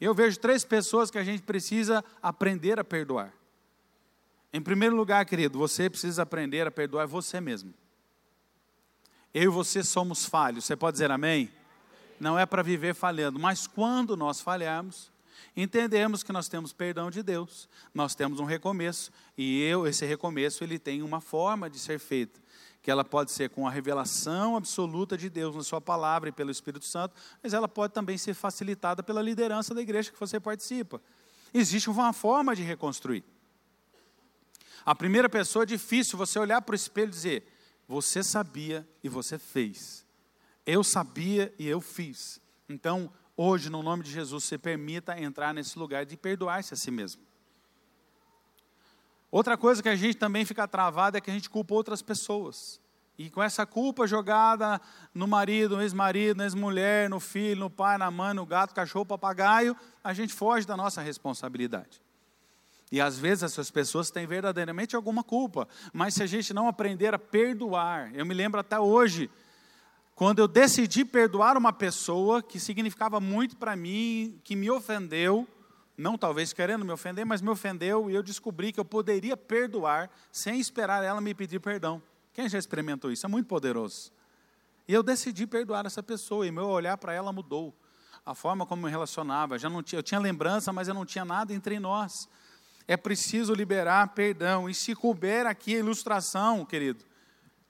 Eu 0.00 0.14
vejo 0.14 0.38
três 0.38 0.64
pessoas 0.64 1.10
que 1.10 1.18
a 1.18 1.24
gente 1.24 1.42
precisa 1.42 2.02
aprender 2.22 2.78
a 2.80 2.84
perdoar. 2.84 3.32
Em 4.52 4.60
primeiro 4.60 4.96
lugar, 4.96 5.24
querido, 5.26 5.58
você 5.58 5.90
precisa 5.90 6.22
aprender 6.22 6.66
a 6.66 6.70
perdoar 6.70 7.06
você 7.06 7.40
mesmo. 7.40 7.74
Eu 9.32 9.44
e 9.44 9.48
você 9.48 9.82
somos 9.82 10.24
falhos. 10.24 10.64
Você 10.64 10.74
pode 10.74 10.94
dizer 10.94 11.10
amém? 11.10 11.50
Não 12.18 12.38
é 12.38 12.44
para 12.46 12.62
viver 12.62 12.94
falhando, 12.94 13.38
mas 13.38 13.66
quando 13.66 14.16
nós 14.16 14.40
falharmos, 14.40 15.10
entendemos 15.56 16.22
que 16.22 16.32
nós 16.32 16.48
temos 16.48 16.72
perdão 16.72 17.10
de 17.10 17.22
Deus, 17.22 17.68
nós 17.94 18.14
temos 18.14 18.40
um 18.40 18.44
recomeço, 18.44 19.10
e 19.38 19.62
eu, 19.62 19.86
esse 19.86 20.04
recomeço, 20.04 20.62
ele 20.62 20.78
tem 20.78 21.02
uma 21.02 21.20
forma 21.20 21.70
de 21.70 21.78
ser 21.78 21.98
feito 21.98 22.40
que 22.82 22.90
ela 22.90 23.04
pode 23.04 23.30
ser 23.30 23.50
com 23.50 23.66
a 23.66 23.70
revelação 23.70 24.56
absoluta 24.56 25.16
de 25.16 25.28
Deus 25.28 25.54
na 25.54 25.62
sua 25.62 25.80
palavra 25.80 26.30
e 26.30 26.32
pelo 26.32 26.50
Espírito 26.50 26.84
Santo, 26.84 27.14
mas 27.42 27.52
ela 27.52 27.68
pode 27.68 27.92
também 27.92 28.16
ser 28.16 28.34
facilitada 28.34 29.02
pela 29.02 29.20
liderança 29.20 29.74
da 29.74 29.82
igreja 29.82 30.10
que 30.10 30.18
você 30.18 30.40
participa. 30.40 31.00
Existe 31.52 31.90
uma 31.90 32.12
forma 32.12 32.54
de 32.54 32.62
reconstruir. 32.62 33.24
A 34.84 34.94
primeira 34.94 35.28
pessoa 35.28 35.64
é 35.64 35.66
difícil 35.66 36.16
você 36.16 36.38
olhar 36.38 36.62
para 36.62 36.72
o 36.72 36.76
espelho 36.76 37.08
e 37.08 37.10
dizer: 37.10 37.46
Você 37.86 38.22
sabia 38.22 38.88
e 39.02 39.08
você 39.08 39.38
fez. 39.38 40.06
Eu 40.64 40.82
sabia 40.82 41.52
e 41.58 41.66
eu 41.66 41.80
fiz. 41.80 42.40
Então, 42.68 43.12
hoje, 43.36 43.68
no 43.68 43.82
nome 43.82 44.02
de 44.02 44.10
Jesus, 44.10 44.44
você 44.44 44.56
permita 44.56 45.20
entrar 45.20 45.52
nesse 45.52 45.78
lugar 45.78 46.06
de 46.06 46.16
perdoar-se 46.16 46.72
a 46.72 46.76
si 46.76 46.90
mesmo. 46.90 47.20
Outra 49.30 49.56
coisa 49.56 49.82
que 49.82 49.88
a 49.88 49.96
gente 49.96 50.16
também 50.16 50.44
fica 50.44 50.66
travado 50.66 51.16
é 51.16 51.20
que 51.20 51.30
a 51.30 51.34
gente 51.34 51.48
culpa 51.48 51.74
outras 51.74 52.02
pessoas. 52.02 52.80
E 53.16 53.28
com 53.30 53.42
essa 53.42 53.66
culpa 53.66 54.06
jogada 54.06 54.80
no 55.14 55.28
marido, 55.28 55.76
no 55.76 55.82
ex-marido, 55.82 56.38
na 56.38 56.44
ex-mulher, 56.44 57.08
no 57.08 57.20
filho, 57.20 57.60
no 57.60 57.70
pai, 57.70 57.98
na 57.98 58.10
mãe, 58.10 58.32
no 58.32 58.46
gato, 58.46 58.74
cachorro, 58.74 59.04
papagaio, 59.04 59.76
a 60.02 60.14
gente 60.14 60.32
foge 60.32 60.66
da 60.66 60.76
nossa 60.76 61.02
responsabilidade. 61.02 62.00
E 62.90 63.00
às 63.00 63.18
vezes 63.18 63.44
essas 63.44 63.70
pessoas 63.70 64.10
têm 64.10 64.26
verdadeiramente 64.26 64.96
alguma 64.96 65.22
culpa, 65.22 65.68
mas 65.92 66.14
se 66.14 66.22
a 66.22 66.26
gente 66.26 66.52
não 66.52 66.66
aprender 66.66 67.14
a 67.14 67.18
perdoar, 67.18 68.10
eu 68.14 68.26
me 68.26 68.34
lembro 68.34 68.58
até 68.58 68.80
hoje, 68.80 69.30
quando 70.14 70.40
eu 70.40 70.48
decidi 70.48 71.04
perdoar 71.04 71.56
uma 71.56 71.72
pessoa 71.72 72.42
que 72.42 72.58
significava 72.58 73.20
muito 73.20 73.56
para 73.56 73.76
mim, 73.76 74.40
que 74.42 74.56
me 74.56 74.70
ofendeu, 74.70 75.46
não 76.00 76.18
talvez 76.18 76.52
querendo 76.52 76.84
me 76.84 76.92
ofender, 76.92 77.24
mas 77.24 77.40
me 77.40 77.50
ofendeu, 77.50 78.10
e 78.10 78.14
eu 78.14 78.22
descobri 78.22 78.72
que 78.72 78.80
eu 78.80 78.84
poderia 78.84 79.36
perdoar 79.36 80.10
sem 80.32 80.58
esperar 80.58 81.04
ela 81.04 81.20
me 81.20 81.34
pedir 81.34 81.60
perdão. 81.60 82.02
Quem 82.32 82.48
já 82.48 82.58
experimentou 82.58 83.12
isso? 83.12 83.26
É 83.26 83.28
muito 83.28 83.46
poderoso. 83.46 84.10
E 84.88 84.94
eu 84.94 85.02
decidi 85.02 85.46
perdoar 85.46 85.86
essa 85.86 86.02
pessoa, 86.02 86.46
e 86.46 86.50
meu 86.50 86.66
olhar 86.66 86.96
para 86.96 87.12
ela 87.12 87.32
mudou. 87.32 87.74
A 88.24 88.34
forma 88.34 88.66
como 88.66 88.82
me 88.84 88.90
relacionava, 88.90 89.58
já 89.58 89.68
não 89.68 89.82
tinha, 89.82 89.98
eu 89.98 90.02
tinha 90.02 90.18
lembrança, 90.18 90.72
mas 90.72 90.88
eu 90.88 90.94
não 90.94 91.04
tinha 91.04 91.24
nada 91.24 91.52
entre 91.52 91.78
nós. 91.78 92.28
É 92.88 92.96
preciso 92.96 93.54
liberar 93.54 94.08
perdão. 94.14 94.68
E 94.68 94.74
se 94.74 94.94
couber 94.94 95.46
aqui 95.46 95.76
a 95.76 95.78
ilustração, 95.78 96.64
querido, 96.64 97.04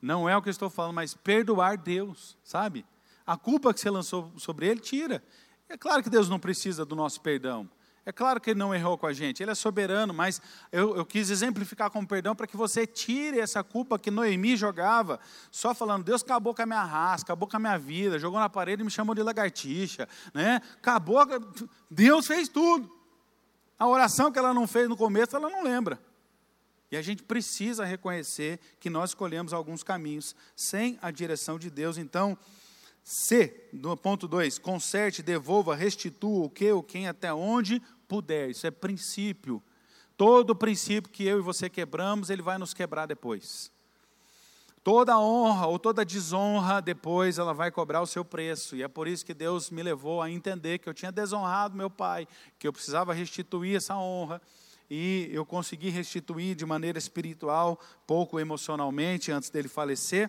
não 0.00 0.28
é 0.28 0.36
o 0.36 0.42
que 0.42 0.48
eu 0.48 0.52
estou 0.52 0.70
falando, 0.70 0.94
mas 0.94 1.14
perdoar 1.14 1.76
Deus, 1.76 2.38
sabe? 2.42 2.86
A 3.26 3.36
culpa 3.36 3.74
que 3.74 3.80
você 3.80 3.90
lançou 3.90 4.32
sobre 4.38 4.66
ele, 4.66 4.80
tira. 4.80 5.22
É 5.68 5.76
claro 5.76 6.02
que 6.02 6.10
Deus 6.10 6.28
não 6.28 6.38
precisa 6.38 6.84
do 6.84 6.96
nosso 6.96 7.20
perdão. 7.20 7.68
É 8.10 8.12
claro 8.12 8.40
que 8.40 8.50
ele 8.50 8.58
não 8.58 8.74
errou 8.74 8.98
com 8.98 9.06
a 9.06 9.12
gente, 9.12 9.40
ele 9.40 9.52
é 9.52 9.54
soberano, 9.54 10.12
mas 10.12 10.42
eu, 10.72 10.96
eu 10.96 11.06
quis 11.06 11.30
exemplificar 11.30 11.92
com 11.92 12.04
perdão 12.04 12.34
para 12.34 12.44
que 12.44 12.56
você 12.56 12.84
tire 12.84 13.38
essa 13.38 13.62
culpa 13.62 14.00
que 14.00 14.10
Noemi 14.10 14.56
jogava, 14.56 15.20
só 15.48 15.72
falando, 15.72 16.02
Deus 16.02 16.20
acabou 16.20 16.52
com 16.52 16.60
a 16.60 16.66
minha 16.66 16.82
raça, 16.82 17.22
acabou 17.22 17.48
com 17.48 17.56
a 17.56 17.60
minha 17.60 17.78
vida, 17.78 18.18
jogou 18.18 18.40
na 18.40 18.48
parede 18.48 18.82
e 18.82 18.84
me 18.84 18.90
chamou 18.90 19.14
de 19.14 19.22
lagartixa, 19.22 20.08
né? 20.34 20.60
Acabou, 20.78 21.20
Deus 21.88 22.26
fez 22.26 22.48
tudo. 22.48 22.90
A 23.78 23.86
oração 23.86 24.32
que 24.32 24.40
ela 24.40 24.52
não 24.52 24.66
fez 24.66 24.88
no 24.88 24.96
começo, 24.96 25.36
ela 25.36 25.48
não 25.48 25.62
lembra. 25.62 25.96
E 26.90 26.96
a 26.96 27.02
gente 27.02 27.22
precisa 27.22 27.84
reconhecer 27.84 28.58
que 28.80 28.90
nós 28.90 29.10
escolhemos 29.10 29.52
alguns 29.52 29.84
caminhos 29.84 30.34
sem 30.56 30.98
a 31.00 31.12
direção 31.12 31.60
de 31.60 31.70
Deus. 31.70 31.96
Então, 31.96 32.36
C, 33.04 33.68
no 33.72 33.96
ponto 33.96 34.26
2, 34.26 34.58
conserte, 34.58 35.22
devolva, 35.22 35.76
restitua 35.76 36.46
o 36.46 36.50
que, 36.50 36.72
o 36.72 36.82
quem, 36.82 37.06
até 37.06 37.32
onde 37.32 37.80
puder. 38.10 38.50
Isso 38.50 38.66
é 38.66 38.72
princípio. 38.72 39.62
Todo 40.16 40.56
princípio 40.56 41.12
que 41.12 41.24
eu 41.24 41.38
e 41.38 41.40
você 41.40 41.70
quebramos, 41.70 42.28
ele 42.28 42.42
vai 42.42 42.58
nos 42.58 42.74
quebrar 42.74 43.06
depois. 43.06 43.70
Toda 44.82 45.16
honra 45.16 45.66
ou 45.66 45.78
toda 45.78 46.04
desonra, 46.04 46.80
depois 46.82 47.38
ela 47.38 47.54
vai 47.54 47.70
cobrar 47.70 48.00
o 48.00 48.06
seu 48.06 48.24
preço. 48.24 48.74
E 48.74 48.82
é 48.82 48.88
por 48.88 49.06
isso 49.06 49.24
que 49.24 49.32
Deus 49.32 49.70
me 49.70 49.80
levou 49.80 50.20
a 50.20 50.28
entender 50.28 50.78
que 50.78 50.88
eu 50.88 50.94
tinha 50.94 51.12
desonrado 51.12 51.76
meu 51.76 51.88
pai, 51.88 52.26
que 52.58 52.66
eu 52.66 52.72
precisava 52.72 53.14
restituir 53.14 53.76
essa 53.76 53.94
honra 53.94 54.42
e 54.90 55.30
eu 55.32 55.46
consegui 55.46 55.88
restituir 55.88 56.56
de 56.56 56.66
maneira 56.66 56.98
espiritual, 56.98 57.78
pouco 58.06 58.40
emocionalmente, 58.40 59.30
antes 59.30 59.50
dele 59.50 59.68
falecer, 59.68 60.28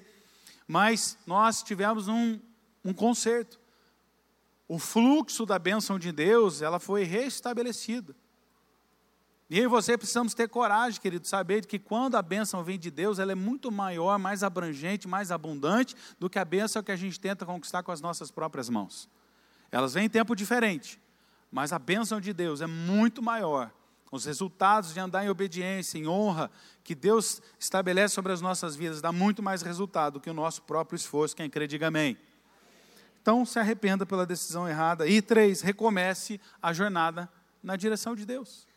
mas 0.68 1.18
nós 1.26 1.64
tivemos 1.64 2.08
um, 2.08 2.40
um 2.86 2.94
conserto. 2.94 3.60
O 4.72 4.80
fluxo 4.80 5.46
da 5.46 5.60
bênção 5.60 6.00
de 6.00 6.14
Deus, 6.14 6.62
ela 6.62 6.80
foi 6.80 7.04
restabelecida. 7.04 8.16
E 9.50 9.60
eu 9.60 9.66
e 9.66 9.68
você 9.68 9.98
precisamos 9.98 10.34
ter 10.34 10.48
coragem, 10.48 11.02
querido, 11.02 11.28
saber 11.28 11.66
que 11.66 11.78
quando 11.78 12.16
a 12.16 12.22
bênção 12.22 12.64
vem 12.64 12.80
de 12.80 12.90
Deus, 12.90 13.20
ela 13.20 13.34
é 13.34 13.36
muito 13.36 13.70
maior, 13.70 14.18
mais 14.18 14.44
abrangente, 14.44 15.10
mais 15.10 15.30
abundante 15.30 15.94
do 16.18 16.30
que 16.30 16.40
a 16.40 16.46
bênção 16.46 16.82
que 16.82 16.90
a 16.90 16.96
gente 16.96 17.20
tenta 17.20 17.46
conquistar 17.46 17.84
com 17.84 17.92
as 17.92 18.00
nossas 18.00 18.32
próprias 18.32 18.70
mãos. 18.70 19.10
Elas 19.70 19.94
vêm 19.94 20.06
em 20.06 20.10
tempo 20.10 20.34
diferente, 20.34 20.98
mas 21.52 21.74
a 21.74 21.78
bênção 21.78 22.22
de 22.22 22.32
Deus 22.32 22.62
é 22.62 22.68
muito 22.68 23.22
maior 23.22 23.74
os 24.10 24.24
resultados 24.24 24.94
de 24.94 25.02
andar 25.02 25.26
em 25.26 25.30
obediência, 25.30 25.98
em 25.98 26.08
honra, 26.08 26.50
que 26.82 26.96
Deus 26.96 27.42
estabelece 27.60 28.16
sobre 28.16 28.32
as 28.32 28.40
nossas 28.40 28.78
vidas, 28.78 29.02
dá 29.02 29.12
muito 29.12 29.44
mais 29.44 29.64
resultado 29.64 30.14
do 30.14 30.22
que 30.22 30.30
o 30.30 30.34
nosso 30.34 30.62
próprio 30.62 30.96
esforço. 30.96 31.36
Quem 31.36 31.50
crê, 31.50 31.68
diga 31.68 31.88
amém. 31.88 32.18
Então, 33.22 33.46
se 33.46 33.60
arrependa 33.60 34.06
pela 34.06 34.26
decisão 34.26 34.68
errada. 34.68 35.08
E 35.08 35.22
três, 35.22 35.62
recomece 35.62 36.42
a 36.62 36.74
jornada 36.74 37.30
na 37.62 37.76
direção 37.76 38.16
de 38.16 38.26
Deus. 38.26 38.68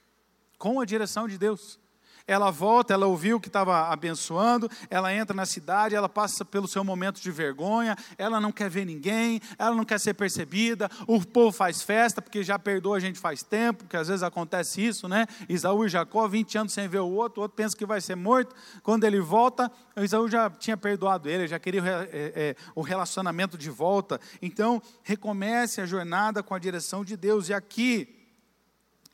Com 0.59 0.81
a 0.81 0.85
direção 0.85 1.27
de 1.27 1.39
Deus. 1.39 1.79
Ela 2.27 2.51
volta, 2.51 2.95
ela 2.95 3.07
ouviu 3.07 3.39
que 3.39 3.49
estava 3.49 3.89
abençoando, 3.89 4.71
ela 4.89 5.13
entra 5.13 5.37
na 5.37 5.45
cidade, 5.45 5.95
ela 5.95 6.09
passa 6.09 6.43
pelo 6.43 6.67
seu 6.67 6.83
momento 6.83 7.21
de 7.21 7.31
vergonha, 7.31 7.95
ela 8.17 8.41
não 8.41 8.51
quer 8.51 8.71
ver 8.71 8.87
ninguém, 8.87 9.43
ela 9.59 9.75
não 9.75 9.85
quer 9.85 10.01
ser 10.01 10.15
percebida, 10.15 10.91
o 11.07 11.21
povo 11.21 11.53
faz 11.53 11.83
festa, 11.83 12.23
porque 12.23 12.43
já 12.43 12.59
perdoa 12.59 12.97
a 12.97 13.01
gente 13.01 13.19
faz 13.19 13.43
tempo, 13.43 13.85
porque 13.85 13.97
às 13.97 14.09
vezes 14.09 14.23
acontece 14.23 14.81
isso, 14.81 15.07
né? 15.07 15.27
Isaú 15.51 15.85
e 15.85 15.89
Jacó, 15.89 16.27
20 16.27 16.57
anos 16.57 16.73
sem 16.73 16.89
ver 16.89 17.01
o 17.01 17.11
outro, 17.11 17.41
o 17.41 17.43
outro 17.43 17.57
pensa 17.57 17.77
que 17.77 17.85
vai 17.85 18.01
ser 18.01 18.17
morto, 18.17 18.57
quando 18.83 19.05
ele 19.05 19.21
volta, 19.21 19.71
Isaú 19.95 20.27
já 20.27 20.49
tinha 20.49 20.79
perdoado 20.79 21.29
ele, 21.29 21.47
já 21.47 21.59
queria 21.59 21.83
é, 22.11 22.33
é, 22.35 22.57
o 22.75 22.81
relacionamento 22.81 23.59
de 23.59 23.69
volta, 23.69 24.19
então 24.41 24.81
recomece 25.03 25.83
a 25.83 25.87
jornada 25.87 26.43
com 26.43 26.55
a 26.55 26.59
direção 26.59 27.05
de 27.05 27.19
Deus, 27.19 27.51
e 27.51 27.55
aqui, 27.55 28.09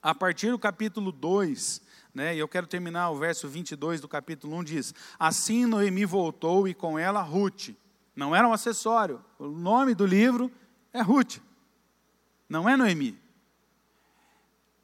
a 0.00 0.14
partir 0.14 0.50
do 0.50 0.58
capítulo 0.60 1.10
2, 1.10 1.89
né? 2.14 2.34
E 2.34 2.38
eu 2.38 2.48
quero 2.48 2.66
terminar 2.66 3.10
o 3.10 3.18
verso 3.18 3.48
22 3.48 4.00
do 4.00 4.08
capítulo 4.08 4.56
1 4.56 4.64
diz: 4.64 4.94
Assim 5.18 5.66
Noemi 5.66 6.04
voltou 6.04 6.66
e 6.66 6.74
com 6.74 6.98
ela 6.98 7.22
Ruth. 7.22 7.70
Não 8.14 8.34
era 8.34 8.46
um 8.46 8.52
acessório. 8.52 9.24
O 9.38 9.46
nome 9.48 9.94
do 9.94 10.04
livro 10.04 10.50
é 10.92 11.00
Ruth. 11.00 11.38
Não 12.48 12.68
é 12.68 12.76
Noemi. 12.76 13.18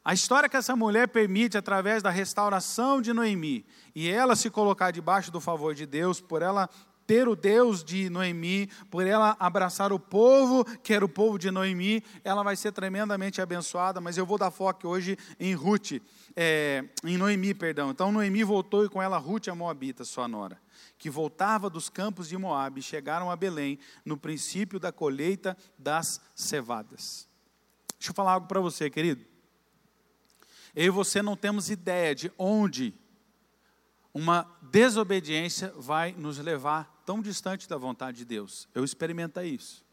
A 0.05 0.15
história 0.15 0.49
que 0.49 0.57
essa 0.57 0.77
mulher 0.77 1.09
permite 1.09 1.59
através 1.59 2.01
da 2.01 2.11
restauração 2.11 3.03
de 3.03 3.13
Noemi 3.13 3.67
e 3.93 4.09
ela 4.09 4.37
se 4.37 4.49
colocar 4.49 4.93
debaixo 4.93 5.33
do 5.33 5.41
favor 5.41 5.75
de 5.75 5.85
Deus, 5.85 6.21
por 6.21 6.43
ela 6.43 6.71
ter 7.07 7.29
o 7.29 7.37
Deus 7.37 7.85
de 7.85 8.11
Noemi, 8.11 8.69
por 8.91 9.07
ela 9.07 9.37
abraçar 9.39 9.93
o 9.93 10.01
povo, 10.01 10.65
que 10.81 10.93
era 10.93 11.05
o 11.05 11.09
povo 11.09 11.39
de 11.39 11.51
Noemi, 11.51 12.03
ela 12.25 12.43
vai 12.43 12.57
ser 12.57 12.73
tremendamente 12.73 13.41
abençoada, 13.41 14.01
mas 14.01 14.19
eu 14.19 14.27
vou 14.27 14.37
dar 14.37 14.51
foco 14.51 14.89
hoje 14.89 15.17
em 15.39 15.55
Ruth, 15.55 15.93
é, 16.35 16.85
em 17.05 17.17
Noemi, 17.17 17.55
perdão. 17.55 17.91
Então 17.91 18.11
Noemi 18.11 18.43
voltou 18.43 18.85
e 18.85 18.89
com 18.89 19.01
ela 19.01 19.19
Ruth, 19.19 19.49
a 19.49 19.55
Moabita, 19.55 20.05
sua 20.05 20.27
nora, 20.27 20.61
que 20.99 21.09
voltava 21.09 21.71
dos 21.71 21.89
campos 21.89 22.29
de 22.29 22.37
Moabe, 22.37 22.83
chegaram 22.83 23.31
a 23.31 23.37
Belém 23.37 23.79
no 24.05 24.17
princípio 24.17 24.81
da 24.81 24.91
colheita 24.91 25.57
das 25.79 26.21
cevadas. 26.35 27.29
Deixa 27.99 28.11
eu 28.11 28.15
falar 28.15 28.33
algo 28.33 28.49
para 28.49 28.61
você, 28.61 28.91
querido. 28.91 29.25
Eu 30.75 30.87
e 30.87 30.91
você 30.91 31.23
não 31.23 31.37
temos 31.37 31.71
ideia 31.71 32.15
de 32.15 32.31
onde 32.37 32.95
uma 34.13 34.51
desobediência 34.63 35.73
vai 35.77 36.13
nos 36.13 36.39
levar 36.39 36.96
tão 37.07 37.23
distante 37.23 37.69
da 37.69 37.79
vontade 37.79 38.19
de 38.19 38.25
Deus. 38.25 38.69
Eu 38.75 38.85
experimentei 38.85 39.51
isso. 39.51 39.87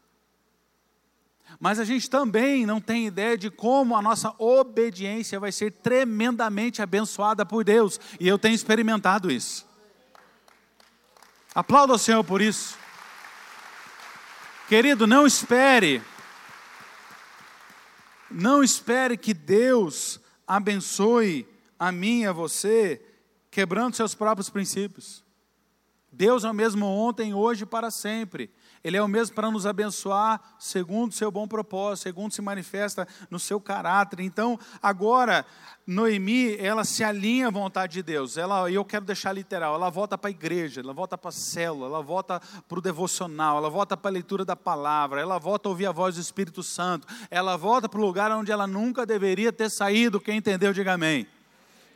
Mas 1.60 1.78
a 1.78 1.84
gente 1.84 2.10
também 2.10 2.66
não 2.66 2.80
tem 2.80 3.06
ideia 3.06 3.38
de 3.38 3.50
como 3.50 3.96
a 3.96 4.02
nossa 4.02 4.34
obediência 4.38 5.38
vai 5.38 5.52
ser 5.52 5.70
tremendamente 5.70 6.82
abençoada 6.82 7.46
por 7.46 7.62
Deus. 7.64 8.00
E 8.18 8.26
eu 8.26 8.38
tenho 8.38 8.54
experimentado 8.54 9.30
isso. 9.30 9.66
Aplauda 11.54 11.92
o 11.92 11.98
Senhor 11.98 12.24
por 12.24 12.42
isso. 12.42 12.76
Querido, 14.68 15.06
não 15.06 15.26
espere. 15.26 16.02
Não 18.28 18.64
espere 18.64 19.16
que 19.16 19.32
Deus 19.32 20.18
abençoe 20.46 21.46
a 21.78 21.92
mim 21.92 22.22
e 22.22 22.26
a 22.26 22.32
você 22.32 23.00
quebrando 23.50 23.94
seus 23.94 24.14
próprios 24.14 24.50
princípios. 24.50 25.23
Deus 26.14 26.44
é 26.44 26.50
o 26.50 26.54
mesmo 26.54 26.86
ontem, 26.86 27.34
hoje 27.34 27.64
e 27.64 27.66
para 27.66 27.90
sempre. 27.90 28.50
Ele 28.84 28.96
é 28.96 29.02
o 29.02 29.08
mesmo 29.08 29.34
para 29.34 29.50
nos 29.50 29.66
abençoar, 29.66 30.40
segundo 30.58 31.10
o 31.10 31.14
seu 31.14 31.30
bom 31.30 31.48
propósito, 31.48 32.04
segundo 32.04 32.32
se 32.32 32.40
manifesta 32.40 33.08
no 33.30 33.38
seu 33.38 33.58
caráter. 33.58 34.20
Então, 34.20 34.58
agora, 34.82 35.44
Noemi, 35.86 36.54
ela 36.56 36.84
se 36.84 37.02
alinha 37.02 37.48
à 37.48 37.50
vontade 37.50 37.94
de 37.94 38.02
Deus. 38.02 38.36
Ela, 38.36 38.70
eu 38.70 38.84
quero 38.84 39.04
deixar 39.04 39.32
literal, 39.32 39.74
ela 39.74 39.90
volta 39.90 40.16
para 40.16 40.28
a 40.28 40.30
igreja, 40.30 40.80
ela 40.80 40.92
volta 40.92 41.18
para 41.18 41.30
a 41.30 41.32
célula, 41.32 41.86
ela 41.86 42.02
volta 42.02 42.40
para 42.68 42.78
o 42.78 42.82
devocional, 42.82 43.56
ela 43.56 43.70
volta 43.70 43.96
para 43.96 44.10
a 44.10 44.12
leitura 44.12 44.44
da 44.44 44.54
palavra, 44.54 45.20
ela 45.20 45.38
volta 45.38 45.68
a 45.68 45.70
ouvir 45.70 45.86
a 45.86 45.92
voz 45.92 46.14
do 46.14 46.20
Espírito 46.20 46.62
Santo, 46.62 47.08
ela 47.30 47.56
volta 47.56 47.88
para 47.88 48.00
o 48.00 48.04
lugar 48.04 48.30
onde 48.30 48.52
ela 48.52 48.66
nunca 48.66 49.04
deveria 49.04 49.52
ter 49.52 49.70
saído. 49.70 50.20
Quem 50.20 50.36
entendeu, 50.36 50.72
diga 50.72 50.92
amém 50.92 51.26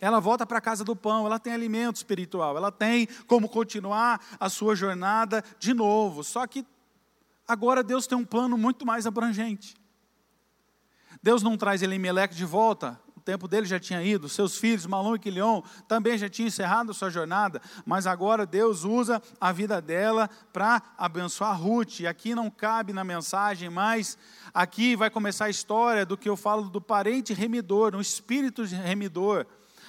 ela 0.00 0.20
volta 0.20 0.46
para 0.46 0.58
a 0.58 0.60
casa 0.60 0.84
do 0.84 0.94
pão, 0.94 1.26
ela 1.26 1.38
tem 1.38 1.52
alimento 1.52 1.96
espiritual, 1.96 2.56
ela 2.56 2.70
tem 2.70 3.06
como 3.26 3.48
continuar 3.48 4.20
a 4.38 4.48
sua 4.48 4.74
jornada 4.74 5.42
de 5.58 5.74
novo. 5.74 6.22
Só 6.22 6.46
que 6.46 6.64
agora 7.46 7.82
Deus 7.82 8.06
tem 8.06 8.16
um 8.16 8.24
plano 8.24 8.56
muito 8.56 8.86
mais 8.86 9.06
abrangente. 9.06 9.76
Deus 11.22 11.42
não 11.42 11.56
traz 11.56 11.82
Elimeleque 11.82 12.34
de 12.34 12.44
volta, 12.44 13.00
o 13.16 13.20
tempo 13.20 13.48
dele 13.48 13.66
já 13.66 13.80
tinha 13.80 14.02
ido, 14.02 14.28
seus 14.28 14.56
filhos, 14.56 14.86
Malom 14.86 15.16
e 15.16 15.18
Quilion, 15.18 15.62
também 15.88 16.16
já 16.16 16.28
tinham 16.28 16.46
encerrado 16.46 16.92
a 16.92 16.94
sua 16.94 17.10
jornada, 17.10 17.60
mas 17.84 18.06
agora 18.06 18.46
Deus 18.46 18.84
usa 18.84 19.20
a 19.40 19.50
vida 19.50 19.82
dela 19.82 20.30
para 20.52 20.80
abençoar 20.96 21.60
Ruth. 21.60 22.00
E 22.00 22.06
aqui 22.06 22.34
não 22.34 22.48
cabe 22.48 22.92
na 22.92 23.02
mensagem, 23.02 23.68
mas 23.68 24.16
aqui 24.54 24.94
vai 24.94 25.10
começar 25.10 25.46
a 25.46 25.50
história 25.50 26.06
do 26.06 26.16
que 26.16 26.28
eu 26.28 26.36
falo 26.36 26.70
do 26.70 26.80
parente 26.80 27.34
remidor, 27.34 27.94
um 27.96 28.00
espírito 28.00 28.62
remidor 28.62 29.44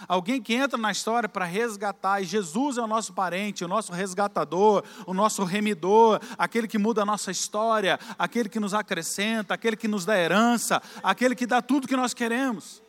alguém 0.08 0.41
que 0.41 0.54
entra 0.54 0.78
na 0.78 0.91
história 0.91 1.28
para 1.28 1.45
resgatar, 1.45 2.22
e 2.22 2.26
Jesus 2.26 2.78
é 2.78 2.82
o 2.82 2.88
nosso 2.88 3.14
parente, 3.14 3.64
o 3.64 3.68
nosso 3.68 3.91
resgatador, 3.91 4.84
o 5.06 5.14
nosso 5.14 5.43
remidor, 5.43 6.20
aquele 6.38 6.68
que 6.68 6.78
muda 6.78 7.02
a 7.02 7.06
nossa 7.06 7.32
história, 7.32 8.00
aquele 8.18 8.50
que 8.50 8.60
nos 8.60 8.74
acrescenta, 8.74 9.54
aquele 9.54 9.76
que 9.76 9.88
nos 9.88 10.06
dá 10.06 10.18
herança, 10.18 10.82
aquele 11.04 11.36
que 11.36 11.45
dá 11.45 11.62
tudo 11.62 11.88
que 11.88 11.95
nós 11.95 12.14
queremos. 12.14 12.82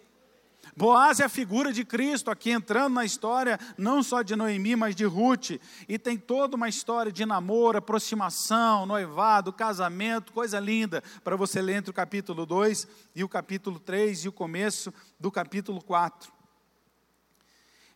Boaz 0.76 1.20
é 1.20 1.24
a 1.24 1.28
figura 1.28 1.72
de 1.72 1.84
Cristo 1.84 2.30
aqui 2.30 2.50
entrando 2.50 2.94
na 2.94 3.04
história, 3.04 3.58
não 3.76 4.02
só 4.02 4.22
de 4.22 4.36
Noemi, 4.36 4.76
mas 4.76 4.94
de 4.94 5.04
Ruth. 5.04 5.60
E 5.88 5.98
tem 5.98 6.16
toda 6.16 6.56
uma 6.56 6.68
história 6.68 7.10
de 7.10 7.26
namoro, 7.26 7.78
aproximação, 7.78 8.86
noivado, 8.86 9.52
casamento, 9.52 10.32
coisa 10.32 10.58
linda, 10.60 11.02
para 11.22 11.36
você 11.36 11.60
ler 11.60 11.74
entre 11.74 11.90
o 11.90 11.94
capítulo 11.94 12.46
2 12.46 12.88
e 13.14 13.24
o 13.24 13.28
capítulo 13.28 13.78
3 13.78 14.24
e 14.24 14.28
o 14.28 14.32
começo 14.32 14.92
do 15.18 15.30
capítulo 15.30 15.82
4. 15.82 16.39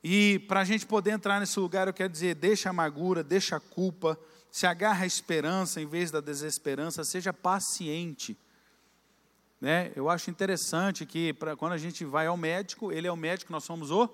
E 0.06 0.38
para 0.40 0.60
a 0.60 0.64
gente 0.64 0.84
poder 0.84 1.12
entrar 1.12 1.40
nesse 1.40 1.58
lugar, 1.58 1.88
eu 1.88 1.94
quero 1.94 2.12
dizer: 2.12 2.34
deixa 2.34 2.68
a 2.68 2.70
amargura, 2.70 3.24
deixa 3.24 3.56
a 3.56 3.60
culpa, 3.60 4.18
se 4.50 4.66
agarra 4.66 5.04
a 5.04 5.06
esperança 5.06 5.80
em 5.80 5.86
vez 5.86 6.10
da 6.10 6.20
desesperança, 6.20 7.02
seja 7.04 7.32
paciente. 7.32 8.36
Né? 9.58 9.92
Eu 9.96 10.10
acho 10.10 10.30
interessante 10.30 11.06
que 11.06 11.32
pra, 11.32 11.56
quando 11.56 11.72
a 11.72 11.78
gente 11.78 12.04
vai 12.04 12.26
ao 12.26 12.36
médico, 12.36 12.92
ele 12.92 13.06
é 13.06 13.10
o 13.10 13.16
médico, 13.16 13.50
nós 13.50 13.64
somos 13.64 13.90
o. 13.90 14.06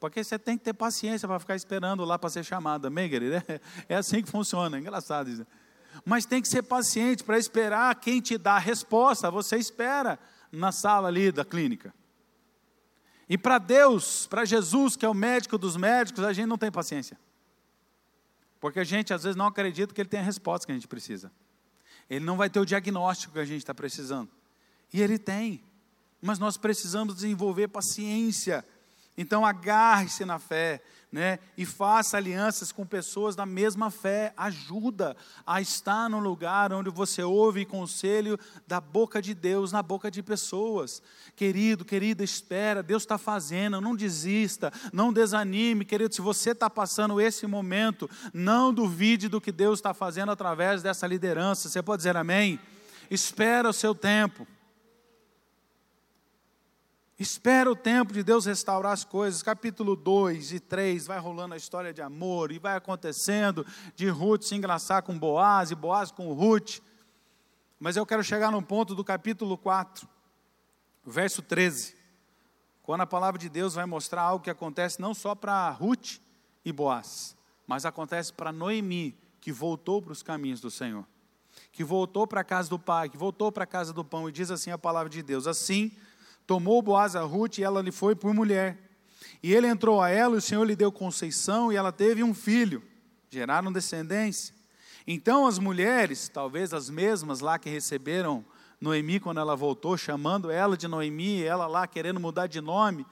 Porque 0.00 0.24
você 0.24 0.38
tem 0.38 0.56
que 0.56 0.64
ter 0.64 0.72
paciência 0.72 1.28
para 1.28 1.38
ficar 1.38 1.56
esperando 1.56 2.02
lá 2.06 2.18
para 2.18 2.30
ser 2.30 2.42
chamado, 2.42 2.86
amém, 2.86 3.10
querido? 3.10 3.36
É, 3.36 3.60
é 3.86 3.96
assim 3.96 4.22
que 4.22 4.30
funciona, 4.30 4.78
é 4.78 4.80
engraçado 4.80 5.28
isso. 5.28 5.46
Mas 6.06 6.24
tem 6.24 6.40
que 6.40 6.48
ser 6.48 6.62
paciente 6.62 7.22
para 7.22 7.38
esperar 7.38 7.94
quem 7.96 8.18
te 8.18 8.38
dá 8.38 8.54
a 8.54 8.58
resposta, 8.58 9.30
você 9.30 9.58
espera 9.58 10.18
na 10.50 10.72
sala 10.72 11.08
ali 11.08 11.30
da 11.30 11.44
clínica. 11.44 11.92
E 13.30 13.38
para 13.38 13.58
Deus, 13.58 14.26
para 14.26 14.44
Jesus, 14.44 14.96
que 14.96 15.06
é 15.06 15.08
o 15.08 15.14
médico 15.14 15.56
dos 15.56 15.76
médicos, 15.76 16.24
a 16.24 16.32
gente 16.32 16.48
não 16.48 16.58
tem 16.58 16.68
paciência. 16.68 17.16
Porque 18.58 18.80
a 18.80 18.84
gente 18.84 19.14
às 19.14 19.22
vezes 19.22 19.36
não 19.36 19.46
acredita 19.46 19.94
que 19.94 20.00
ele 20.00 20.08
tem 20.08 20.18
a 20.18 20.24
resposta 20.24 20.66
que 20.66 20.72
a 20.72 20.74
gente 20.74 20.88
precisa. 20.88 21.30
Ele 22.10 22.24
não 22.24 22.36
vai 22.36 22.50
ter 22.50 22.58
o 22.58 22.66
diagnóstico 22.66 23.34
que 23.34 23.38
a 23.38 23.44
gente 23.44 23.58
está 23.58 23.72
precisando. 23.72 24.28
E 24.92 25.00
ele 25.00 25.16
tem. 25.16 25.62
Mas 26.20 26.40
nós 26.40 26.56
precisamos 26.56 27.14
desenvolver 27.14 27.68
paciência. 27.68 28.64
Então 29.16 29.46
agarre-se 29.46 30.24
na 30.24 30.40
fé, 30.40 30.82
né? 31.12 31.40
E 31.56 31.66
faça 31.66 32.16
alianças 32.16 32.70
com 32.70 32.86
pessoas 32.86 33.34
da 33.34 33.44
mesma 33.44 33.90
fé. 33.90 34.32
Ajuda 34.36 35.16
a 35.44 35.60
estar 35.60 36.08
no 36.08 36.20
lugar 36.20 36.72
onde 36.72 36.88
você 36.90 37.22
ouve 37.22 37.64
conselho 37.64 38.38
da 38.66 38.80
boca 38.80 39.20
de 39.20 39.34
Deus, 39.34 39.72
na 39.72 39.82
boca 39.82 40.10
de 40.10 40.22
pessoas. 40.22 41.02
Querido, 41.34 41.84
querida, 41.84 42.22
espera, 42.22 42.82
Deus 42.82 43.02
está 43.02 43.18
fazendo, 43.18 43.80
não 43.80 43.96
desista, 43.96 44.72
não 44.92 45.12
desanime, 45.12 45.84
querido. 45.84 46.14
Se 46.14 46.20
você 46.20 46.50
está 46.50 46.70
passando 46.70 47.20
esse 47.20 47.46
momento, 47.46 48.08
não 48.32 48.72
duvide 48.72 49.28
do 49.28 49.40
que 49.40 49.50
Deus 49.50 49.78
está 49.78 49.92
fazendo 49.92 50.30
através 50.30 50.82
dessa 50.82 51.06
liderança. 51.06 51.68
Você 51.68 51.82
pode 51.82 52.00
dizer 52.00 52.16
amém? 52.16 52.60
Espera 53.10 53.68
o 53.68 53.72
seu 53.72 53.94
tempo. 53.94 54.46
Espera 57.20 57.70
o 57.70 57.76
tempo 57.76 58.14
de 58.14 58.22
Deus 58.22 58.46
restaurar 58.46 58.92
as 58.92 59.04
coisas. 59.04 59.42
Capítulo 59.42 59.94
2 59.94 60.52
e 60.52 60.58
3 60.58 61.06
vai 61.06 61.18
rolando 61.18 61.52
a 61.52 61.56
história 61.58 61.92
de 61.92 62.00
amor 62.00 62.50
e 62.50 62.58
vai 62.58 62.74
acontecendo 62.74 63.66
de 63.94 64.08
Ruth 64.08 64.44
se 64.44 64.54
engraçar 64.54 65.02
com 65.02 65.18
Boaz 65.18 65.70
e 65.70 65.74
Boaz 65.74 66.10
com 66.10 66.32
Ruth. 66.32 66.78
Mas 67.78 67.94
eu 67.98 68.06
quero 68.06 68.24
chegar 68.24 68.50
no 68.50 68.62
ponto 68.62 68.94
do 68.94 69.04
capítulo 69.04 69.58
4 69.58 70.08
verso 71.04 71.42
13, 71.42 71.94
quando 72.82 73.02
a 73.02 73.06
palavra 73.06 73.38
de 73.38 73.50
Deus 73.50 73.74
vai 73.74 73.84
mostrar 73.84 74.22
algo 74.22 74.42
que 74.42 74.48
acontece 74.48 74.98
não 74.98 75.12
só 75.12 75.34
para 75.34 75.68
Ruth 75.72 76.20
e 76.64 76.72
Boaz, 76.72 77.36
mas 77.66 77.84
acontece 77.84 78.32
para 78.32 78.50
Noemi, 78.50 79.14
que 79.42 79.52
voltou 79.52 80.00
para 80.00 80.12
os 80.12 80.22
caminhos 80.22 80.62
do 80.62 80.70
Senhor, 80.70 81.04
que 81.70 81.84
voltou 81.84 82.26
para 82.26 82.40
a 82.40 82.44
casa 82.44 82.70
do 82.70 82.78
pai, 82.78 83.10
que 83.10 83.18
voltou 83.18 83.52
para 83.52 83.64
a 83.64 83.66
casa 83.66 83.92
do 83.92 84.02
pão, 84.02 84.26
e 84.26 84.32
diz 84.32 84.50
assim 84.50 84.70
a 84.70 84.78
palavra 84.78 85.10
de 85.10 85.22
Deus: 85.22 85.46
Assim 85.46 85.92
tomou 86.50 86.82
Boaz 86.82 87.14
a 87.14 87.22
Ruth 87.22 87.58
e 87.58 87.62
ela 87.62 87.80
lhe 87.80 87.92
foi 87.92 88.16
por 88.16 88.34
mulher. 88.34 88.76
E 89.40 89.54
ele 89.54 89.68
entrou 89.68 90.02
a 90.02 90.08
ela, 90.08 90.34
e 90.34 90.38
o 90.38 90.42
Senhor 90.42 90.64
lhe 90.64 90.74
deu 90.74 90.90
conceição, 90.90 91.72
e 91.72 91.76
ela 91.76 91.92
teve 91.92 92.24
um 92.24 92.34
filho, 92.34 92.82
geraram 93.30 93.70
descendência. 93.70 94.52
Então 95.06 95.46
as 95.46 95.60
mulheres, 95.60 96.28
talvez 96.28 96.74
as 96.74 96.90
mesmas 96.90 97.38
lá 97.38 97.56
que 97.56 97.70
receberam 97.70 98.44
Noemi, 98.80 99.20
quando 99.20 99.38
ela 99.38 99.54
voltou, 99.54 99.96
chamando 99.96 100.50
ela 100.50 100.76
de 100.76 100.88
Noemi, 100.88 101.40
ela 101.40 101.68
lá 101.68 101.86
querendo 101.86 102.18
mudar 102.18 102.48
de 102.48 102.60
nome, 102.60 103.06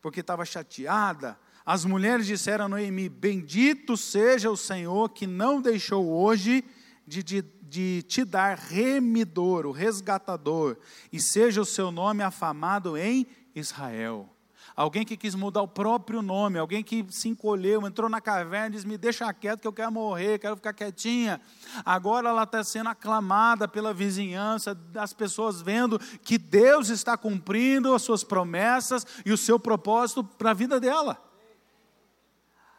porque 0.00 0.20
estava 0.20 0.44
chateada. 0.44 1.36
As 1.64 1.84
mulheres 1.84 2.24
disseram 2.24 2.66
a 2.66 2.68
Noemi: 2.68 3.08
Bendito 3.08 3.96
seja 3.96 4.48
o 4.48 4.56
Senhor 4.56 5.08
que 5.08 5.26
não 5.26 5.60
deixou 5.60 6.06
hoje 6.06 6.64
de, 7.04 7.20
de, 7.20 7.44
de 7.68 8.02
te 8.02 8.24
dar 8.24 8.56
remidor, 8.56 9.66
o 9.66 9.72
resgatador, 9.72 10.76
e 11.12 11.20
seja 11.20 11.60
o 11.60 11.66
seu 11.66 11.90
nome 11.90 12.22
afamado 12.22 12.96
em 12.96 13.26
Israel 13.54 14.30
alguém 14.76 15.04
que 15.04 15.16
quis 15.16 15.34
mudar 15.34 15.62
o 15.62 15.68
próprio 15.68 16.20
nome, 16.20 16.58
alguém 16.58 16.84
que 16.84 17.04
se 17.08 17.28
encolheu, 17.28 17.86
entrou 17.86 18.10
na 18.10 18.20
caverna 18.20 18.68
e 18.68 18.70
disse: 18.72 18.86
Me 18.86 18.98
deixa 18.98 19.32
quieto 19.32 19.60
que 19.60 19.66
eu 19.66 19.72
quero 19.72 19.90
morrer, 19.90 20.38
quero 20.38 20.54
ficar 20.56 20.74
quietinha. 20.74 21.40
Agora 21.84 22.28
ela 22.28 22.42
está 22.42 22.62
sendo 22.62 22.90
aclamada 22.90 23.66
pela 23.66 23.94
vizinhança, 23.94 24.74
das 24.74 25.14
pessoas 25.14 25.62
vendo 25.62 25.98
que 26.22 26.36
Deus 26.36 26.90
está 26.90 27.16
cumprindo 27.16 27.94
as 27.94 28.02
suas 28.02 28.22
promessas 28.22 29.06
e 29.24 29.32
o 29.32 29.38
seu 29.38 29.58
propósito 29.58 30.22
para 30.22 30.50
a 30.50 30.54
vida 30.54 30.78
dela. 30.78 31.25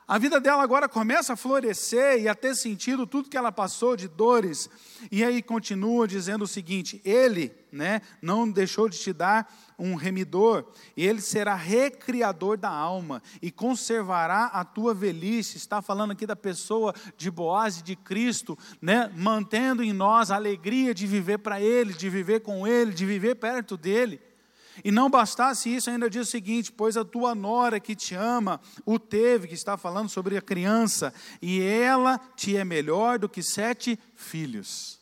A 0.07 0.17
vida 0.17 0.39
dela 0.39 0.63
agora 0.63 0.87
começa 0.87 1.33
a 1.33 1.35
florescer 1.35 2.21
e 2.21 2.29
a 2.29 2.33
ter 2.33 2.55
sentido 2.55 3.05
tudo 3.05 3.29
que 3.29 3.35
ela 3.35 3.51
passou 3.51 3.97
de 3.97 4.07
dores. 4.07 4.69
E 5.11 5.21
aí 5.21 5.41
continua 5.41 6.07
dizendo 6.07 6.45
o 6.45 6.47
seguinte: 6.47 7.01
Ele, 7.03 7.53
né, 7.69 8.01
não 8.21 8.49
deixou 8.49 8.87
de 8.87 8.97
te 8.97 9.11
dar 9.11 9.53
um 9.77 9.95
remidor, 9.95 10.65
e 10.95 11.05
ele 11.05 11.19
será 11.19 11.55
recriador 11.55 12.57
da 12.57 12.69
alma 12.69 13.21
e 13.41 13.51
conservará 13.51 14.45
a 14.45 14.63
tua 14.63 14.93
velhice. 14.93 15.57
Está 15.57 15.81
falando 15.81 16.11
aqui 16.11 16.25
da 16.25 16.37
pessoa 16.37 16.93
de 17.17 17.29
Boaz 17.29 17.79
e 17.79 17.83
de 17.83 17.97
Cristo, 17.97 18.57
né, 18.81 19.11
mantendo 19.13 19.83
em 19.83 19.91
nós 19.91 20.31
a 20.31 20.35
alegria 20.35 20.95
de 20.95 21.05
viver 21.05 21.39
para 21.39 21.59
ele, 21.59 21.93
de 21.93 22.09
viver 22.09 22.39
com 22.39 22.65
ele, 22.65 22.93
de 22.93 23.05
viver 23.05 23.35
perto 23.35 23.75
dele. 23.75 24.21
E 24.83 24.91
não 24.91 25.09
bastasse 25.09 25.73
isso, 25.73 25.89
ainda 25.89 26.09
diz 26.09 26.27
o 26.27 26.31
seguinte: 26.31 26.71
pois 26.71 26.97
a 26.97 27.03
tua 27.03 27.33
nora 27.33 27.79
que 27.79 27.95
te 27.95 28.15
ama, 28.15 28.61
o 28.85 28.99
teve, 28.99 29.47
que 29.47 29.53
está 29.53 29.77
falando 29.77 30.09
sobre 30.09 30.37
a 30.37 30.41
criança, 30.41 31.13
e 31.41 31.61
ela 31.61 32.19
te 32.35 32.55
é 32.55 32.63
melhor 32.63 33.19
do 33.19 33.29
que 33.29 33.41
sete 33.41 33.99
filhos. 34.15 34.99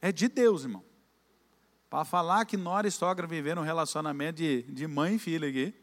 É 0.00 0.12
de 0.12 0.28
Deus, 0.28 0.62
irmão. 0.62 0.84
Para 1.90 2.04
falar 2.04 2.44
que 2.44 2.56
nora 2.56 2.86
e 2.86 2.90
sogra 2.90 3.26
viveram 3.26 3.62
um 3.62 3.64
relacionamento 3.64 4.36
de, 4.36 4.62
de 4.62 4.86
mãe 4.86 5.16
e 5.16 5.18
filha 5.18 5.48
aqui. 5.48 5.74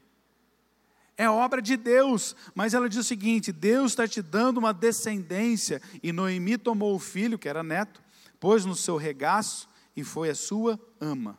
É 1.18 1.30
obra 1.30 1.62
de 1.62 1.78
Deus, 1.78 2.36
mas 2.54 2.74
ela 2.74 2.90
diz 2.90 3.00
o 3.00 3.04
seguinte: 3.04 3.52
Deus 3.52 3.92
está 3.92 4.08
te 4.08 4.22
dando 4.22 4.58
uma 4.58 4.74
descendência. 4.74 5.82
E 6.04 6.12
Noemi 6.12 6.58
tomou 6.58 6.94
o 6.94 7.00
filho, 7.00 7.40
que 7.40 7.48
era 7.48 7.64
neto, 7.64 8.04
pôs 8.40 8.66
no 8.66 8.76
seu 8.76 8.98
regaço 8.98 9.70
e 9.96 10.04
foi 10.04 10.30
a 10.30 10.36
sua 10.36 10.80
ama. 11.00 11.38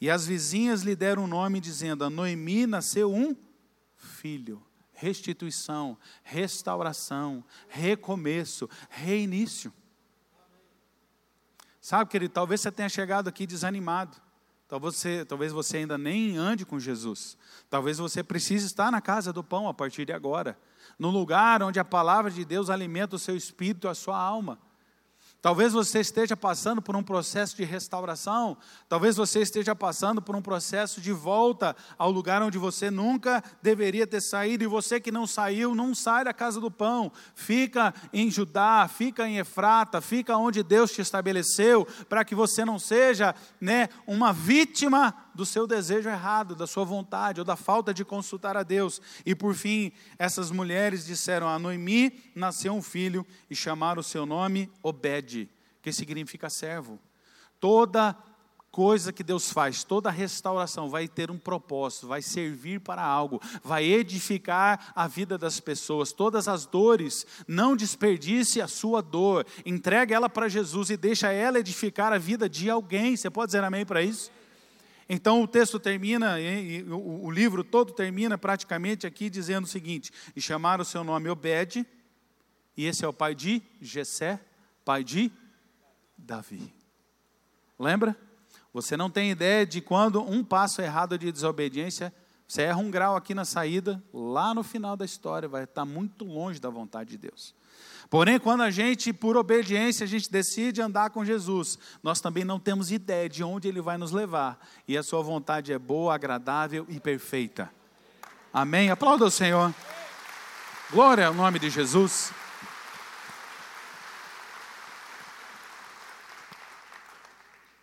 E 0.00 0.08
as 0.08 0.26
vizinhas 0.26 0.82
lhe 0.82 0.96
deram 0.96 1.24
um 1.24 1.26
nome, 1.26 1.60
dizendo: 1.60 2.04
A 2.04 2.10
Noemi 2.10 2.66
nasceu 2.66 3.12
um 3.12 3.36
filho. 3.96 4.62
Restituição, 4.92 5.96
restauração, 6.22 7.44
recomeço, 7.68 8.68
reinício. 8.88 9.72
Sabe, 11.80 12.10
querido, 12.10 12.34
talvez 12.34 12.60
você 12.60 12.70
tenha 12.70 12.88
chegado 12.88 13.28
aqui 13.28 13.46
desanimado. 13.46 14.16
Talvez 14.68 14.94
você, 14.94 15.24
talvez 15.24 15.52
você 15.52 15.78
ainda 15.78 15.98
nem 15.98 16.36
ande 16.36 16.64
com 16.64 16.78
Jesus. 16.78 17.36
Talvez 17.68 17.98
você 17.98 18.22
precise 18.22 18.66
estar 18.66 18.92
na 18.92 19.00
casa 19.00 19.32
do 19.32 19.42
pão 19.42 19.66
a 19.66 19.74
partir 19.74 20.04
de 20.04 20.12
agora. 20.12 20.56
No 20.98 21.10
lugar 21.10 21.62
onde 21.62 21.80
a 21.80 21.84
palavra 21.84 22.30
de 22.30 22.44
Deus 22.44 22.70
alimenta 22.70 23.16
o 23.16 23.18
seu 23.18 23.34
espírito 23.34 23.86
e 23.86 23.90
a 23.90 23.94
sua 23.94 24.18
alma. 24.18 24.60
Talvez 25.42 25.72
você 25.72 26.00
esteja 26.00 26.36
passando 26.36 26.82
por 26.82 26.94
um 26.94 27.02
processo 27.02 27.56
de 27.56 27.64
restauração, 27.64 28.58
talvez 28.88 29.16
você 29.16 29.40
esteja 29.40 29.74
passando 29.74 30.20
por 30.20 30.36
um 30.36 30.42
processo 30.42 31.00
de 31.00 31.12
volta 31.12 31.74
ao 31.96 32.10
lugar 32.10 32.42
onde 32.42 32.58
você 32.58 32.90
nunca 32.90 33.42
deveria 33.62 34.06
ter 34.06 34.20
saído, 34.20 34.64
e 34.64 34.66
você 34.66 35.00
que 35.00 35.10
não 35.10 35.26
saiu, 35.26 35.74
não 35.74 35.94
sai 35.94 36.24
da 36.24 36.34
casa 36.34 36.60
do 36.60 36.70
pão, 36.70 37.10
fica 37.34 37.94
em 38.12 38.30
Judá, 38.30 38.86
fica 38.86 39.26
em 39.26 39.38
Efrata, 39.38 40.02
fica 40.02 40.36
onde 40.36 40.62
Deus 40.62 40.92
te 40.92 41.00
estabeleceu, 41.00 41.86
para 42.06 42.22
que 42.22 42.34
você 42.34 42.62
não 42.62 42.78
seja 42.78 43.34
né, 43.58 43.88
uma 44.06 44.34
vítima 44.34 45.14
do 45.40 45.46
seu 45.46 45.66
desejo 45.66 46.10
errado, 46.10 46.54
da 46.54 46.66
sua 46.66 46.84
vontade 46.84 47.40
ou 47.40 47.44
da 47.46 47.56
falta 47.56 47.94
de 47.94 48.04
consultar 48.04 48.58
a 48.58 48.62
Deus. 48.62 49.00
E 49.24 49.34
por 49.34 49.54
fim, 49.54 49.90
essas 50.18 50.50
mulheres 50.50 51.06
disseram: 51.06 51.48
A 51.48 51.58
Noemi 51.58 52.12
nasceu 52.34 52.74
um 52.74 52.82
filho 52.82 53.26
e 53.48 53.56
chamaram 53.56 54.00
o 54.00 54.04
seu 54.04 54.26
nome 54.26 54.70
Obed, 54.82 55.48
que 55.80 55.92
significa 55.94 56.50
servo. 56.50 56.98
Toda 57.58 58.14
coisa 58.70 59.14
que 59.14 59.24
Deus 59.24 59.50
faz, 59.50 59.82
toda 59.82 60.10
restauração 60.10 60.90
vai 60.90 61.08
ter 61.08 61.30
um 61.30 61.38
propósito, 61.38 62.06
vai 62.06 62.20
servir 62.20 62.78
para 62.78 63.02
algo, 63.02 63.40
vai 63.64 63.84
edificar 63.84 64.92
a 64.94 65.08
vida 65.08 65.38
das 65.38 65.58
pessoas. 65.58 66.12
Todas 66.12 66.48
as 66.48 66.66
dores, 66.66 67.26
não 67.48 67.74
desperdice 67.74 68.60
a 68.60 68.68
sua 68.68 69.00
dor, 69.00 69.46
entregue 69.64 70.12
ela 70.12 70.28
para 70.28 70.50
Jesus 70.50 70.90
e 70.90 70.98
deixa 70.98 71.32
ela 71.32 71.58
edificar 71.58 72.12
a 72.12 72.18
vida 72.18 72.46
de 72.46 72.68
alguém. 72.68 73.16
Você 73.16 73.30
pode 73.30 73.46
dizer 73.46 73.64
amém 73.64 73.86
para 73.86 74.02
isso? 74.02 74.30
Então 75.12 75.42
o 75.42 75.48
texto 75.48 75.80
termina, 75.80 76.36
o 76.88 77.28
livro 77.32 77.64
todo 77.64 77.92
termina 77.92 78.38
praticamente 78.38 79.08
aqui 79.08 79.28
dizendo 79.28 79.64
o 79.64 79.66
seguinte: 79.66 80.12
e 80.36 80.40
chamaram 80.40 80.82
o 80.82 80.84
seu 80.84 81.02
nome 81.02 81.28
Obed, 81.28 81.84
e 82.76 82.86
esse 82.86 83.04
é 83.04 83.08
o 83.08 83.12
pai 83.12 83.34
de 83.34 83.60
Jessé, 83.80 84.38
pai 84.84 85.02
de 85.02 85.32
Davi. 86.16 86.72
Lembra? 87.76 88.16
Você 88.72 88.96
não 88.96 89.10
tem 89.10 89.32
ideia 89.32 89.66
de 89.66 89.80
quando 89.80 90.22
um 90.22 90.44
passo 90.44 90.80
errado 90.80 91.18
de 91.18 91.32
desobediência, 91.32 92.14
você 92.46 92.62
erra 92.62 92.78
um 92.78 92.88
grau 92.88 93.16
aqui 93.16 93.34
na 93.34 93.44
saída, 93.44 94.00
lá 94.14 94.54
no 94.54 94.62
final 94.62 94.96
da 94.96 95.04
história, 95.04 95.48
vai 95.48 95.64
estar 95.64 95.84
muito 95.84 96.24
longe 96.24 96.60
da 96.60 96.70
vontade 96.70 97.10
de 97.10 97.18
Deus. 97.18 97.52
Porém, 98.10 98.40
quando 98.40 98.62
a 98.64 98.72
gente, 98.72 99.12
por 99.12 99.36
obediência, 99.36 100.02
a 100.02 100.06
gente 100.08 100.28
decide 100.28 100.82
andar 100.82 101.10
com 101.10 101.24
Jesus, 101.24 101.78
nós 102.02 102.20
também 102.20 102.44
não 102.44 102.58
temos 102.58 102.90
ideia 102.90 103.28
de 103.28 103.44
onde 103.44 103.68
Ele 103.68 103.80
vai 103.80 103.96
nos 103.96 104.10
levar. 104.10 104.58
E 104.88 104.98
a 104.98 105.02
Sua 105.04 105.22
vontade 105.22 105.72
é 105.72 105.78
boa, 105.78 106.12
agradável 106.12 106.84
e 106.88 106.98
perfeita. 106.98 107.72
Amém? 108.52 108.90
Aplauda 108.90 109.24
o 109.24 109.30
Senhor. 109.30 109.72
Glória 110.90 111.28
ao 111.28 111.32
nome 111.32 111.60
de 111.60 111.70
Jesus. 111.70 112.32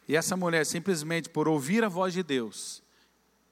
E 0.10 0.16
essa 0.16 0.36
mulher, 0.36 0.66
simplesmente 0.66 1.30
por 1.30 1.48
ouvir 1.48 1.86
a 1.86 1.90
voz 1.90 2.14
de 2.14 2.22
Deus, 2.22 2.84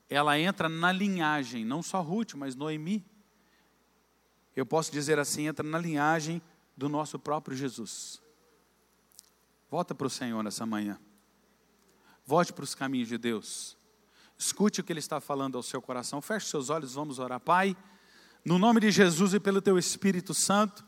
ela 0.09 0.37
entra 0.37 0.67
na 0.67 0.91
linhagem, 0.91 1.63
não 1.63 1.81
só 1.81 2.01
Ruth, 2.01 2.33
mas 2.33 2.53
Noemi. 2.53 3.05
Eu 4.53 4.65
posso 4.65 4.91
dizer 4.91 5.17
assim, 5.19 5.47
entra 5.47 5.65
na 5.65 5.79
linhagem 5.79 6.41
do 6.75 6.89
nosso 6.89 7.17
próprio 7.17 7.55
Jesus. 7.55 8.21
Volta 9.69 9.95
para 9.95 10.07
o 10.07 10.09
Senhor 10.09 10.43
nessa 10.43 10.65
manhã. 10.65 10.99
Volte 12.25 12.53
para 12.53 12.63
os 12.63 12.75
caminhos 12.75 13.07
de 13.07 13.17
Deus. 13.17 13.77
Escute 14.37 14.81
o 14.81 14.83
que 14.83 14.91
Ele 14.91 14.99
está 14.99 15.19
falando 15.19 15.57
ao 15.57 15.63
seu 15.63 15.81
coração. 15.81 16.21
Feche 16.21 16.47
seus 16.47 16.69
olhos, 16.69 16.93
vamos 16.93 17.19
orar. 17.19 17.39
Pai, 17.39 17.75
no 18.43 18.59
nome 18.59 18.79
de 18.79 18.91
Jesus 18.91 19.33
e 19.33 19.39
pelo 19.39 19.61
Teu 19.61 19.77
Espírito 19.77 20.33
Santo, 20.33 20.83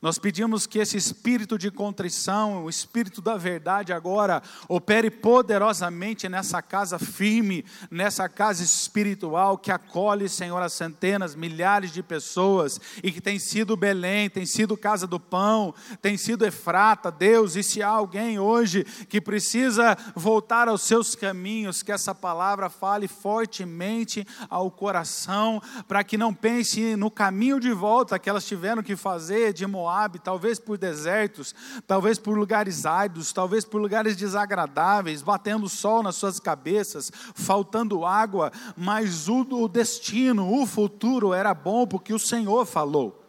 nós 0.00 0.16
pedimos 0.16 0.64
que 0.64 0.78
esse 0.78 0.96
espírito 0.96 1.58
de 1.58 1.72
contrição, 1.72 2.64
o 2.64 2.70
espírito 2.70 3.20
da 3.20 3.36
verdade 3.36 3.92
agora, 3.92 4.40
opere 4.68 5.10
poderosamente 5.10 6.28
nessa 6.28 6.62
casa 6.62 7.00
firme, 7.00 7.64
nessa 7.90 8.28
casa 8.28 8.62
espiritual 8.62 9.58
que 9.58 9.72
acolhe, 9.72 10.28
Senhor, 10.28 10.62
as 10.62 10.72
centenas, 10.72 11.34
milhares 11.34 11.90
de 11.90 12.00
pessoas 12.00 12.80
e 13.02 13.10
que 13.10 13.20
tem 13.20 13.40
sido 13.40 13.76
Belém, 13.76 14.30
tem 14.30 14.46
sido 14.46 14.76
Casa 14.76 15.04
do 15.04 15.18
Pão, 15.18 15.74
tem 16.00 16.16
sido 16.16 16.46
Efrata, 16.46 17.10
Deus. 17.10 17.56
E 17.56 17.64
se 17.64 17.82
há 17.82 17.88
alguém 17.88 18.38
hoje 18.38 18.84
que 19.08 19.20
precisa 19.20 19.98
voltar 20.14 20.68
aos 20.68 20.82
seus 20.82 21.16
caminhos, 21.16 21.82
que 21.82 21.90
essa 21.90 22.14
palavra 22.14 22.70
fale 22.70 23.08
fortemente 23.08 24.24
ao 24.48 24.70
coração, 24.70 25.60
para 25.88 26.04
que 26.04 26.16
não 26.16 26.32
pense 26.32 26.94
no 26.94 27.10
caminho 27.10 27.58
de 27.58 27.72
volta 27.72 28.16
que 28.16 28.30
elas 28.30 28.46
tiveram 28.46 28.80
que 28.80 28.94
fazer 28.94 29.52
de 29.52 29.66
Moab 29.66 29.87
Moab, 29.88 30.18
talvez 30.18 30.58
por 30.58 30.76
desertos, 30.76 31.54
talvez 31.86 32.18
por 32.18 32.36
lugares 32.36 32.84
áridos, 32.84 33.32
talvez 33.32 33.64
por 33.64 33.80
lugares 33.80 34.16
desagradáveis, 34.16 35.22
batendo 35.22 35.66
sol 35.66 36.02
nas 36.02 36.16
suas 36.16 36.38
cabeças, 36.38 37.10
faltando 37.34 38.04
água, 38.04 38.52
mas 38.76 39.28
o, 39.28 39.40
o 39.40 39.66
destino, 39.66 40.60
o 40.60 40.66
futuro 40.66 41.32
era 41.32 41.54
bom 41.54 41.86
porque 41.86 42.12
o 42.12 42.18
Senhor 42.18 42.66
falou. 42.66 43.24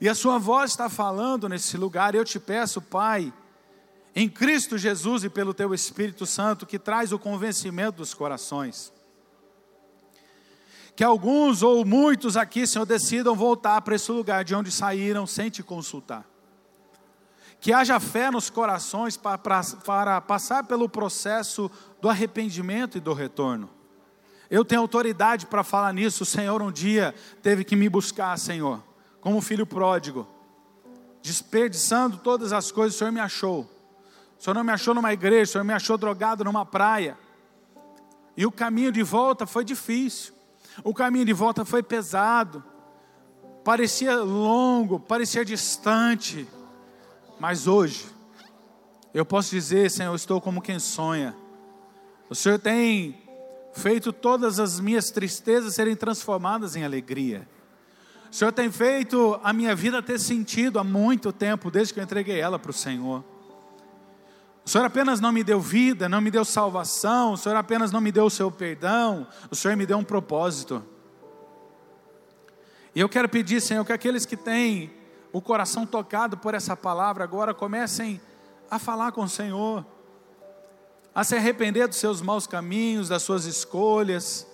E 0.00 0.08
a 0.08 0.14
sua 0.14 0.38
voz 0.38 0.70
está 0.70 0.88
falando 0.88 1.48
nesse 1.48 1.76
lugar, 1.76 2.14
eu 2.14 2.24
te 2.24 2.38
peço, 2.38 2.80
Pai, 2.80 3.32
em 4.14 4.28
Cristo 4.28 4.78
Jesus 4.78 5.24
e 5.24 5.28
pelo 5.28 5.52
teu 5.52 5.74
Espírito 5.74 6.26
Santo, 6.26 6.64
que 6.64 6.78
traz 6.78 7.12
o 7.12 7.18
convencimento 7.18 7.96
dos 7.96 8.14
corações 8.14 8.91
que 10.94 11.02
alguns 11.02 11.62
ou 11.62 11.84
muitos 11.84 12.36
aqui, 12.36 12.66
Senhor, 12.66 12.84
decidam 12.84 13.34
voltar 13.34 13.80
para 13.80 13.94
esse 13.94 14.10
lugar 14.12 14.44
de 14.44 14.54
onde 14.54 14.70
saíram 14.70 15.26
sem 15.26 15.48
te 15.48 15.62
consultar. 15.62 16.24
Que 17.60 17.72
haja 17.72 17.98
fé 18.00 18.30
nos 18.30 18.50
corações 18.50 19.16
para, 19.16 19.38
para, 19.38 19.62
para 19.84 20.20
passar 20.20 20.64
pelo 20.64 20.88
processo 20.88 21.70
do 22.00 22.08
arrependimento 22.08 22.98
e 22.98 23.00
do 23.00 23.12
retorno. 23.12 23.70
Eu 24.50 24.64
tenho 24.64 24.82
autoridade 24.82 25.46
para 25.46 25.64
falar 25.64 25.94
nisso. 25.94 26.24
O 26.24 26.26
Senhor 26.26 26.60
um 26.60 26.70
dia 26.70 27.14
teve 27.40 27.64
que 27.64 27.74
me 27.74 27.88
buscar, 27.88 28.38
Senhor, 28.38 28.82
como 29.20 29.40
filho 29.40 29.64
pródigo, 29.64 30.28
desperdiçando 31.22 32.18
todas 32.18 32.52
as 32.52 32.70
coisas, 32.70 32.96
o 32.96 32.98
Senhor 32.98 33.12
me 33.12 33.20
achou. 33.20 33.60
O 34.38 34.42
Senhor 34.42 34.54
não 34.54 34.64
me 34.64 34.72
achou 34.72 34.92
numa 34.92 35.12
igreja, 35.12 35.44
o 35.44 35.52
Senhor 35.52 35.64
me 35.64 35.72
achou 35.72 35.96
drogado 35.96 36.44
numa 36.44 36.66
praia. 36.66 37.16
E 38.36 38.44
o 38.44 38.52
caminho 38.52 38.92
de 38.92 39.02
volta 39.02 39.46
foi 39.46 39.64
difícil. 39.64 40.34
O 40.82 40.94
caminho 40.94 41.24
de 41.24 41.32
volta 41.32 41.64
foi 41.64 41.82
pesado, 41.82 42.62
parecia 43.64 44.16
longo, 44.16 44.98
parecia 44.98 45.44
distante, 45.44 46.48
mas 47.38 47.66
hoje, 47.66 48.06
eu 49.12 49.24
posso 49.24 49.50
dizer, 49.50 49.90
Senhor, 49.90 50.14
estou 50.14 50.40
como 50.40 50.62
quem 50.62 50.78
sonha. 50.78 51.34
O 52.30 52.34
Senhor 52.34 52.58
tem 52.58 53.18
feito 53.74 54.12
todas 54.12 54.58
as 54.58 54.80
minhas 54.80 55.10
tristezas 55.10 55.74
serem 55.74 55.96
transformadas 55.96 56.76
em 56.76 56.84
alegria. 56.84 57.48
O 58.30 58.34
Senhor 58.34 58.52
tem 58.52 58.70
feito 58.70 59.38
a 59.42 59.52
minha 59.52 59.74
vida 59.74 60.02
ter 60.02 60.18
sentido 60.18 60.78
há 60.78 60.84
muito 60.84 61.32
tempo, 61.32 61.70
desde 61.70 61.92
que 61.92 62.00
eu 62.00 62.04
entreguei 62.04 62.40
ela 62.40 62.58
para 62.58 62.70
o 62.70 62.74
Senhor. 62.74 63.22
O 64.64 64.70
Senhor 64.70 64.84
apenas 64.84 65.20
não 65.20 65.32
me 65.32 65.42
deu 65.42 65.60
vida, 65.60 66.08
não 66.08 66.20
me 66.20 66.30
deu 66.30 66.44
salvação, 66.44 67.32
o 67.32 67.36
Senhor 67.36 67.56
apenas 67.56 67.90
não 67.90 68.00
me 68.00 68.12
deu 68.12 68.26
o 68.26 68.30
seu 68.30 68.50
perdão, 68.50 69.26
o 69.50 69.56
Senhor 69.56 69.76
me 69.76 69.84
deu 69.84 69.98
um 69.98 70.04
propósito. 70.04 70.82
E 72.94 73.00
eu 73.00 73.08
quero 73.08 73.28
pedir, 73.28 73.60
Senhor, 73.60 73.84
que 73.84 73.92
aqueles 73.92 74.24
que 74.24 74.36
têm 74.36 74.92
o 75.32 75.40
coração 75.40 75.84
tocado 75.84 76.36
por 76.36 76.54
essa 76.54 76.76
palavra 76.76 77.24
agora 77.24 77.52
comecem 77.52 78.20
a 78.70 78.78
falar 78.78 79.12
com 79.12 79.22
o 79.22 79.28
Senhor, 79.28 79.84
a 81.14 81.24
se 81.24 81.34
arrepender 81.34 81.88
dos 81.88 81.96
seus 81.96 82.22
maus 82.22 82.46
caminhos, 82.46 83.08
das 83.08 83.22
suas 83.22 83.46
escolhas. 83.46 84.46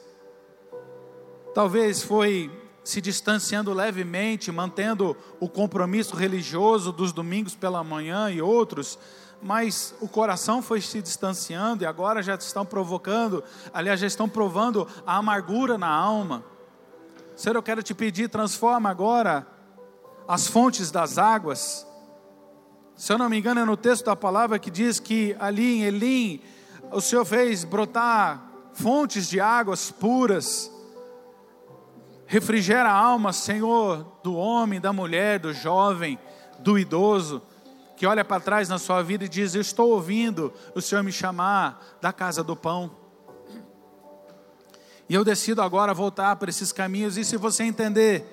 Talvez 1.54 2.02
foi 2.02 2.50
se 2.82 3.00
distanciando 3.00 3.74
levemente, 3.74 4.50
mantendo 4.50 5.16
o 5.38 5.48
compromisso 5.48 6.16
religioso 6.16 6.90
dos 6.90 7.12
domingos 7.12 7.54
pela 7.54 7.84
manhã 7.84 8.30
e 8.30 8.40
outros 8.40 8.98
mas 9.41 9.95
o 10.01 10.09
coração 10.09 10.61
foi 10.61 10.80
se 10.80 11.01
distanciando 11.01 11.84
e 11.84 11.86
agora 11.86 12.22
já 12.22 12.34
estão 12.34 12.64
provocando, 12.66 13.43
aliás, 13.72 14.01
já 14.01 14.07
estão 14.07 14.28
provando 14.28 14.86
a 15.07 15.16
amargura 15.16 15.78
na 15.78 15.89
alma. 15.89 16.45
Senhor, 17.36 17.55
eu 17.55 17.62
quero 17.62 17.82
te 17.82 17.95
pedir, 17.95 18.28
transforma 18.28 18.91
agora 18.91 19.47
as 20.26 20.49
fontes 20.49 20.91
das 20.91 21.18
águas. 21.18 21.86
Se 22.97 23.12
eu 23.12 23.18
não 23.18 23.30
me 23.30 23.39
engano, 23.39 23.61
é 23.61 23.64
no 23.64 23.76
texto 23.76 24.07
da 24.07 24.16
palavra 24.16 24.59
que 24.59 24.70
diz 24.70 24.99
que 24.99 25.36
ali 25.39 25.78
em 25.78 25.82
Elim, 25.84 26.43
o 26.91 27.01
Senhor 27.01 27.24
fez 27.24 27.62
brotar 27.62 28.45
fontes 28.72 29.28
de 29.28 29.41
águas 29.41 29.91
puras. 29.91 30.70
Refrigera 32.26 32.91
a 32.91 32.95
alma, 32.95 33.32
Senhor, 33.32 34.18
do 34.22 34.34
homem, 34.34 34.80
da 34.80 34.93
mulher, 34.93 35.39
do 35.39 35.53
jovem, 35.53 36.18
do 36.59 36.76
idoso 36.76 37.41
que 37.99 38.07
olha 38.07 38.24
para 38.24 38.40
trás 38.40 38.68
na 38.68 38.78
sua 38.78 39.03
vida 39.03 39.24
e 39.24 39.28
diz: 39.28 39.57
Eu 39.57 39.61
estou 39.61 39.90
ouvindo 39.90 40.53
o 40.72 40.80
Senhor 40.80 41.03
me 41.03 41.11
chamar 41.11 41.99
da 42.01 42.12
casa 42.12 42.44
do 42.44 42.55
pão. 42.55 42.92
E 45.09 45.14
eu 45.14 45.24
decido 45.24 45.61
agora 45.61 45.92
voltar 45.92 46.36
para 46.36 46.49
esses 46.49 46.70
caminhos. 46.70 47.16
E 47.16 47.24
se 47.24 47.36
você 47.36 47.64
entender 47.64 48.24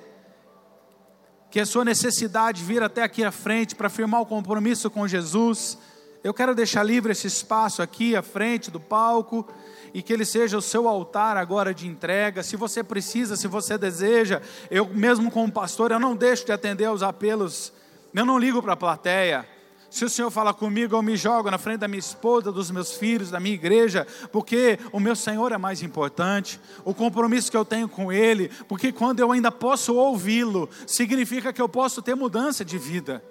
que 1.50 1.60
a 1.60 1.66
sua 1.66 1.84
necessidade 1.84 2.64
vir 2.64 2.84
até 2.84 3.02
aqui 3.02 3.24
à 3.24 3.32
frente 3.32 3.74
para 3.74 3.90
firmar 3.90 4.22
o 4.22 4.26
compromisso 4.28 4.88
com 4.92 5.08
Jesus, 5.08 5.80
eu 6.24 6.32
quero 6.32 6.54
deixar 6.54 6.84
livre 6.84 7.12
esse 7.12 7.26
espaço 7.26 7.82
aqui 7.82 8.16
à 8.16 8.22
frente 8.22 8.70
do 8.70 8.80
palco 8.80 9.52
e 9.96 10.04
que 10.04 10.14
ele 10.14 10.26
seja 10.26 10.60
o 10.60 10.62
seu 10.62 10.88
altar 10.88 11.38
agora 11.38 11.74
de 11.74 11.88
entrega. 11.88 12.44
Se 12.44 12.56
você 12.56 12.84
precisa, 12.84 13.36
se 13.36 13.48
você 13.48 13.80
deseja, 13.80 14.44
eu 14.70 14.88
mesmo 14.90 15.32
como 15.32 15.52
pastor, 15.52 15.92
eu 15.92 16.00
não 16.00 16.16
deixo 16.16 16.46
de 16.46 16.52
atender 16.52 16.86
aos 16.86 17.02
apelos. 17.02 17.74
Eu 18.14 18.26
não 18.26 18.38
ligo 18.38 18.62
para 18.62 18.74
a 18.74 18.78
plateia. 18.78 19.55
Se 19.96 20.04
o 20.04 20.10
Senhor 20.10 20.30
fala 20.30 20.54
comigo, 20.54 20.94
eu 20.94 21.02
me 21.02 21.16
jogo 21.16 21.50
na 21.50 21.58
frente 21.58 21.78
da 21.78 21.88
minha 21.88 22.02
esposa, 22.02 22.52
dos 22.52 22.70
meus 22.70 22.96
filhos, 22.96 23.32
da 23.32 23.40
minha 23.40 23.56
igreja, 23.56 24.06
porque 24.30 24.78
o 24.92 25.00
meu 25.00 25.16
Senhor 25.16 25.54
é 25.54 25.58
mais 25.58 25.82
importante, 25.82 26.60
o 26.84 26.94
compromisso 26.94 27.50
que 27.50 27.56
eu 27.56 27.64
tenho 27.64 27.88
com 27.88 28.12
Ele, 28.12 28.52
porque 28.68 28.92
quando 28.92 29.22
eu 29.22 29.32
ainda 29.32 29.54
posso 29.54 29.96
ouvi-lo, 29.96 30.70
significa 30.86 31.54
que 31.54 31.62
eu 31.62 31.70
posso 31.70 32.02
ter 32.02 32.14
mudança 32.14 32.66
de 32.66 32.78
vida. 32.78 33.24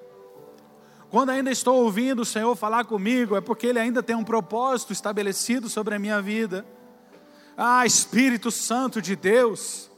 quando 1.10 1.28
ainda 1.28 1.50
estou 1.50 1.82
ouvindo 1.84 2.22
o 2.22 2.24
Senhor 2.24 2.56
falar 2.56 2.86
comigo, 2.86 3.36
é 3.36 3.42
porque 3.42 3.66
Ele 3.66 3.78
ainda 3.78 4.02
tem 4.02 4.16
um 4.16 4.24
propósito 4.24 4.90
estabelecido 4.90 5.68
sobre 5.68 5.94
a 5.94 5.98
minha 5.98 6.22
vida. 6.22 6.64
Ah, 7.58 7.84
Espírito 7.84 8.50
Santo 8.50 9.02
de 9.02 9.14
Deus, 9.14 9.90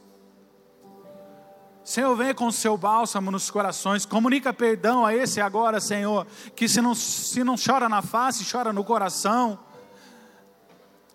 Senhor, 1.87 2.17
vem 2.17 2.35
com 2.35 2.49
o 2.49 2.53
seu 2.53 2.77
bálsamo 2.77 3.31
nos 3.31 3.49
corações, 3.49 4.05
comunica 4.05 4.53
perdão 4.53 5.07
a 5.07 5.15
esse 5.15 5.41
agora, 5.41 5.79
Senhor, 5.79 6.27
que 6.57 6.69
se 6.69 6.83
não, 6.83 6.97
se 6.97 7.45
não 7.45 7.55
chora 7.55 7.89
na 7.89 8.03
face, 8.03 8.45
chora 8.51 8.73
no 8.73 8.83
coração. 8.83 9.57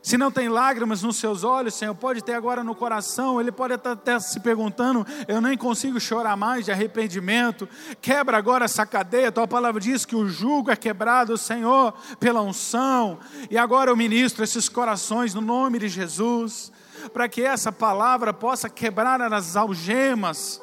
Se 0.01 0.17
não 0.17 0.31
tem 0.31 0.47
lágrimas 0.47 1.03
nos 1.03 1.17
seus 1.17 1.43
olhos, 1.43 1.73
Senhor, 1.73 1.93
pode 1.93 2.23
ter 2.23 2.35
agora 2.35 2.63
no 2.63 2.73
coração, 2.73 3.39
ele 3.39 3.51
pode 3.51 3.73
estar 3.73 3.91
até 3.91 4.17
se 4.17 4.39
perguntando: 4.39 5.05
eu 5.27 5.41
nem 5.41 5.57
consigo 5.57 5.99
chorar 5.99 6.37
mais 6.37 6.63
de 6.63 6.71
arrependimento. 6.71 7.67
Quebra 7.99 8.37
agora 8.37 8.63
essa 8.63 8.85
cadeia, 8.85 9.29
tua 9.29 9.49
palavra 9.49 9.81
diz 9.81 10.05
que 10.05 10.15
o 10.15 10.29
jugo 10.29 10.71
é 10.71 10.75
quebrado, 10.77 11.37
Senhor, 11.37 11.93
pela 12.17 12.41
unção. 12.41 13.19
E 13.49 13.57
agora 13.57 13.91
eu 13.91 13.97
ministro 13.97 14.41
esses 14.41 14.69
corações 14.69 15.33
no 15.33 15.41
nome 15.41 15.79
de 15.79 15.89
Jesus, 15.89 16.71
para 17.13 17.27
que 17.27 17.41
essa 17.41 17.71
palavra 17.71 18.33
possa 18.33 18.69
quebrar 18.69 19.21
as 19.21 19.55
algemas 19.55 20.61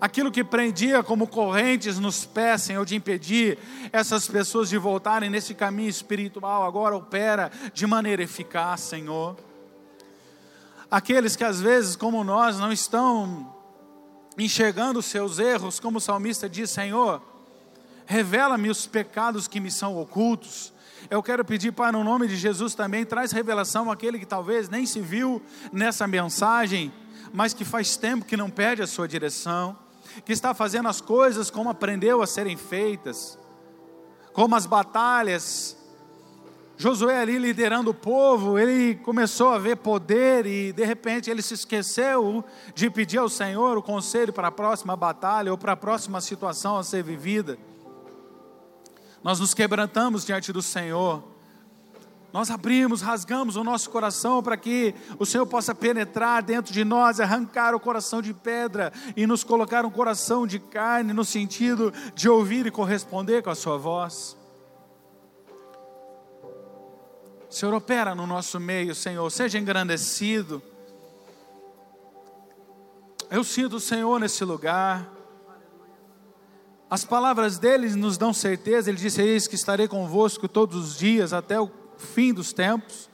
aquilo 0.00 0.30
que 0.30 0.44
prendia 0.44 1.02
como 1.02 1.26
correntes 1.26 1.98
nos 1.98 2.24
pés, 2.24 2.62
Senhor, 2.62 2.84
de 2.84 2.94
impedir 2.94 3.58
essas 3.92 4.28
pessoas 4.28 4.68
de 4.68 4.78
voltarem 4.78 5.30
nesse 5.30 5.54
caminho 5.54 5.88
espiritual, 5.88 6.64
agora 6.64 6.96
opera 6.96 7.50
de 7.72 7.86
maneira 7.86 8.22
eficaz, 8.22 8.80
Senhor. 8.80 9.36
Aqueles 10.90 11.34
que 11.34 11.44
às 11.44 11.60
vezes, 11.60 11.96
como 11.96 12.22
nós, 12.22 12.58
não 12.58 12.72
estão 12.72 13.54
enxergando 14.38 14.98
os 14.98 15.06
seus 15.06 15.38
erros, 15.38 15.80
como 15.80 15.98
o 15.98 16.00
salmista 16.00 16.48
diz, 16.48 16.70
Senhor, 16.70 17.22
revela-me 18.04 18.70
os 18.70 18.86
pecados 18.86 19.48
que 19.48 19.60
me 19.60 19.70
são 19.70 19.98
ocultos. 19.98 20.72
Eu 21.10 21.22
quero 21.22 21.44
pedir, 21.44 21.72
Pai, 21.72 21.92
no 21.92 22.02
nome 22.02 22.26
de 22.26 22.36
Jesus 22.36 22.74
também, 22.74 23.04
traz 23.04 23.32
revelação 23.32 23.90
àquele 23.90 24.18
que 24.18 24.26
talvez 24.26 24.68
nem 24.68 24.86
se 24.86 25.00
viu 25.00 25.42
nessa 25.72 26.06
mensagem, 26.06 26.92
mas 27.32 27.54
que 27.54 27.64
faz 27.64 27.96
tempo 27.96 28.24
que 28.24 28.36
não 28.36 28.50
pede 28.50 28.82
a 28.82 28.86
sua 28.86 29.06
direção 29.06 29.76
que 30.24 30.32
está 30.32 30.54
fazendo 30.54 30.88
as 30.88 31.00
coisas 31.00 31.50
como 31.50 31.70
aprendeu 31.70 32.22
a 32.22 32.26
serem 32.26 32.56
feitas, 32.56 33.38
como 34.32 34.54
as 34.54 34.66
batalhas. 34.66 35.76
Josué 36.78 37.20
ali 37.20 37.38
liderando 37.38 37.90
o 37.90 37.94
povo, 37.94 38.58
ele 38.58 38.96
começou 38.96 39.48
a 39.48 39.58
ver 39.58 39.76
poder 39.76 40.44
e 40.44 40.72
de 40.72 40.84
repente 40.84 41.30
ele 41.30 41.40
se 41.40 41.54
esqueceu 41.54 42.44
de 42.74 42.90
pedir 42.90 43.16
ao 43.16 43.30
Senhor 43.30 43.78
o 43.78 43.82
conselho 43.82 44.32
para 44.32 44.48
a 44.48 44.52
próxima 44.52 44.94
batalha 44.94 45.50
ou 45.50 45.56
para 45.56 45.72
a 45.72 45.76
próxima 45.76 46.20
situação 46.20 46.76
a 46.76 46.84
ser 46.84 47.02
vivida. 47.02 47.58
Nós 49.26 49.40
nos 49.40 49.52
quebrantamos 49.52 50.24
diante 50.24 50.52
do 50.52 50.62
Senhor 50.62 51.36
nós 52.36 52.50
abrimos, 52.50 53.00
rasgamos 53.00 53.56
o 53.56 53.64
nosso 53.64 53.88
coração 53.88 54.42
para 54.42 54.58
que 54.58 54.94
o 55.18 55.24
Senhor 55.24 55.46
possa 55.46 55.74
penetrar 55.74 56.42
dentro 56.42 56.70
de 56.70 56.84
nós, 56.84 57.18
arrancar 57.18 57.74
o 57.74 57.80
coração 57.80 58.20
de 58.20 58.34
pedra 58.34 58.92
e 59.16 59.26
nos 59.26 59.42
colocar 59.42 59.86
um 59.86 59.90
coração 59.90 60.46
de 60.46 60.58
carne, 60.58 61.14
no 61.14 61.24
sentido 61.24 61.90
de 62.14 62.28
ouvir 62.28 62.66
e 62.66 62.70
corresponder 62.70 63.42
com 63.42 63.48
a 63.48 63.54
Sua 63.54 63.78
voz. 63.78 64.36
Senhor, 67.48 67.74
opera 67.74 68.14
no 68.14 68.26
nosso 68.26 68.60
meio, 68.60 68.94
Senhor, 68.94 69.30
seja 69.30 69.58
engrandecido. 69.58 70.62
Eu 73.30 73.42
sinto 73.42 73.76
o 73.76 73.80
Senhor 73.80 74.20
nesse 74.20 74.44
lugar. 74.44 75.15
As 76.88 77.04
palavras 77.04 77.58
dele 77.58 77.88
nos 77.96 78.16
dão 78.16 78.32
certeza, 78.32 78.88
ele 78.88 78.98
disse: 78.98 79.20
Eis 79.20 79.48
que 79.48 79.56
estarei 79.56 79.88
convosco 79.88 80.46
todos 80.46 80.90
os 80.90 80.96
dias 80.96 81.32
até 81.32 81.60
o 81.60 81.68
fim 81.98 82.32
dos 82.32 82.52
tempos. 82.52 83.08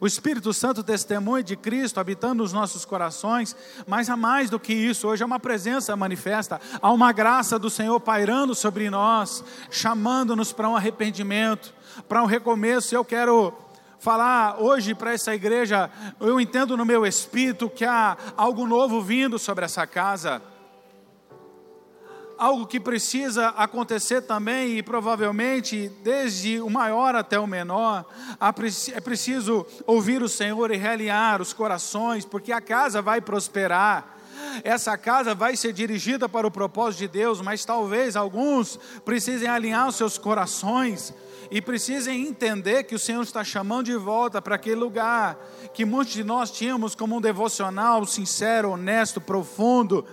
O 0.00 0.06
Espírito 0.06 0.52
Santo 0.52 0.82
testemunha 0.82 1.42
de 1.42 1.56
Cristo 1.56 1.98
habitando 1.98 2.42
nos 2.42 2.52
nossos 2.52 2.84
corações, 2.84 3.56
mas 3.86 4.08
há 4.08 4.16
mais 4.16 4.50
do 4.50 4.58
que 4.58 4.72
isso, 4.72 5.06
hoje 5.06 5.22
é 5.22 5.26
uma 5.26 5.38
presença 5.38 5.94
manifesta, 5.94 6.60
há 6.80 6.90
uma 6.90 7.12
graça 7.12 7.56
do 7.56 7.70
Senhor 7.70 8.00
pairando 8.00 8.52
sobre 8.52 8.90
nós, 8.90 9.44
chamando-nos 9.70 10.52
para 10.52 10.68
um 10.68 10.76
arrependimento, 10.76 11.72
para 12.08 12.22
um 12.22 12.26
recomeço. 12.26 12.94
Eu 12.94 13.04
quero 13.04 13.52
falar 14.00 14.60
hoje 14.60 14.92
para 14.92 15.12
essa 15.12 15.32
igreja, 15.34 15.88
eu 16.20 16.40
entendo 16.40 16.76
no 16.76 16.84
meu 16.84 17.06
espírito 17.06 17.70
que 17.70 17.84
há 17.84 18.16
algo 18.36 18.66
novo 18.66 19.00
vindo 19.00 19.38
sobre 19.38 19.64
essa 19.64 19.86
casa 19.86 20.42
algo 22.42 22.66
que 22.66 22.80
precisa 22.80 23.50
acontecer 23.50 24.22
também, 24.22 24.76
e 24.76 24.82
provavelmente 24.82 25.88
desde 26.02 26.60
o 26.60 26.68
maior 26.68 27.14
até 27.14 27.38
o 27.38 27.46
menor, 27.46 28.04
é 28.92 29.00
preciso 29.00 29.64
ouvir 29.86 30.24
o 30.24 30.28
Senhor 30.28 30.72
e 30.72 30.76
realinhar 30.76 31.40
os 31.40 31.52
corações, 31.52 32.24
porque 32.24 32.50
a 32.50 32.60
casa 32.60 33.00
vai 33.00 33.20
prosperar. 33.20 34.16
Essa 34.64 34.98
casa 34.98 35.36
vai 35.36 35.54
ser 35.54 35.72
dirigida 35.72 36.28
para 36.28 36.44
o 36.44 36.50
propósito 36.50 36.98
de 36.98 37.08
Deus, 37.08 37.40
mas 37.40 37.64
talvez 37.64 38.16
alguns 38.16 38.76
precisem 39.04 39.46
alinhar 39.46 39.86
os 39.86 39.94
seus 39.94 40.18
corações 40.18 41.14
e 41.48 41.62
precisem 41.62 42.26
entender 42.26 42.82
que 42.82 42.96
o 42.96 42.98
Senhor 42.98 43.22
está 43.22 43.44
chamando 43.44 43.86
de 43.86 43.96
volta 43.96 44.42
para 44.42 44.56
aquele 44.56 44.80
lugar 44.80 45.38
que 45.72 45.84
muitos 45.84 46.14
de 46.14 46.24
nós 46.24 46.50
tínhamos 46.50 46.96
como 46.96 47.16
um 47.16 47.20
devocional 47.20 48.04
sincero, 48.04 48.72
honesto, 48.72 49.20
profundo 49.20 50.04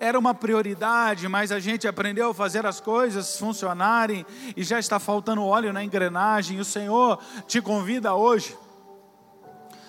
era 0.00 0.18
uma 0.18 0.34
prioridade, 0.34 1.28
mas 1.28 1.52
a 1.52 1.58
gente 1.58 1.86
aprendeu 1.86 2.30
a 2.30 2.34
fazer 2.34 2.66
as 2.66 2.80
coisas 2.80 3.38
funcionarem 3.38 4.24
e 4.56 4.62
já 4.62 4.78
está 4.78 4.98
faltando 4.98 5.44
óleo 5.44 5.72
na 5.72 5.82
engrenagem. 5.82 6.60
O 6.60 6.64
Senhor 6.64 7.18
te 7.46 7.60
convida 7.60 8.14
hoje 8.14 8.56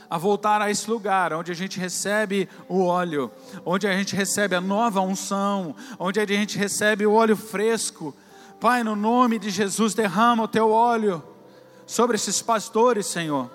a 0.09 0.17
voltar 0.17 0.61
a 0.61 0.71
esse 0.71 0.89
lugar 0.89 1.33
onde 1.33 1.51
a 1.51 1.55
gente 1.55 1.79
recebe 1.79 2.47
o 2.67 2.85
óleo, 2.85 3.31
onde 3.65 3.87
a 3.87 3.93
gente 3.93 4.15
recebe 4.15 4.55
a 4.55 4.61
nova 4.61 5.01
unção, 5.01 5.75
onde 5.99 6.19
a 6.19 6.25
gente 6.25 6.57
recebe 6.57 7.05
o 7.05 7.13
óleo 7.13 7.35
fresco. 7.35 8.15
Pai, 8.59 8.83
no 8.83 8.95
nome 8.95 9.37
de 9.37 9.49
Jesus, 9.49 9.93
derrama 9.93 10.43
o 10.43 10.47
teu 10.47 10.71
óleo 10.71 11.23
sobre 11.85 12.15
esses 12.15 12.41
pastores, 12.41 13.05
Senhor. 13.05 13.49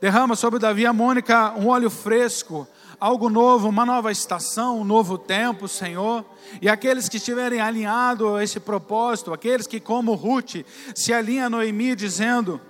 Derrama 0.00 0.34
sobre 0.34 0.58
Davi 0.58 0.82
e 0.82 0.86
a 0.86 0.92
Mônica 0.92 1.52
um 1.56 1.68
óleo 1.68 1.90
fresco, 1.90 2.66
algo 3.02 3.28
novo, 3.28 3.68
uma 3.68 3.84
nova 3.84 4.12
estação, 4.12 4.78
um 4.78 4.84
novo 4.84 5.18
tempo, 5.18 5.66
Senhor. 5.66 6.24
E 6.60 6.68
aqueles 6.68 7.08
que 7.08 7.16
estiverem 7.16 7.60
alinhados 7.60 8.36
a 8.36 8.44
esse 8.44 8.60
propósito, 8.60 9.32
aqueles 9.32 9.66
que, 9.66 9.80
como 9.80 10.14
Ruth, 10.14 10.64
se 10.94 11.12
alinham 11.12 11.46
a 11.46 11.50
Noemi 11.50 11.96
dizendo: 11.96 12.60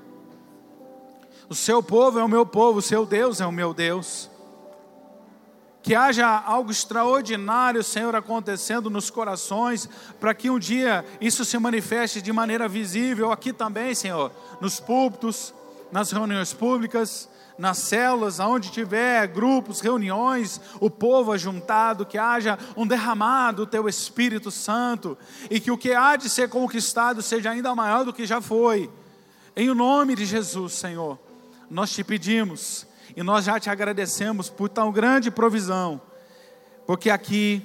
O 1.51 1.55
seu 1.55 1.83
povo 1.83 2.19
é 2.19 2.25
o 2.25 2.29
meu 2.29 2.47
povo, 2.47 2.79
o 2.79 2.83
seu 2.83 3.05
Deus 3.05 3.43
é 3.43 3.47
o 3.47 3.53
meu 3.53 3.75
Deus. 3.75 4.31
Que 5.83 5.95
haja 5.95 6.27
algo 6.27 6.71
extraordinário, 6.71 7.83
Senhor, 7.83 8.17
acontecendo 8.17 8.89
nos 8.89 9.11
corações, 9.11 9.87
para 10.19 10.33
que 10.33 10.49
um 10.49 10.59
dia 10.59 11.05
isso 11.21 11.45
se 11.45 11.59
manifeste 11.59 12.23
de 12.23 12.33
maneira 12.33 12.67
visível 12.67 13.33
aqui 13.33 13.53
também, 13.53 13.95
Senhor, 13.95 14.33
nos 14.63 14.81
púlpitos, 14.81 15.53
nas 15.91 16.11
reuniões 16.11 16.55
públicas, 16.55 17.29
nas 17.63 17.79
células, 17.79 18.41
aonde 18.41 18.73
tiver 18.73 19.25
grupos, 19.29 19.79
reuniões, 19.79 20.61
o 20.81 20.91
povo 20.91 21.31
ajuntado, 21.31 22.05
que 22.05 22.19
haja 22.19 22.59
um 22.77 22.85
derramado 22.85 23.65
do 23.65 23.71
teu 23.71 23.89
Espírito 23.89 24.51
Santo 24.51 25.17
e 25.49 25.61
que 25.61 25.71
o 25.71 25.79
que 25.79 25.93
há 25.93 26.17
de 26.17 26.29
ser 26.29 26.49
conquistado 26.49 27.23
seja 27.23 27.53
ainda 27.53 27.73
maior 27.73 28.05
do 28.05 28.13
que 28.13 28.27
já 28.27 28.41
foi. 28.41 28.91
Em 29.55 29.71
o 29.71 29.77
nome 29.77 30.17
de 30.17 30.27
Jesus, 30.27 30.73
Senhor, 30.73 31.17
nós 31.71 31.93
te 31.93 32.03
pedimos 32.03 32.85
e 33.15 33.23
nós 33.23 33.45
já 33.45 33.61
te 33.61 33.71
agradecemos 33.71 34.51
por 34.51 34.69
tão 34.69 34.91
grande 34.91 35.31
provisão, 35.31 36.01
porque 36.85 37.11
aqui, 37.11 37.63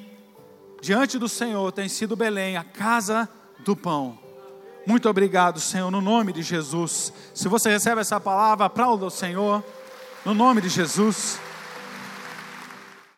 diante 0.80 1.18
do 1.18 1.28
Senhor, 1.28 1.72
tem 1.72 1.90
sido 1.90 2.16
Belém, 2.16 2.56
a 2.56 2.64
casa 2.64 3.28
do 3.66 3.76
pão. 3.76 4.20
Muito 4.86 5.10
obrigado, 5.10 5.60
Senhor, 5.60 5.90
no 5.90 6.02
nome 6.02 6.32
de 6.32 6.44
Jesus. 6.44 7.12
Se 7.34 7.48
você 7.48 7.72
recebe 7.72 8.00
essa 8.00 8.20
palavra, 8.20 8.68
aplauda 8.68 9.08
o 9.08 9.10
Senhor. 9.10 9.64
No 10.28 10.34
nome 10.34 10.60
de 10.60 10.68
Jesus. 10.68 11.40